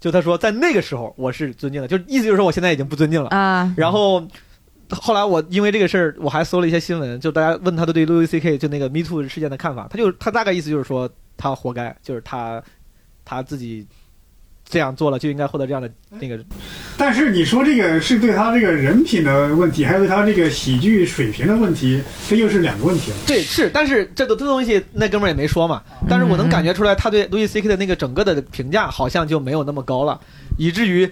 [0.00, 3.72] 就他说在那个时候我是尊敬的，就意思就是说我现在已经不尊敬了啊。
[3.76, 4.26] 然后
[4.90, 12.60] 后来我因为这个事儿，我还搜了一些新闻，就大家问他的对 Louis C K 就那个 Me Too 事件的看法，他就他大概意思就是说他活该，就是他
[13.26, 13.86] 他自己。
[14.68, 16.36] 这样做了就应该获得这样的那个，
[16.98, 23.16] 但是你说这个是对他这个人品的问题，还有对他这个喜剧水平的问题，这又是两个问题了。
[23.28, 25.84] 对，是，但是这个这东西那哥们儿也没说嘛。
[26.08, 30.20] 但是我能感觉出来，他对路易 C K 的那个整个的评价好像就没有那么高了，
[30.58, 31.08] 以至于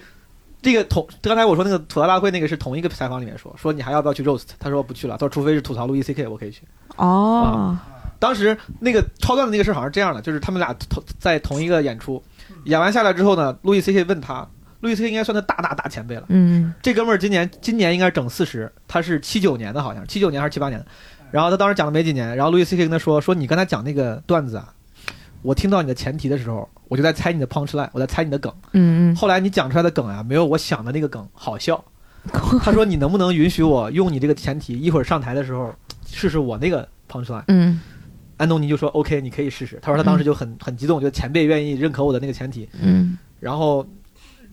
[0.61, 4.47] 这个同刚才我说那个吐槽大会那个是同一个采访里面说，说你还要不要去 roast？
[4.59, 6.63] 他说不去了，他说除非是吐槽路易 C K，我可以去。
[6.97, 7.77] 哦，
[8.19, 12.21] 当时那个超段的那个事好像是这样的，就是他们俩同在同一个演出。
[12.65, 14.47] 演完下来之后呢，路易 C K 问他，
[14.81, 16.23] 路易 C K 应该算他大大大前辈了。
[16.29, 20.85] 嗯，这哥们儿今年今年应该是整四十，他是七九年的，好像七九年还是七八年的。
[21.31, 24.73] 然后他当时讲了没几年，然后路易 C K 跟他说说你刚才讲那个段子啊，
[25.41, 28.51] 我听到你的前提的时候，我就在猜你的 punch line，我在猜你的梗。
[28.71, 29.15] 嗯嗯。
[29.15, 31.83] 后来你讲出来的梗啊，没有我想的那个梗好笑。
[32.63, 35.73] 他说你能不能允许我用你这个前提，一会儿上台的时候
[36.07, 37.43] 试试我那个 punch line？
[37.49, 37.79] 嗯。
[38.37, 42.67] 安东尼就说：“OK，你可以试试。”他说他当时就很很激动，觉得前辈愿意认可我的那个前提。
[42.81, 43.17] 嗯。
[43.39, 43.85] 然后，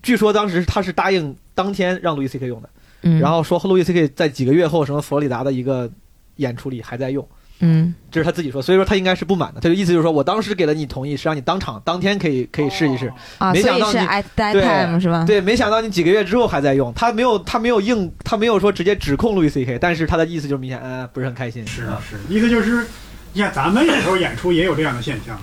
[0.02, 2.68] 据说当时他是答应当天让路易 C K 用的。
[3.02, 3.18] 嗯。
[3.20, 5.90] 然后说路易 C K 在几个月后什么佛罗里达的一个
[6.36, 7.26] 演出里还在用。
[7.60, 7.94] 嗯。
[8.10, 9.60] 这是他自己说，所以说他应该是不满的。
[9.60, 13.10] 他的意思就是说我当时给了你同意，是让你当场当天可以可以试一试。
[13.38, 15.24] 啊，没想到你 at that time 是吧？
[15.24, 16.92] 对，没想到你几个月之后还在用。
[16.94, 21.66] 他没有他没有硬他没有说直接指控路易 C K，但是他的意思就是明显嗯不是很开心。
[21.66, 22.86] 是啊，是一个就是。
[23.34, 25.40] 你看，咱们有时候演出也有这样的现象，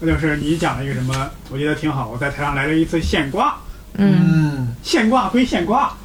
[0.00, 3.56] 那就是你讲了一个什么，我觉得挺好，我在台上来了一次现挂，
[3.94, 5.96] 嗯，现挂归现挂，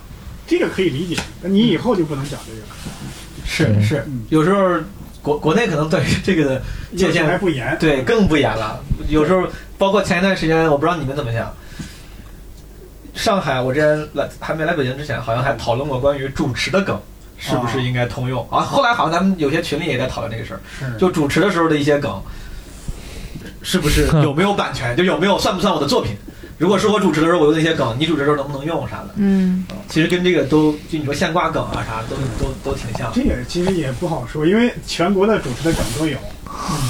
[0.45, 2.67] 这个可以理解，那你以后就不能讲这个了。
[3.45, 4.79] 是是，有时候
[5.21, 6.61] 国国内可能对这个的
[6.95, 8.79] 界限还不严，对，更不严了。
[9.09, 9.47] 有时候
[9.77, 11.51] 包括前一段时间，我不知道你们怎么想，
[13.15, 16.99] 上海我之前来还没来北京之前，好像还讨论过关于主持的梗。
[17.37, 18.61] 是不是应该通用啊？
[18.61, 22.21] 后来好像咱们有些群里也在讨论这个事儿，就主持的时候的一些梗，
[23.61, 24.95] 是不是 有没有版权？
[24.95, 26.15] 就有没有算不算我的作品？
[26.57, 29.09] 如果是我主持的时候我用那些梗，你主持的时候能不能用啥的？
[29.17, 33.11] 嗯，其实跟这个都就你说现挂梗啊啥，都都都挺像。
[33.13, 36.17] 这个其实也不好说，因为全国的主持的梗都有，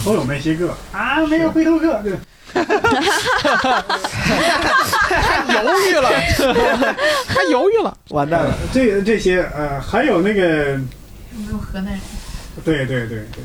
[0.05, 2.03] 都有那些个啊，没有回头客。
[5.13, 6.09] 还犹豫了，
[7.27, 8.53] 还犹豫了，完蛋了。
[8.71, 10.77] 这这些呃，还有那个
[11.31, 11.99] 没有河南人。
[12.63, 13.43] 对对对对，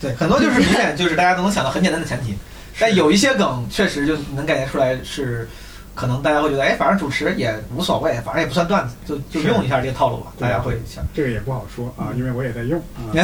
[0.00, 2.34] 对很多就是明显就是大家都能想到很简单的前提，
[2.78, 5.48] 但有一些梗确实就能感觉出来是
[5.94, 10.32] 可能大家会觉得，哎，反正主持也无所谓，反正也不算段子，就就用一下这个套路吧。
[10.38, 13.14] 大家会想，这个也不好说啊，因为我也在用啊。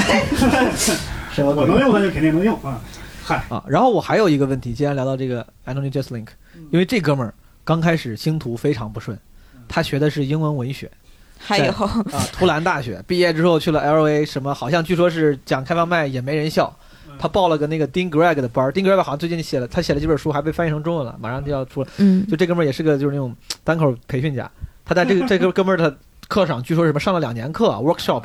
[1.38, 2.80] 我能用那就肯定能用啊。
[3.26, 6.28] 嗨啊，然后我还有一个问题，既然聊到这个 Anthony Jeselnik，
[6.70, 7.34] 因为这哥们儿
[7.64, 9.18] 刚开始星途非常不顺，
[9.66, 10.88] 他学的是英文文学。
[11.36, 16.72] 还有啊，图兰大学 毕业之后去了 L A，什么好像据说是讲开放麦也没人笑。
[17.18, 21.88] 他报了个那个 Dean Greg 的班，Dean Greg 好像最近写了，他写了几本书，还被翻译成中文了，马上就要出了。
[21.96, 23.34] 嗯，就这哥们儿也是个就是那种
[23.64, 24.48] 单口培训家。
[24.84, 25.96] 他在这个 这个哥们儿的
[26.28, 28.22] 课上，据说什么上了两年课 workshop，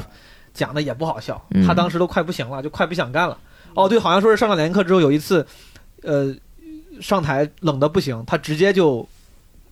[0.53, 1.41] 讲的也不好笑。
[1.65, 3.37] 他当时都快不行了，就快不想干了。
[3.73, 5.45] 哦，对，好像说是上了两年课之后，有一次，
[6.03, 6.35] 呃，
[6.99, 9.07] 上台冷的不行，他直接就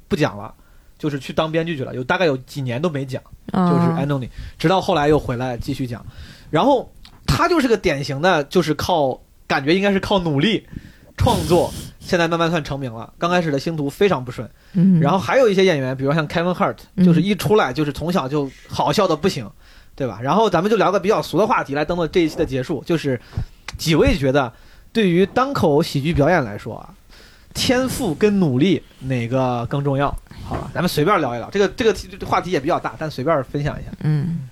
[0.07, 0.53] 不讲了。
[0.97, 3.23] 就是去当编剧去了，有大概有几年都没讲，
[3.53, 4.27] 就是 Anthony，
[4.57, 6.05] 直到后来又回来继续讲，
[6.49, 6.91] 然后
[7.25, 9.17] 他就是个典型的，就是靠
[9.47, 10.67] 感觉应该是靠努力
[11.15, 11.71] 创作，
[12.01, 13.13] 现在慢慢算成名了。
[13.17, 14.49] 刚开始的星途非常不顺，
[14.99, 19.49] 然后还有一些演员，比如像 Kevin Hart，就是一出来就是从小就好笑的不行，
[19.99, 20.17] 对吧？
[20.23, 23.19] 然后咱们就聊个比较俗的话题来当做这一期的结束，就是
[23.77, 24.49] 几位觉得
[24.93, 26.89] 对于单口喜剧表演来说啊，
[27.53, 30.07] 天赋跟努力哪个更重要？
[30.45, 33.91] 好了，咱们随便聊一聊，这个这个话题也比较大，但随便分享一下。
[34.03, 34.47] 嗯，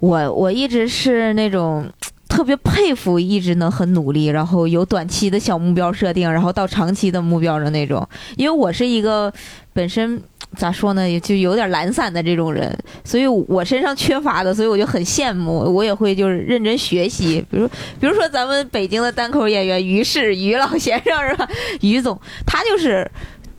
[0.00, 1.88] 我我一直是那种
[2.28, 8.06] 特别佩服，一直能很努力，然后有短期的小目标设定，然后到长期的目标的那种。
[8.36, 9.32] 因为我是一个
[9.72, 10.20] 本身
[10.56, 17.44] 咋说呢，也就有点懒散的这种人，所以我身上缺乏的，所以我就很羡慕，我也会就是认真学习。
[17.50, 17.68] 比如
[18.00, 21.48] 比如说咱们北京的单口演员于适于老先生是吧？
[21.80, 23.08] 于总，他就是。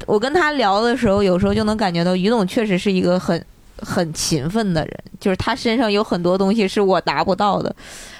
[0.05, 3.45] 我跟他聊的时候，有时候就能感觉到于总确实是一个很
[3.77, 7.75] 很勤奋的人，就是他身上有很多东西是我达不到的。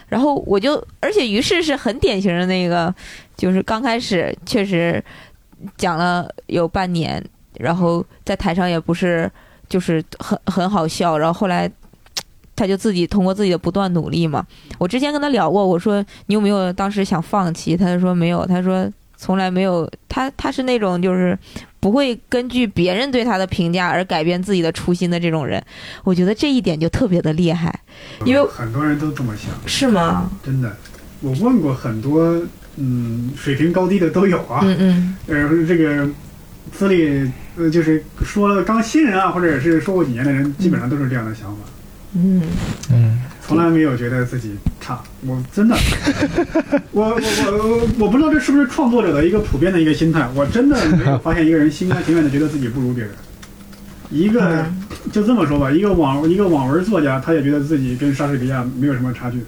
[0.08, 2.94] 然后我就，而且于适是很典型的那个，
[3.36, 5.04] 就是刚开始确实
[5.78, 7.24] 讲了有半年，
[7.60, 9.30] 然后在台上也不是
[9.68, 11.70] 就是很很好笑，然后后来
[12.56, 14.46] 他就自己通过自己的不断努力嘛。
[14.78, 17.78] 我之前跟他聊过，我说你有没有当时想放弃？
[17.78, 21.38] 他就说没有，他说从来没有，他他是那种就是。
[21.82, 25.64] 不会根据别人对他的评价而改变自己的初心的这种人，
[26.04, 27.74] 我觉得这一点就特别的厉害，
[28.26, 30.30] 因为很多人都这么想，是吗？
[30.44, 30.76] 真的，
[31.22, 32.38] 我问过很多，
[32.76, 36.06] 嗯，水平高低的都有啊，嗯嗯，呃，这个
[36.74, 41.58] 资历，呃，就是说刚新人啊，或者是说过几年的人，基本上都是这样的想法，
[42.16, 42.42] 嗯
[42.92, 43.20] 嗯。
[43.46, 45.76] 从来没有觉得自己差，我真的，
[46.92, 53.12] 我我我我不知道这是不是创作者的一个普遍的一个心态，我真的没有发现一个人心甘情愿的觉得自己不如别人。
[54.12, 54.64] 一个
[55.12, 59.44] 就这么说吧，一个网一个网文作家，他也觉得自己跟莎士比亚没有什么差距，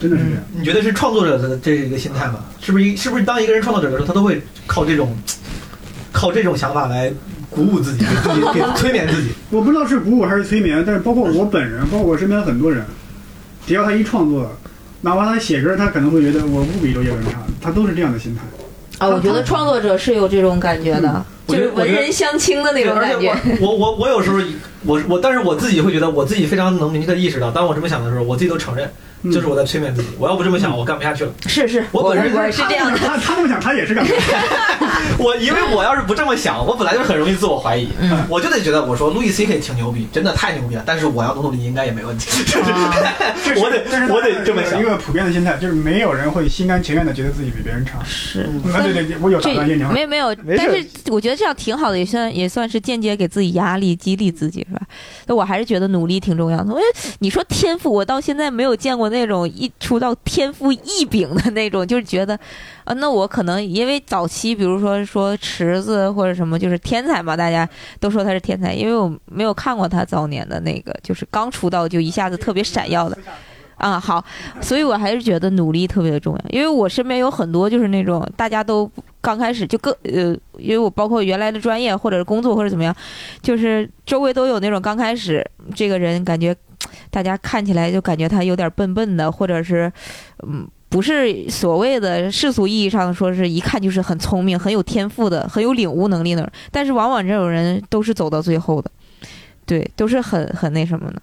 [0.00, 0.42] 真的是这样。
[0.52, 2.44] 你觉得是创作者的这一个心态吗？
[2.60, 5.16] 是不是一是不是当一个人创作者的时候，他都会靠这种
[6.10, 7.12] 靠这种想法来？
[7.50, 9.30] 鼓舞自己，给自己给 催眠自己。
[9.50, 12.84] 我不知道是鼓舞还是催眠，但是包括我本人，包括我身边很多人，
[13.66, 14.50] 只要他一创作，
[15.02, 18.42] 哪怕他写歌，他可能会觉得我不比周杰伦差，他都是这样的心态。
[18.98, 23.34] 啊，我觉得创作者是有这种感觉的，就是文人相轻的那种感觉。
[23.60, 24.38] 我我我有时候，
[24.84, 28.90] 我我，但是我自己会觉得，我自己非常能明确的意识到，当我这么想的时候，我自己都承认。
[29.24, 31.32] 就是我在催眠自己，我要不这么想，我干不下去了。
[31.44, 32.96] 是是，我本人是这样的。
[32.96, 34.24] 他他这么想，他也是干不下去。
[35.22, 37.86] 我因为我要是不这么想，我本来就很容易自我怀疑，
[38.30, 40.82] 我就得觉得我说路易 C K 挺牛逼，真的太牛逼了。
[40.86, 42.30] 但是我要努努力，应该也没问题。
[43.60, 44.80] 我得我得这么想。
[44.80, 47.98] 一个普遍的心态就是，没有人会心甘情愿的觉得自己比别人差。
[48.02, 48.48] 是。
[48.72, 49.68] 啊对对，我有打断。
[49.92, 54.86] 没有没有，但是我觉得这样挺好的，也算也算是间接给自己压力，激励自己，是吧？
[55.26, 56.66] 那我还是觉得努力挺重要的。
[56.66, 56.82] 因为
[57.18, 59.68] 你说天赋，我到现在没有见过那种一。
[59.80, 62.38] 出道天赋异禀的那种，就是觉得，
[62.84, 67.68] 啊，那我可能因为早期，比如说说池子或者什么，就是天才嘛，大家
[67.98, 73.18] 都说他是天才，因为我没有看过他早年的那个，就是刚出道就一下子特别闪耀的，
[73.80, 74.24] 啊，好，
[74.60, 78.90] 所以我还是觉得努力特别的重要，因为我身边有很多就是那种大家都
[79.20, 82.94] 刚开始就各呃，因为我包括原来的专业或者是工作或者怎么样，
[83.42, 85.44] 就是周围都有那种刚开始
[85.74, 86.56] 这个人感觉。
[87.10, 89.92] 大家看起来就感觉他有点笨笨的，或者是，
[90.46, 96.50] 嗯，不是所谓的世俗意义上说是一看就是很聪明、很有天赋的、很有领悟能力的。
[96.70, 98.90] 但是往往这种人都是走到最后的，
[99.66, 101.20] 对，都是很很那什么的。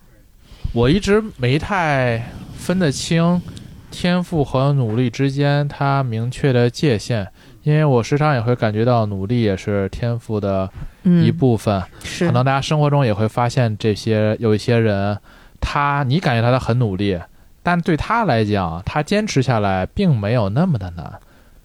[0.73, 2.31] 我一直没太
[2.67, 3.41] 分得清
[3.89, 7.25] 天赋和努力之间它明确的界限，
[7.63, 10.69] 因为我时常也会感觉到努力也是天赋的
[11.05, 11.81] 一部分。
[12.03, 15.17] 是，可能大家生活中也会发现这些有一些人。
[15.61, 17.17] 他，你感觉他他很努力，
[17.63, 21.09] 但对他来讲，他坚持下来并没有那么的难。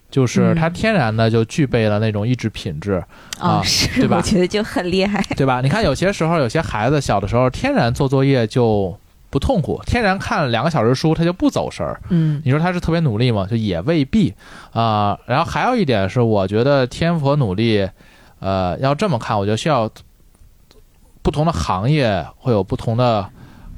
[0.09, 3.03] 就是他天然的就具备了那种意志品质
[3.41, 3.61] 啊，
[3.97, 4.19] 对吧？
[4.19, 5.61] 我觉得就很厉害，对吧？
[5.61, 8.97] 你看有些时候有些孩子小的时候天然做作业就
[9.33, 12.03] 不痛苦，天然看两个小时书他就不走神儿。
[12.11, 13.47] 嗯，你说他是特别努力吗？
[13.51, 14.35] 就也未必
[14.73, 15.19] 啊。
[15.27, 17.89] 然后还有一点是，我觉得天赋和努力，
[18.41, 19.91] 呃，要这么看，我觉得需要
[21.23, 23.27] 不同的行业会有不同的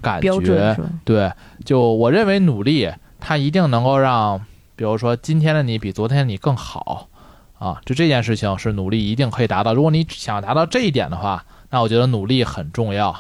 [0.03, 0.77] 感觉。
[1.05, 1.31] 对，
[1.65, 2.91] 就我认为努力，
[3.21, 4.45] 它一定能够让。
[4.77, 7.07] 比如说，今天的你比昨天的你更好，
[7.61, 9.73] 啊，就这件事情是努力一定可以达到。
[9.73, 13.15] 如果你想达到这一点的话，那我觉得努力很重要。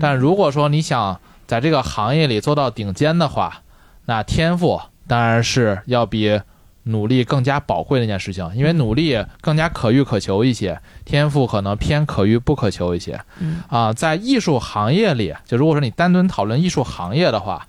[0.00, 3.62] 但如果说你想在这个行业里做到顶尖的话，
[4.06, 6.40] 那天赋当然是要比
[6.84, 13.20] 努力更加宝贵的一件事情，因为努力更加可遇可求一些，天赋可能偏可遇不可求一些。
[13.68, 17.66] 啊，在艺术行业里，就如果说你单纯讨论艺术行业的话，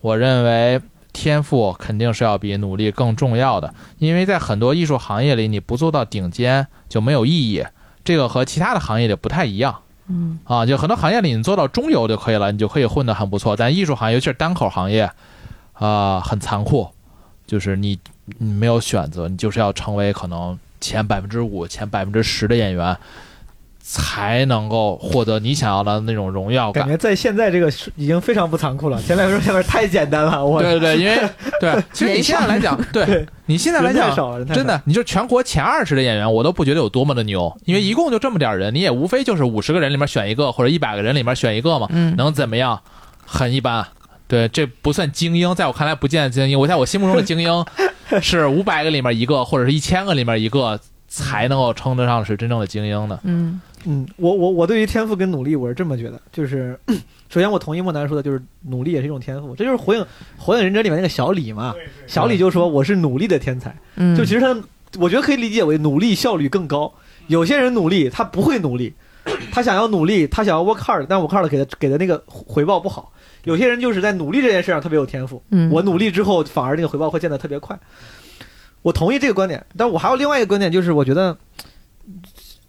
[0.00, 0.80] 我认为。
[1.12, 7.64] 天赋肯定是要比努力更重要的，因为在很多艺术行业里，你不做到顶尖就没有意义。
[8.04, 9.78] 这个和其他的行业里不太一样。
[10.08, 13.56] 嗯，啊，就很多行业里你做到中游就可以了，你就可以混得很不错。
[13.56, 15.10] 但艺术行业，尤其是单口行业，
[15.72, 16.88] 啊，很残酷，
[17.46, 17.98] 就是你
[18.38, 22.96] 你没有选择，你就是要成为可能前百分之五、前百分之十的演员。
[23.88, 26.82] 才能够获得你想要的那种荣耀感。
[26.82, 29.00] 感觉在现在这个已经非常不残酷了。
[29.00, 30.60] 前来说下面太简单了， 我。
[30.60, 31.16] 对对对，因为
[31.60, 41.86] 对，其实你现在来讲，对你现在来讲，真的，你就全国前二十的演员，我都不觉得有多么的牛，因为一共就这么点人，你也无非就是五十个人里面选一个，或者一百个人里面选一个嘛，
[42.16, 42.80] 能怎么样？
[43.24, 43.86] 很一般。
[44.26, 46.58] 对，这不算精英，在我看来不见精英。
[46.58, 47.64] 我在我心目中的精英
[48.20, 53.20] 是五百个里面一个，或者是一千个里面一个，才能够称得上是真正的精英的。
[53.22, 53.60] 嗯。
[53.88, 56.76] 嗯，我我我对于天赋跟努力，我是这么觉得，就是
[57.28, 60.04] 首先我同意莫南说的，就是努力也是一种天赋，这就是《火影
[60.36, 61.72] 火影忍者》里面那个小李嘛，
[62.08, 63.76] 小李就说我是努力的天才，
[64.16, 64.56] 就其实他，
[64.98, 66.92] 我觉得可以理解为努力效率更高。
[67.28, 68.92] 有些人努力他不会努力，
[69.52, 73.12] 他想要努力，他想要 work hard，但 work hard 给的给的那个回报不好。
[73.44, 75.40] 有些人就是在努力这件事上特别有天赋，
[75.70, 77.78] 我努力之后反而那个回报会见得特别快。
[78.82, 81.38] 我同意这个观点，但我还有另外一个观点，就是我觉得。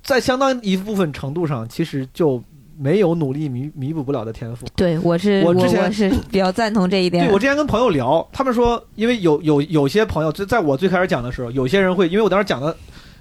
[0.07, 2.41] 在相当一部分程度上，其实就
[2.79, 4.65] 没有努力弥弥补不了的天赋。
[4.73, 7.25] 对，我是我之前是 比较赞同这一点。
[7.25, 12.73] 对我之前跟朋友聊，他们说，因为有有有些朋友，在在我最开始讲的时候，有些人会，因为我当时讲的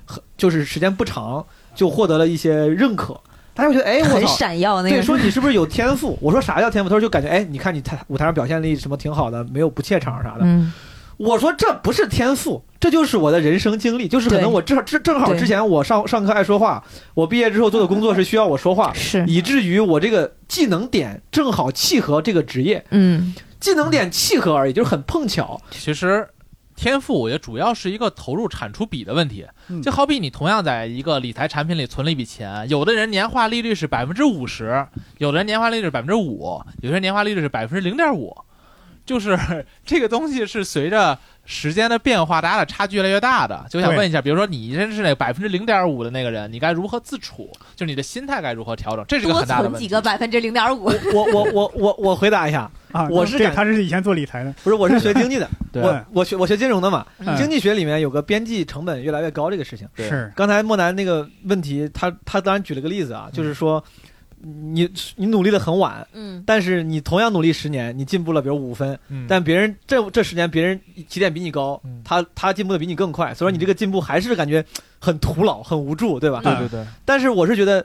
[0.04, 1.44] 很就是时间不长，
[1.74, 3.20] 就获得了一些认可，
[3.52, 4.90] 大家会觉得，哎，我很闪耀那个。
[4.90, 6.16] 对，说你是不是有天赋？
[6.22, 6.88] 我说啥叫天赋？
[6.88, 10.42] 他说就感觉，哎，你看你台舞台上表现力什么挺好的，没有不怯场啥的。
[10.42, 10.72] 嗯。
[11.16, 16.84] 我说这不是天赋，这就是我的人生经历，就是可能我正正正好之前我上上课爱说话，
[17.14, 25.60] 我毕业之后做的工作是需要我说话，是以至于我这个技能点正好契合这个职业，嗯，技能点契合而已，就是很碰巧。
[25.72, 26.28] 其实
[26.76, 29.44] 天赋我觉得主要是一个投入产出比的问题，
[29.82, 34.86] 就好比你同样在一个理财产品里存了一笔钱，有的人年化利率是百分之五十，
[35.18, 38.32] 有的人年化利率是百分之五，有些人年化利率是百分之零点五。
[39.04, 39.38] 就是
[39.86, 41.16] 这个东西是随着
[41.46, 43.64] 时间的变化，大家的差距越来越大的。
[43.70, 47.50] 就想问一下，比如说你认识那百分之零点五的那个人，你该如何自处？
[47.74, 49.04] 就你的心态该如何调整？
[49.08, 49.86] 这是个很大的问题。
[49.86, 50.84] 几个百分之零点五？
[51.14, 55.48] 我我我我我回答一下啊，我是他是以前做理财的，不是我是学经济的。
[55.74, 57.06] 我我学我学金融的嘛，
[57.36, 59.88] 经济学里面有个边际成本越来越高这个事情。
[59.96, 63.82] 是刚才莫南那个问题，他他当然举了个例子啊，就是说。
[64.42, 74.64] 你你努力的很晚，嗯，但是你同样努力十年，你进步了，比如五分，嗯，但别人这这十年别人起点比你高，他他进步的比你更快，所以说你这个进步还是感觉
[75.00, 76.40] 很徒劳、很无助，对吧？
[76.44, 76.86] 对对对。
[77.04, 77.84] 但是我是觉得，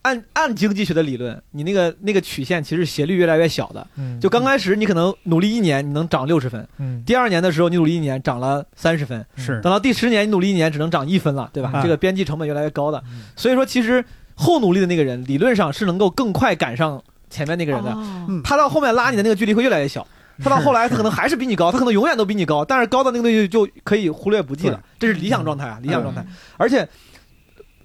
[0.00, 11.80] 按按经济学的理论，你那个那个曲线其实斜率越来越小的，嗯，就刚开始你可能努力一年你能涨六十分，嗯，第二年的时候你努力一年涨了三十分，是，等到第十年你努力一年只能涨一分了，对吧？
[11.82, 13.04] 这个边际成本越来越高的，
[13.36, 14.04] 所以说其实。
[14.34, 17.96] 后努力的那个人，理论上是能够更快赶上前面那个人的。
[18.42, 20.06] 他到后面拉你的那个距离会越来越小。
[20.42, 24.82] 他到后来，他可能还是比你高，他可能永远都比你高，但是高的那个东西就可以忽略不计了。
[24.98, 26.24] 这是理想状态啊，理想状态。
[26.56, 26.88] 而且，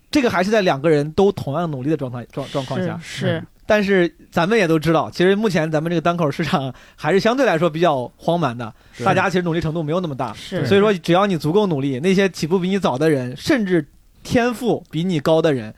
[0.10, 2.98] 这个还是在两个人都同样努力的状态状状况下。
[3.04, 3.44] 是。
[3.66, 10.34] 但是咱们也都知道，其实目前咱们这个单口市场还是相对来说比较荒蛮的，大家其实努力程度没有那么大。
[10.34, 10.66] 是。
[10.66, 13.86] 所以说，只要你足够努力，那些起步比你早的人，甚至
[14.28, 15.74] 天赋比你高的人。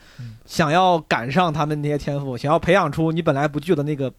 [0.46, 4.12] 想要赶上他们那些天赋，想要培养出你本来不具有的那个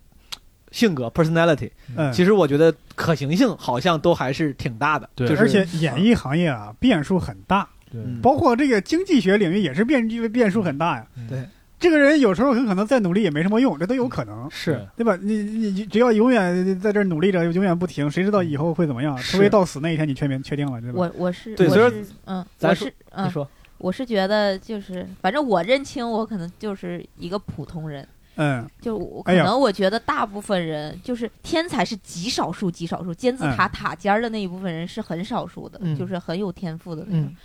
[0.71, 5.11] 性格 （personality），嗯，其实我觉得可行性好像都还是挺大的。
[5.17, 7.69] 对，而且演艺行业啊，变数很大。
[7.91, 11.07] 对，包括这个经济学领域也是变变数很大呀。
[11.29, 11.45] 对，
[11.81, 15.19] 这个人有时候很可能再努力也没什么用，这都有可能，是对吧？
[15.21, 19.17] 你你只要永远在这努力着，永远不停，谁知道以后会怎么样？
[19.19, 20.99] 除非到死那一天你确定确定了，对吧？
[21.01, 21.93] 我我是对，所以说
[22.27, 23.49] 嗯，咱是嗯，你说，
[23.81, 37.37] 我是觉得就是反正我认清我可能就是一个普通人，嗯，就我可能我觉得大部分人就是天才是极少数极少数，金字塔塔尖的那一部分人是很少数的，就是很有天赋的那种，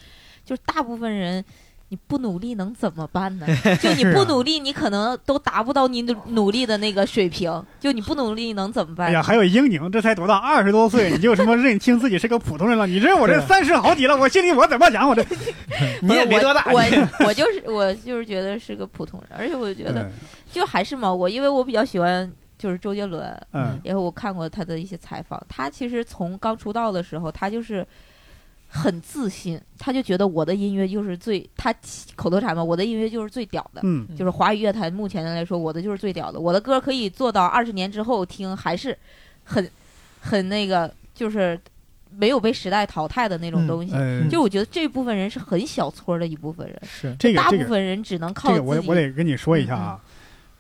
[0.46, 1.44] 就是大部分人。
[1.90, 3.46] 你不努力能怎么办呢？
[3.80, 7.64] 就你不努力，你可能都达不到你努努力的那个水平。
[7.80, 9.08] 就你不努力能怎么办？
[9.08, 12.88] 哎呀，还有英宁，这才多大，二十多岁，你就什么认清自己是个普通人了？
[12.88, 15.08] 你这我这三十好几了，我心里我怎么想？
[15.08, 15.24] 我这
[16.02, 16.82] 你也没多大，我
[17.24, 20.12] 我就是我就是觉得是个普通人，而且我觉得
[20.52, 27.86] 就还是嘛，我因为我比较喜欢就是周杰伦，嗯，然后我看过他的一些采访，他其实从刚出道的时候，他就是。
[28.76, 31.74] 很自信，他就觉得我的音乐就是最他
[32.16, 38.96] 口头禅嘛，我的音乐就是最屌的，嗯，就是华语乐坛目前来说，我的就是最屌的，我的歌可以做到二十年之后听还是
[39.46, 39.70] 很
[40.20, 41.58] 很那个，就是
[42.12, 43.94] 没有被时代淘汰的那种东西。
[44.30, 48.60] 就我觉得这部分人是很小撮的一部分人，是这个大部分人只能靠自己。
[48.60, 50.02] 我我得跟你说一下啊，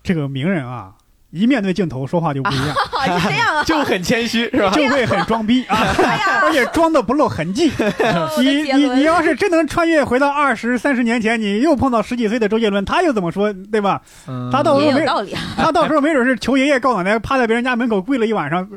[0.02, 0.96] 这个名人啊。
[1.36, 2.68] 一面对镜头说话就不一样，
[3.20, 4.72] 是这样啊， 就很谦虚是吧？
[4.76, 5.78] 就会很装逼啊，
[6.44, 7.72] 而且装的不露痕迹。
[8.40, 14.02] 你你你要是真能穿越回到二十三十年前，你又碰到十几岁的周杰伦，他又怎么说，对吧？
[14.52, 15.06] 他到时候没
[15.58, 18.68] 他到时候没准是求爷爷告奶奶，趴在别人家门口跪了一晚上，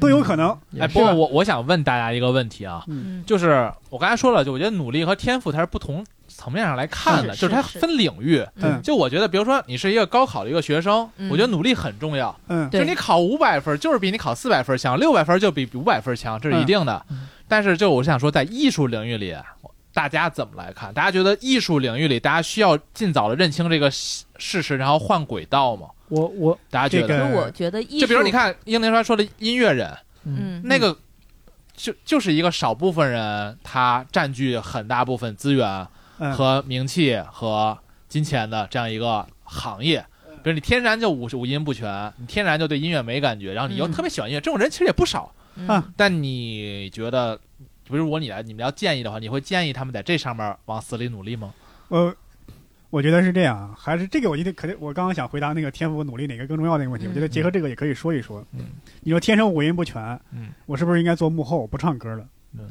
[0.00, 0.56] 都有可能。
[0.78, 2.84] 哎，不过我我想问大家一个问题啊，
[3.26, 6.04] 就是我刚才说了，就我觉得努力和天赋它是不同。
[6.38, 8.46] 层面上来看的，就是它分领域。
[8.54, 12.34] 嗯，就我觉得，比如说你是一个高考的一个学生，我觉得努力很重要。
[12.46, 17.04] 嗯，就你考五百分，就是比你考四百分强；六百分就比五百分强，这是一定的。
[17.48, 19.34] 但是，就我想说，在艺术领域里，
[19.92, 20.94] 大家怎么来看？
[20.94, 25.88] 大家觉得艺术领域里，大家需要尽早的认清这个事实，然后换轨道吗？
[26.08, 27.28] 我我，大家觉得？
[27.30, 29.92] 我觉得，就比如你看英宁川说的音乐人，
[30.24, 30.96] 嗯，那个
[31.74, 35.86] 就就是一个少部分人，他占据很大部分资源。
[36.18, 37.78] 和名气和
[38.08, 40.04] 金钱的这样一个行业，
[40.42, 45.32] 比如你天然就五五音不全，你天然就对音乐没感觉，然后你又特别喜欢音乐，这种人其实也不少。
[45.66, 45.92] 啊。
[45.96, 47.36] 但你觉得，
[47.84, 51.52] 比如我你来，你们要建议的话，你会建议他们在这上面往死里努力吗？
[51.88, 52.14] 呃，
[52.90, 58.44] 我觉得是这样，还是这个，我觉得肯定，我刚刚想回答那个天赋努力哪个更重要那个问题，我觉得结合这个也可以说一说。
[58.52, 58.66] 嗯，
[59.00, 61.66] 你说天生五音不全，嗯，我是不是应该做幕后？
[61.66, 62.26] 不唱歌了？
[62.58, 62.70] 嗯，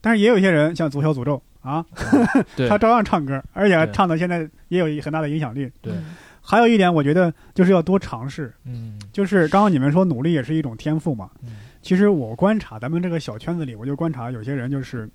[0.00, 1.42] 但是也有一些人像足球诅咒。
[1.62, 1.84] 啊，
[2.66, 5.70] 他照样唱歌，而且唱的现在也有很大的影响力。
[5.82, 5.92] 对，
[6.40, 8.50] 还有一点，我觉得就是要多尝试。
[8.64, 11.28] 嗯，就是刚刚你们说努力也是一种天赋嘛。
[11.42, 15.06] 嗯，其实我观察咱们这个小圈子里，我就观察有些人就是，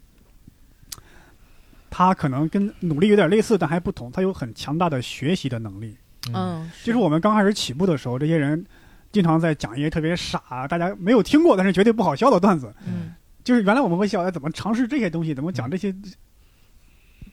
[1.89, 4.11] 他可能跟努力有点类似，但还不同。
[4.11, 5.97] 他有很强大的学习的能力。
[6.31, 8.63] 嗯，就是我们刚开始起步的时候，这些人
[9.11, 12.71] 经常在讲一些特别傻、大家没有听过但是绝对不好笑的段子。
[12.85, 15.33] 嗯，就是原来我们会笑，哎，怎么尝试这些东西？
[15.33, 15.95] 怎么讲这些？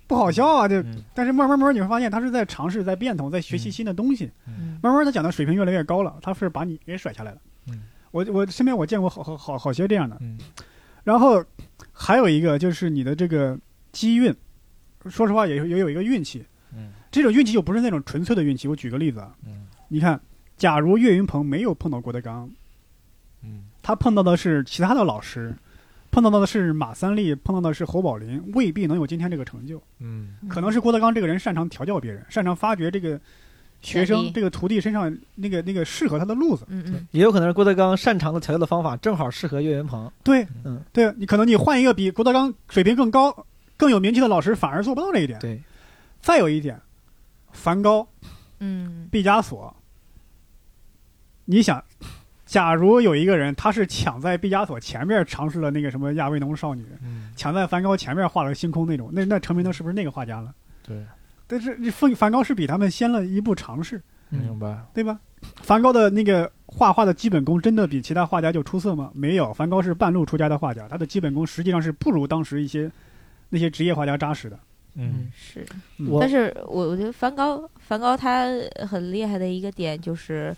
[0.06, 0.68] 不好笑啊！
[0.68, 0.84] 就
[1.14, 4.30] 但是慢慢慢你会发现他是在尝试，在变通，在学习新的东西。
[4.82, 7.38] 慢慢他讲的水平越来越高了，他是把你给甩下来了。
[8.10, 10.20] 我我身边我见过好好好好些这样的。
[11.02, 11.42] 然后
[11.92, 13.58] 还有一个就是你的这个
[13.90, 14.34] 机运，
[15.06, 16.44] 说实话也也有一个运气。
[17.10, 18.68] 这种运气就不是那种纯粹的运气。
[18.68, 19.32] 我举个例子啊，
[19.88, 20.20] 你看，
[20.58, 22.50] 假如岳云鹏没有碰到郭德纲，
[23.80, 25.54] 他碰到的是其他的老师。
[26.12, 29.82] 碰到的是马三立，碰到的是侯宝林，未必能有今天这个成就。
[29.98, 33.18] 嗯，可能是郭德纲这个人擅长调教别人，擅长发掘这个
[33.80, 36.66] 学生、这个徒弟身上那个那个适合他的路子。
[36.68, 40.12] 嗯嗯，也有可能是郭德纲擅长的调教的方法正好适合岳云鹏。
[40.22, 43.34] 对，嗯，对你可能你换一个比郭德纲水平更高、
[43.78, 45.38] 更有名气的老师，反而做不到这一点。
[45.38, 45.58] 对，
[46.20, 46.78] 再有一点，
[47.52, 48.06] 梵高，
[48.60, 49.74] 嗯，毕加索，
[51.46, 51.82] 你想。
[52.52, 56.84] 假如有一个人，他是抢在毕加索前面尝试了那个什么亚维农少女，
[57.34, 60.54] 抢在梵高前面画了星空那种，那那成名的是不是那个画家了？
[60.86, 61.02] 对，
[61.46, 64.78] 但是梵梵高是比他们先了一步尝试，明白？
[64.92, 65.18] 对吧？
[65.62, 69.10] 梵高的那个画画的基本功真的比其他画家就出色吗？
[69.14, 72.92] 没有，梵高是半路出家的画家，他的基本功实际上是不如当时一些
[73.48, 74.58] 那些职业画家扎实的。
[74.96, 75.66] 嗯，是，
[76.20, 78.44] 但是我我觉得梵高梵高他
[78.86, 80.54] 很厉害的一个点就是，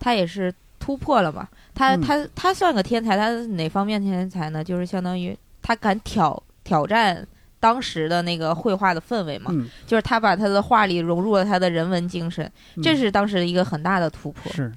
[0.00, 0.50] 他也是。
[0.84, 1.48] 突破了嘛？
[1.72, 4.62] 他他他算个天才，他哪方面天才呢？
[4.62, 7.26] 就是相当于他敢挑挑战
[7.58, 9.50] 当时的那个绘画的氛围嘛。
[9.86, 12.52] 就是他把他的画里融入了他的人文精神，
[12.82, 14.52] 这是当时一个很大的突破。
[14.52, 14.70] 是，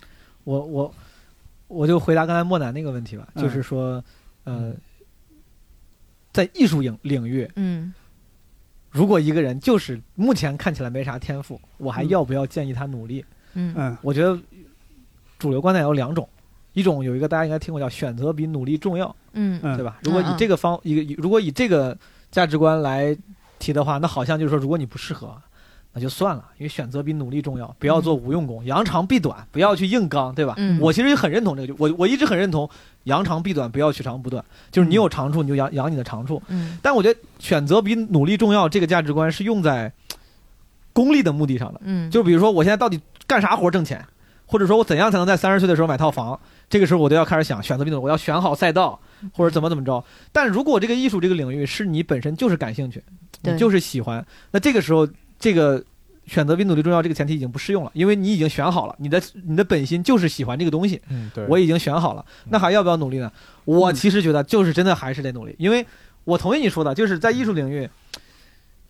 [0.46, 0.96] 我我
[1.68, 4.02] 我就回答刚才莫南那个问题吧，就是说，
[4.46, 4.74] 呃，
[6.32, 7.94] 在艺术领领域，嗯，
[8.92, 13.26] 如果一个人就是目前看起来没啥天赋，我还要不要建议他努力？
[13.56, 14.40] 嗯嗯，我觉得
[15.38, 16.28] 主流观点有两种，
[16.74, 19.98] 一种有一个大家应该听过叫选择比努力重要，嗯对吧？
[20.04, 21.98] 如果以这个方一个如果以这个
[22.32, 23.16] 价值观来
[23.60, 25.36] 提的话，那好像就是说，如果你不适合。
[25.94, 30.54] 那就算了，因为选择比努力重要，不要做无用功，扬长避短，不要去硬刚，对吧？
[30.58, 32.70] 嗯，我其实也很认同这个，我我一直很认同
[33.06, 36.40] 扬长避短，不要取长补短，就是你有长处你就养养你的长处。
[36.50, 39.92] 嗯，但我觉得选择比努力重要这个价值观是用在
[40.94, 41.82] 功利的目的上的。
[41.84, 44.06] 嗯，就比如说我现在到底干啥活挣钱，
[44.48, 49.00] 或者说我怎样才能在三十岁的时候买套房，这个时候我都要开始想选择比努力，我要选好赛道
[49.34, 50.04] 或者怎么怎么着。
[50.32, 53.04] 但如果这个艺术这个领域是你本身就是感兴趣，
[53.44, 55.08] 你就是喜欢，那这个时候
[55.38, 55.84] 这个。
[56.28, 61.02] 选择比努力重要，这个前提已经不适用了，因为你已经选好了，你的你的本心就是喜欢这个东西。
[61.08, 63.32] 嗯，对，我已经选好了，那还要不要努力呢？
[63.64, 65.86] 我其实觉得就是真的还是得努力，因为
[66.26, 67.90] 我同意你说的，就是在艺术领域，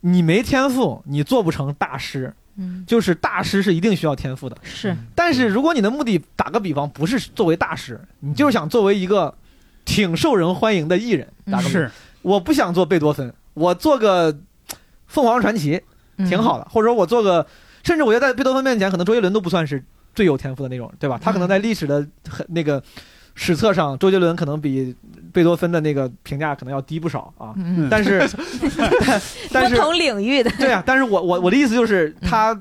[0.00, 2.32] 你没天赋，你做不成大师。
[2.56, 4.56] 嗯，就是大师是一定需要天赋的。
[4.62, 9.32] 是，但是如果你的目的，打个比方，不是作为大师，你就是想作为一个
[9.84, 11.90] 挺受人欢迎的艺人，打个是，
[12.22, 14.36] 我不想做贝多芬，我做个
[15.06, 15.80] 凤凰传奇。
[16.28, 17.46] 挺好的，或者说我做个，
[17.84, 19.80] 甚至我觉得在贝多芬面前，可能周杰伦都不算是
[20.16, 21.16] 最有天赋的那种，对吧？
[21.22, 22.82] 他可能在历史的很那个
[23.36, 24.92] 史册上，周杰伦可能比
[25.32, 27.54] 贝多芬的那个评价可能要低不少啊。
[27.56, 28.28] 嗯，但是，
[29.52, 32.58] 但是不同领域的对啊，但是我我我的意思就是，他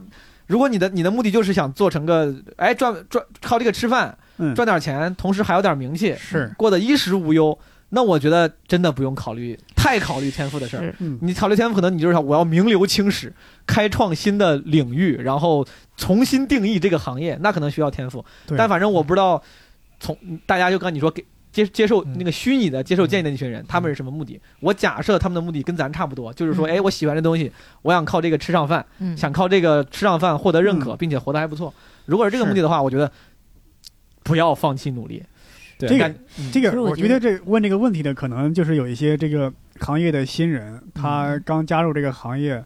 [0.48, 4.18] 如果你的你的目的就是想做成个哎赚赚靠这个吃饭，
[4.56, 7.58] 赚点钱，同时还有点名气，是过得衣食无忧。
[7.90, 10.94] 那我觉得真的不用考虑太考虑天赋的事儿。
[11.22, 13.34] 你考虑天赋，可能你就是想我要名留青史，
[13.66, 15.66] 开创新的领域，然后
[15.96, 18.26] 重新定义这个行业，那可能需要天赋。
[18.58, 19.42] 但反正我不知道，
[20.02, 21.24] 从大家就刚你说给
[21.58, 24.40] 接接受那个虚拟的接受建议的那群人，他们是什么目的？
[24.60, 27.52] 我假设他们的目的跟咱差不多，就是说，哎，我喜欢这东西，
[27.82, 28.86] 我想靠这个吃上饭，
[29.16, 31.74] 想靠这个吃上饭获得认可，并且活得还不错。
[32.06, 33.12] 如果是这个目的的话，我觉得
[34.24, 35.24] 不要放弃努力。
[35.80, 36.14] 这个
[36.52, 42.64] 这个，我觉得这问这个问题的可能就是有一些这个行业的新人，他刚加入这个行业，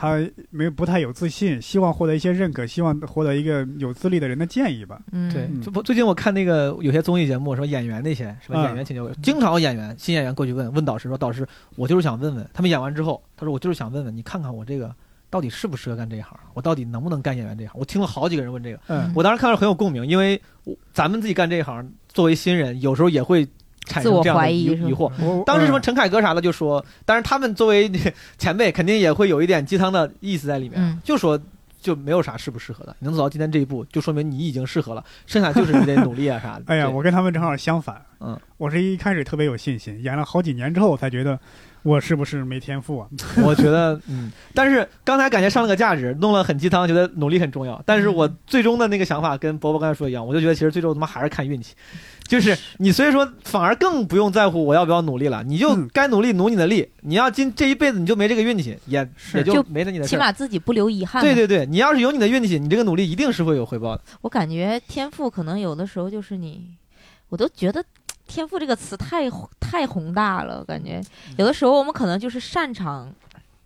[0.00, 0.16] 他
[0.50, 5.00] 没有不太有自信，希望获得一些认可，希望获得一个有资历的人的建议吧。
[5.10, 5.48] 嗯，对。
[5.72, 11.44] 不，最近我看那个有些综艺节目，什么演员那些，什么演员请教，经常有演员新演员过去问问导师说：“导师，
[11.74, 14.94] 我就是想问问，他们演完之后，他说我就是想问问你，看看我这个。”
[15.30, 16.34] 到底适不适合干这一行？
[16.54, 17.78] 我到底能不能干演员这一行？
[17.78, 20.40] 我听了好几个人问这个，嗯，我当时看到很有共鸣，因为
[20.94, 23.46] 咱们自己干这一行，作为新人，有时候也会
[23.88, 25.10] 产生这样的疑疑惑。
[25.44, 27.90] 当时什么陈凯歌啥的就说，但是他们作为
[28.38, 31.40] 前辈，肯定也会有一点鸡汤的意思在里面，就说
[31.80, 36.64] 就没有啥适不适合的，你能走到今天这一步，就说明你已经适合了，剩下就是你得努力啊啥的。
[36.72, 41.38] 哎呀，我跟他们正好相反，嗯，我是一开始特别有信心，演了好几年之后，我才觉得。
[41.88, 43.08] 我是不是没天赋啊？
[43.42, 47.82] 我觉得，嗯，但是刚才感觉上了个价值，弄了很鸡汤，觉得努力很重要。
[47.86, 51.74] 但是我最终的那个想法跟伯伯刚才说一样，我就觉得其实最终他妈还是看运气。
[52.28, 56.86] 就是你所以说反而更不用在乎我要不要努力了，你就该努力努你的力。
[57.00, 61.22] 你要今这一辈子你就没这个运气，也也就没了你的起码自己不留遗憾。
[61.22, 64.02] 对对对，你要是有你的运气，你这个努力一定是会有回报的。
[64.20, 66.76] 我感觉天赋可能有的时候就是你，
[67.30, 67.82] 我都觉得。
[68.28, 69.28] 天赋这个词太
[69.58, 71.02] 太宏大了，感觉
[71.36, 73.12] 有的时候我们可能就是擅长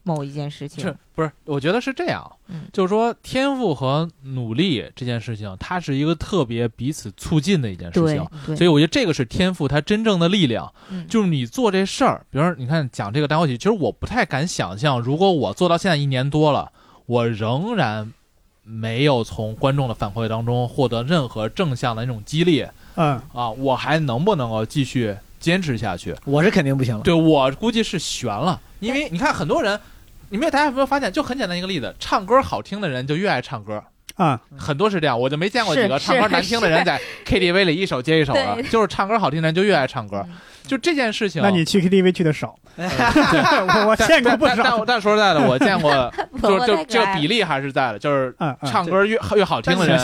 [0.05, 0.82] 某一件事情。
[0.82, 1.30] 是不是？
[1.44, 2.32] 我觉得是这样，
[2.72, 8.56] 就是说天赋和努力这件事情，它是一个特别彼此促进的一件事情。
[8.56, 10.72] 所以我觉得这个是天赋它真正的力量。
[11.09, 16.72] 就是你做这事儿，比如说你看讲这个单口喜剧，其实我不太敢想象，如果我做到现在一年多了，
[17.06, 18.12] 我仍然
[18.64, 22.66] 没有从观众的反馈当中获得任何正向的那种激励。
[22.97, 26.14] 嗯啊，我还能不能够继续坚持下去？
[26.24, 27.02] 我是肯定不行了。
[27.02, 29.78] 对我估计是悬了，因为你看很多人，
[30.31, 31.12] 你没有大家有没有发现？
[31.12, 33.82] 就很简单一个例子，唱歌好听的人就越爱唱歌
[34.16, 40.24] 啊，很多是这样，我就没见过几个唱歌难听的人在 KTV 里一首接一首的，就是唱歌好听的人就越爱唱歌。
[40.66, 44.62] 就这件事情，那你去 KTV 去的少，我 我见过不少。
[44.62, 46.12] 但但说实在的， 我见过，
[46.43, 48.34] 就就这个比例还是在的，就是
[48.64, 49.98] 唱歌越越好听的人，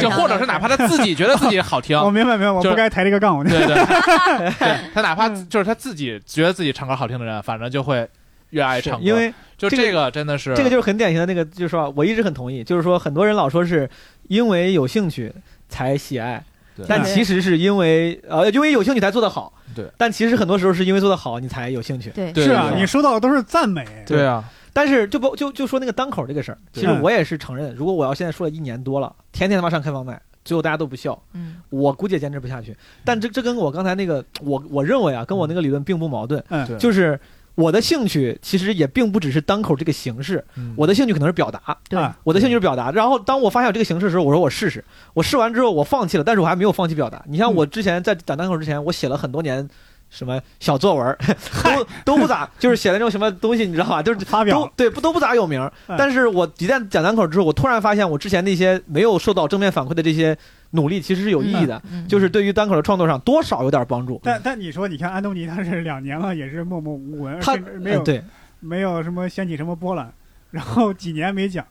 [0.00, 3.42] 就或者是哪怕他自己觉得自己好听， 我明白明白，我不该抬这个杠。
[3.44, 8.08] 对对，他哪怕就是他自己觉得自己唱歌好听的人，反正就会
[8.50, 9.04] 越爱唱歌。
[9.04, 13.88] 因为就这个真的是，这个就是很典型的那个，就是说我一直很同意，就是说很多人老说是
[14.28, 15.32] 因为有兴趣
[15.68, 16.42] 才喜爱。
[16.88, 19.52] 但其实是因为呃，因为有兴趣才做得好。
[19.74, 19.86] 对。
[19.96, 22.10] 但其实很多时候是因为做得好，你才有兴趣。
[22.10, 22.34] 对。
[22.34, 23.86] 是啊，你收到的都是赞美。
[24.06, 24.44] 对啊。
[24.72, 32.76] 但是就不就就说那个单口这个事儿，其实我也是承认，如果我要现在说了一年多了，天天他妈上开放麦，最后大家都不笑，嗯，我估计也坚持不下去。
[33.02, 36.44] 但这这跟我刚才那个我我认为啊，跟我那个理论并不矛盾。
[36.50, 36.78] 嗯。
[36.78, 37.18] 就是
[37.56, 40.44] 我的兴趣其实也并不只是单口这个形式，
[40.76, 41.76] 我的兴趣可能是表达。
[41.88, 42.92] 对，我的兴趣是表达。
[42.92, 44.84] 然后当我发现有这个形式的时候，我说我试试。
[45.14, 47.20] 我试完之后我放弃了，但是我还没有放弃表达。
[47.26, 49.68] 你像我之前在讲单口之前，我写了很多年。
[50.08, 51.18] 什么小作文
[51.64, 54.00] 都都不咋，就是写的那种什么东西，你知道吧？
[54.00, 55.68] 就是发表，对，不都不咋有名。
[55.98, 60.38] 但是我一旦讲单口之后，我突然发现我之前那些没有受到正面反馈的这些
[60.76, 64.20] 努力，其实是有意义的，就是对于单口的创作上多少有点帮助。
[64.22, 68.22] 但但你说，你看安东尼，他是两年了，也是默默无闻，他没有对，
[68.60, 70.12] 没有什么掀起什么波澜，
[70.52, 71.66] 然后几年没讲。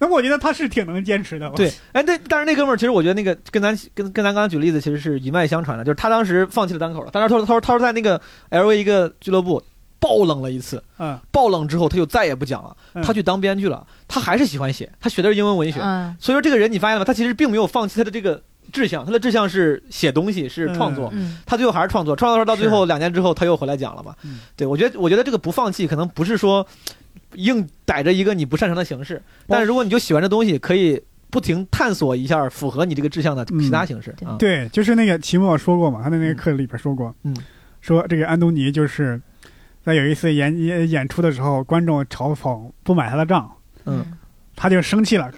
[0.00, 1.50] 那我觉得他是挺能坚持的。
[1.56, 5.82] 对，哎，那但是那哥们儿，其实我觉得那个跟咱跟跟咱刚刚举例子，其实是一脉相传的。
[5.82, 8.20] 就是他当时放弃了单口了，但是他说他说他说在那个
[8.50, 9.60] L A 一个俱乐部
[10.00, 13.86] 爆冷了一次，嗯，爆冷之后他就再也不讲了，他去当编剧了。
[14.06, 15.80] 他还是喜欢写，他学的是英文文学，
[16.18, 17.04] 所以说这个人你发现了吗？
[17.04, 18.42] 他其实并没有放弃他的这个
[18.72, 21.12] 志向，他的志向是写东西，是创作。
[21.44, 24.14] 他最后还是创作，创作到最后两年之后他又回来讲了嘛。
[24.56, 26.66] 对，我觉得我觉得这个不放弃可能不是说。
[27.34, 34.14] 硬逮着一个你不擅长的形式，但是如果你就喜欢这东西，可以不停探索一下符合你这个志向的其他形式。
[34.38, 37.36] 对，就是那个齐墨说过嘛，他在那个课里边说过，嗯，
[37.82, 39.20] 说这个安东尼就是
[39.84, 43.50] 在有一次演演演出的时候，观众嘲讽不买他的账，
[43.84, 44.04] 嗯，
[44.54, 45.30] 他就生气了。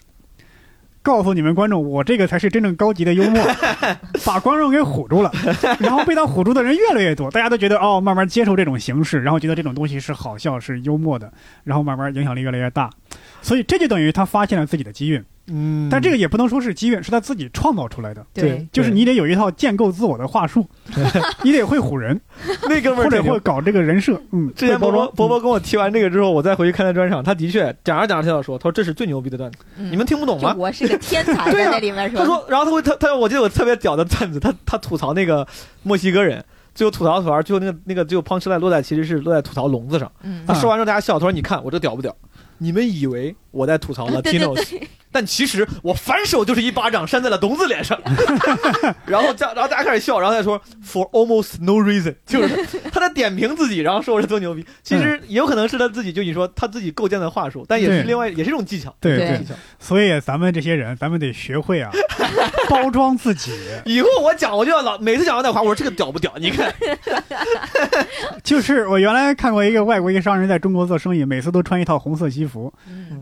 [1.03, 3.43] 告诉你们观众，我这个才是真正高级的幽默，
[4.27, 5.33] 把观众给唬住了，
[5.79, 11.33] 然后被他唬住的人越来越多，大家都觉得哦，慢慢接受这种形式，然后觉得这种东西是好笑、是幽默的，
[11.65, 12.91] 然后慢慢影响力越来越大，
[13.41, 15.25] 所以这就等于他发现了自己的机遇。
[15.47, 18.25] 嗯，但这个也不能说是机缘，是他自己创造出来的。
[18.33, 20.65] 对，就是你得有一套建构自我的话术，
[21.43, 22.21] 你得会唬人，
[22.69, 24.21] 那哥们儿或者会搞这个人设。
[24.31, 30.55] 嗯，之前波波波波跟我提完这个之后，我再回去看他专场，他的确讲着讲着他要说，他说这是最牛逼的段子，你们听不懂吗？
[30.57, 32.21] 我是个天才 在里面说。
[32.21, 35.47] 他说，然后他会他他我记得我特别屌的段子，他他吐槽那个
[35.83, 36.45] 墨西哥人，
[36.75, 40.11] 最后吐槽吐槽，最后那个那个最后胖吃赖落在其实是落在吐槽笼子上。
[40.23, 42.15] 嗯他说完之后大家笑，他说你看我这屌不屌？
[42.61, 44.65] 你们以为我在吐槽 Latinos，
[45.11, 48.01] 但其实我反手就是一巴掌扇在了董子脸上，
[49.07, 54.65] 然后然后大家开始笑，然后再说 For almost no reason， 就是他在点评自己，然后说我是多牛逼。
[54.83, 58.95] 其实也有可能是他自己，就你说他自己构建的话术，但也是另外也是一种技巧。
[59.01, 59.55] 对技巧。
[59.79, 61.91] 所以咱们这些人，咱们得学会啊，
[62.69, 63.53] 包装自己。
[63.87, 66.31] 以后我讲我就要老每次讲完那话，我说这个屌不屌？
[66.39, 66.71] 你看，
[68.45, 72.51] 就是我原来看过一个外国一个商人在中国做生意，每次都穿一套红色西服。
[72.51, 72.73] 服，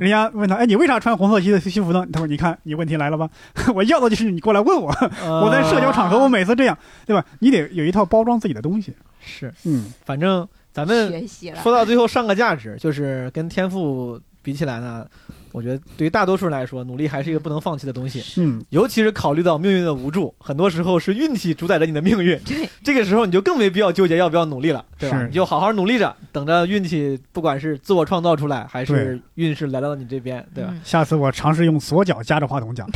[0.01, 2.07] 人家问他，哎，你为啥穿红色西的西服呢？
[2.11, 3.29] 他说，你看，你问题来了吧？
[3.75, 4.91] 我要的就是你过来问我，
[5.43, 7.23] 我在社交场合，我每次这样，对吧？
[7.41, 8.95] 你得有一套包装自己的东西。
[9.21, 11.13] 是，嗯，反正咱们
[11.63, 14.19] 说到最后上个价值，就是跟天赋
[14.49, 15.05] 比起来呢。
[15.53, 18.23] 我觉得对于大多数人来说，努力还是一个不能放弃的东西。
[18.37, 22.39] 嗯，尤其是考虑到命运的无助，很多时候是运气主宰着你的命运。
[22.45, 25.27] 对，这个时候你就更没必要纠结要不要努力了，对吧？
[25.27, 30.73] 你就好好努力着，等着运气，不管是自我创造出来，还是运势来到你这边，对吧？
[30.85, 32.89] 下次我尝试用左脚夹着话筒讲，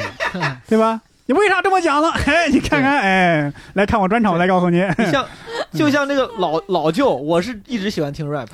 [0.68, 1.00] 对吧？
[1.24, 2.10] 你为啥这么讲呢？
[2.26, 4.86] 哎，你看看，哎，来看我专场，我再告诉你。
[4.98, 5.26] 你像，
[5.72, 8.48] 就像那个老老舅，我是一直喜欢听 rap。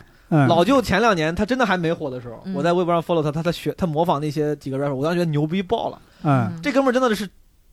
[0.49, 6.01] 老舅前两年他真的还没火的时候，我在微博上 follow 他，他他学他模仿那些几个 rapper，我当时觉得牛逼爆了。
[6.25, 7.29] 嗯，这哥们儿真的是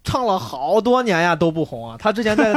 [0.09, 1.95] 唱了好多年呀都不红啊。
[1.99, 2.51] 他之前在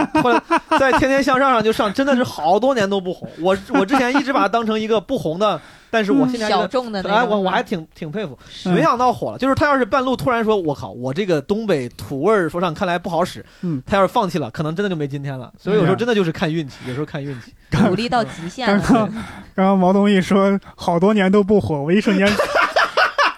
[0.79, 3.29] 在天天向上上就上，真的是好多年都不红。
[3.41, 5.61] 我我之前一直把他当成一个不红的。
[5.95, 9.37] 但是我现在小众的，哎，我我还挺挺佩服，没想到火了。
[9.37, 15.53] 就是他要是半路突然说，我靠，我这个东北土味说唱看来不好使，嗯，他要是放弃了，可能真的就没今天了。
[15.59, 17.53] 所以有时候真的就是看运气，有时候看运气，
[17.85, 18.67] 努力到极限。
[18.67, 19.13] 刚刚
[19.55, 22.27] 刚刚毛东一说好多年都不火，我一瞬间。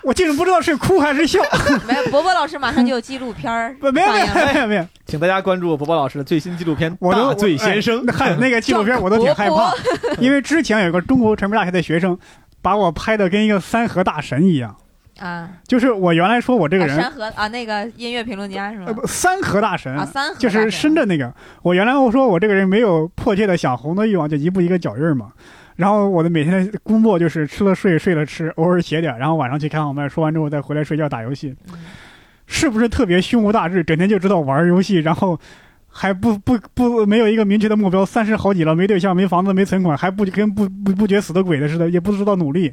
[0.05, 1.41] 我竟然不知道是哭还是笑。
[1.89, 3.75] 没有，伯伯老师马上就有纪录片儿。
[3.81, 8.07] 没有没有没有没有， 请大家关注伯伯老师的最新纪录片《大嘴先生》。
[8.37, 9.73] 那个纪录片我都挺害怕，
[10.19, 12.19] 因为之前有个中国传媒大学的学生
[12.61, 14.77] 把我拍的跟一个三河大神一样。
[15.21, 17.01] 啊，就是我原来说我这个人。
[17.01, 18.87] 山河啊，那个音乐评论家是吗？
[19.07, 21.33] 三河大神啊，三河就是深圳那个。
[21.63, 25.29] 我原来我说我这个人没有迫切的想红的欲望，就一步一个脚印嘛。
[25.77, 31.55] 然后我的每天的工作就是吃了睡，睡了吃，偶尔写点，然后晚上去开网麦，说完之后再回来睡觉打游戏，
[32.47, 35.37] 是不是特别胸无大志，整天就知道玩游戏，然后
[35.89, 42.73] 还不不不没有一个明确的目标，三十好几了，没对象，没房子，没存款，还不跟不不不觉死的鬼的似的，也不知道努力，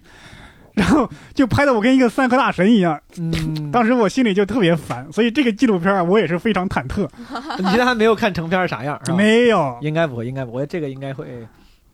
[0.76, 7.10] 然后就拍的我跟一个三河大神一样，嗯，当时我心里就特别烦，所以这个纪录片我也是非常忐忑。
[7.58, 9.02] 你现在还没有看成片啥样？
[9.18, 11.26] 没有，应该不会，应该不会，这个应该会。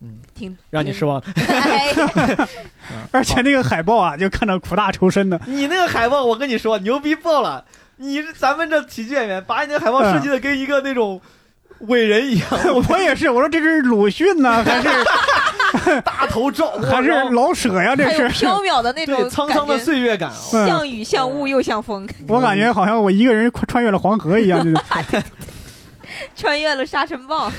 [0.00, 1.20] 嗯，挺让你失望，
[3.10, 5.40] 而且那个海报啊，就看着苦大仇深的。
[5.46, 7.64] 你那个海报，我跟你说，牛逼爆了！
[7.96, 11.20] 你咱们这喜剧演员把你那海报设计的跟一个那种
[11.80, 12.48] 伟人一样。
[12.88, 17.96] 我也是，我说这是鲁迅呢，还是大头照，还是老舍呀？
[17.96, 22.08] 这是飘渺的那种沧桑的岁月感，像雨像雾又像风。
[22.28, 24.64] 我感觉好像我一个人穿越了黄河一样，
[26.36, 27.50] 穿越了沙尘暴。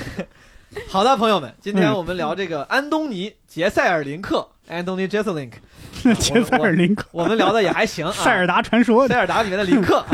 [0.88, 5.50] 好的，朋友们，今天我们聊这个安东尼·杰塞尔林克 （Anthony Jeselnik）。
[6.18, 8.10] 杰塞尔林克，我们聊的也还行。
[8.14, 10.04] 塞尔达传说，塞尔达里面的林克。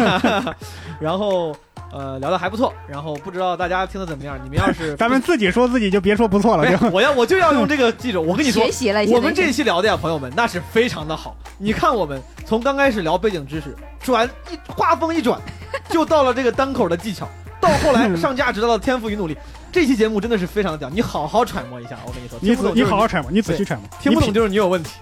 [1.01, 1.55] 然后。
[1.93, 4.37] 呃，聊的还不错，然后不知道大家听的怎么样？
[4.43, 6.91] 你们要是咱们自己说自己就别说不错了。
[6.93, 9.03] 我要我就要用这个记者，我跟你说，学习了。
[9.07, 11.35] 我们这一期聊的呀，朋友们，那是非常的好。
[11.59, 15.41] 你看，我们从刚开始聊背景知识，转一画风一转，
[15.89, 17.27] 就到了这个单口的技巧，
[17.61, 19.39] 到后来上价值到了天赋与努力。
[19.77, 21.99] 这期节目真的是非常屌，你好好揣摩一下。
[22.07, 24.93] 我跟你说，你你好好揣摩，你仔细揣摩，听不懂就是你有问题。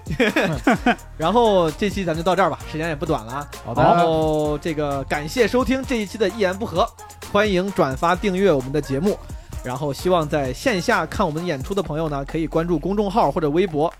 [1.17, 3.47] 然后这期咱就到这儿吧，时间也不短了。
[3.63, 3.81] 好的。
[3.81, 6.85] 然后这个感谢收听这一期的一言不合，
[7.31, 9.17] 欢迎转发订阅我们的节目。
[9.63, 13.91] 然后希望在线下看我们演出的朋友呢，可以关注公众号或者微博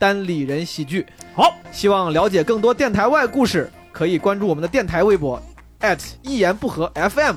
[0.00, 1.06] 单立人喜剧。
[1.32, 5.40] 好，希望了解更多电台外故事，可以关注我们的电台微博
[6.22, 7.36] 一言不合 FM。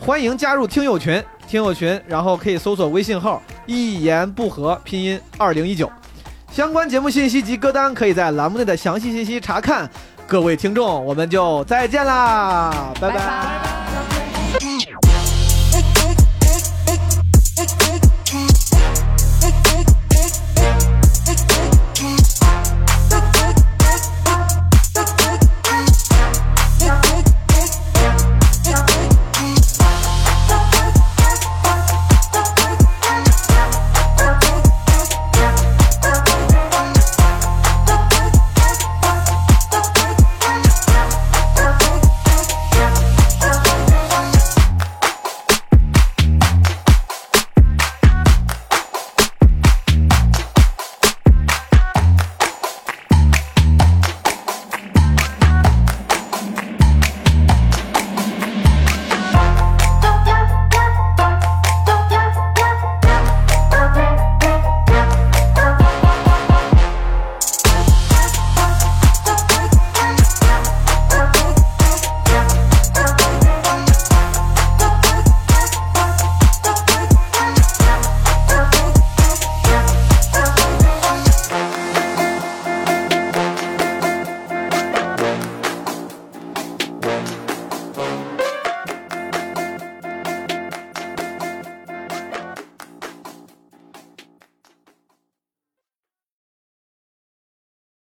[0.00, 1.22] 欢迎加入听友群。
[1.46, 5.90] 听友群，然后可以搜索微信号“一言不合”拼音二零一九，
[6.52, 9.90] 相关节目信息及歌单可以在栏目内的详细信息查看。
[10.28, 14.09] 各位听众，我们就再见啦，拜拜。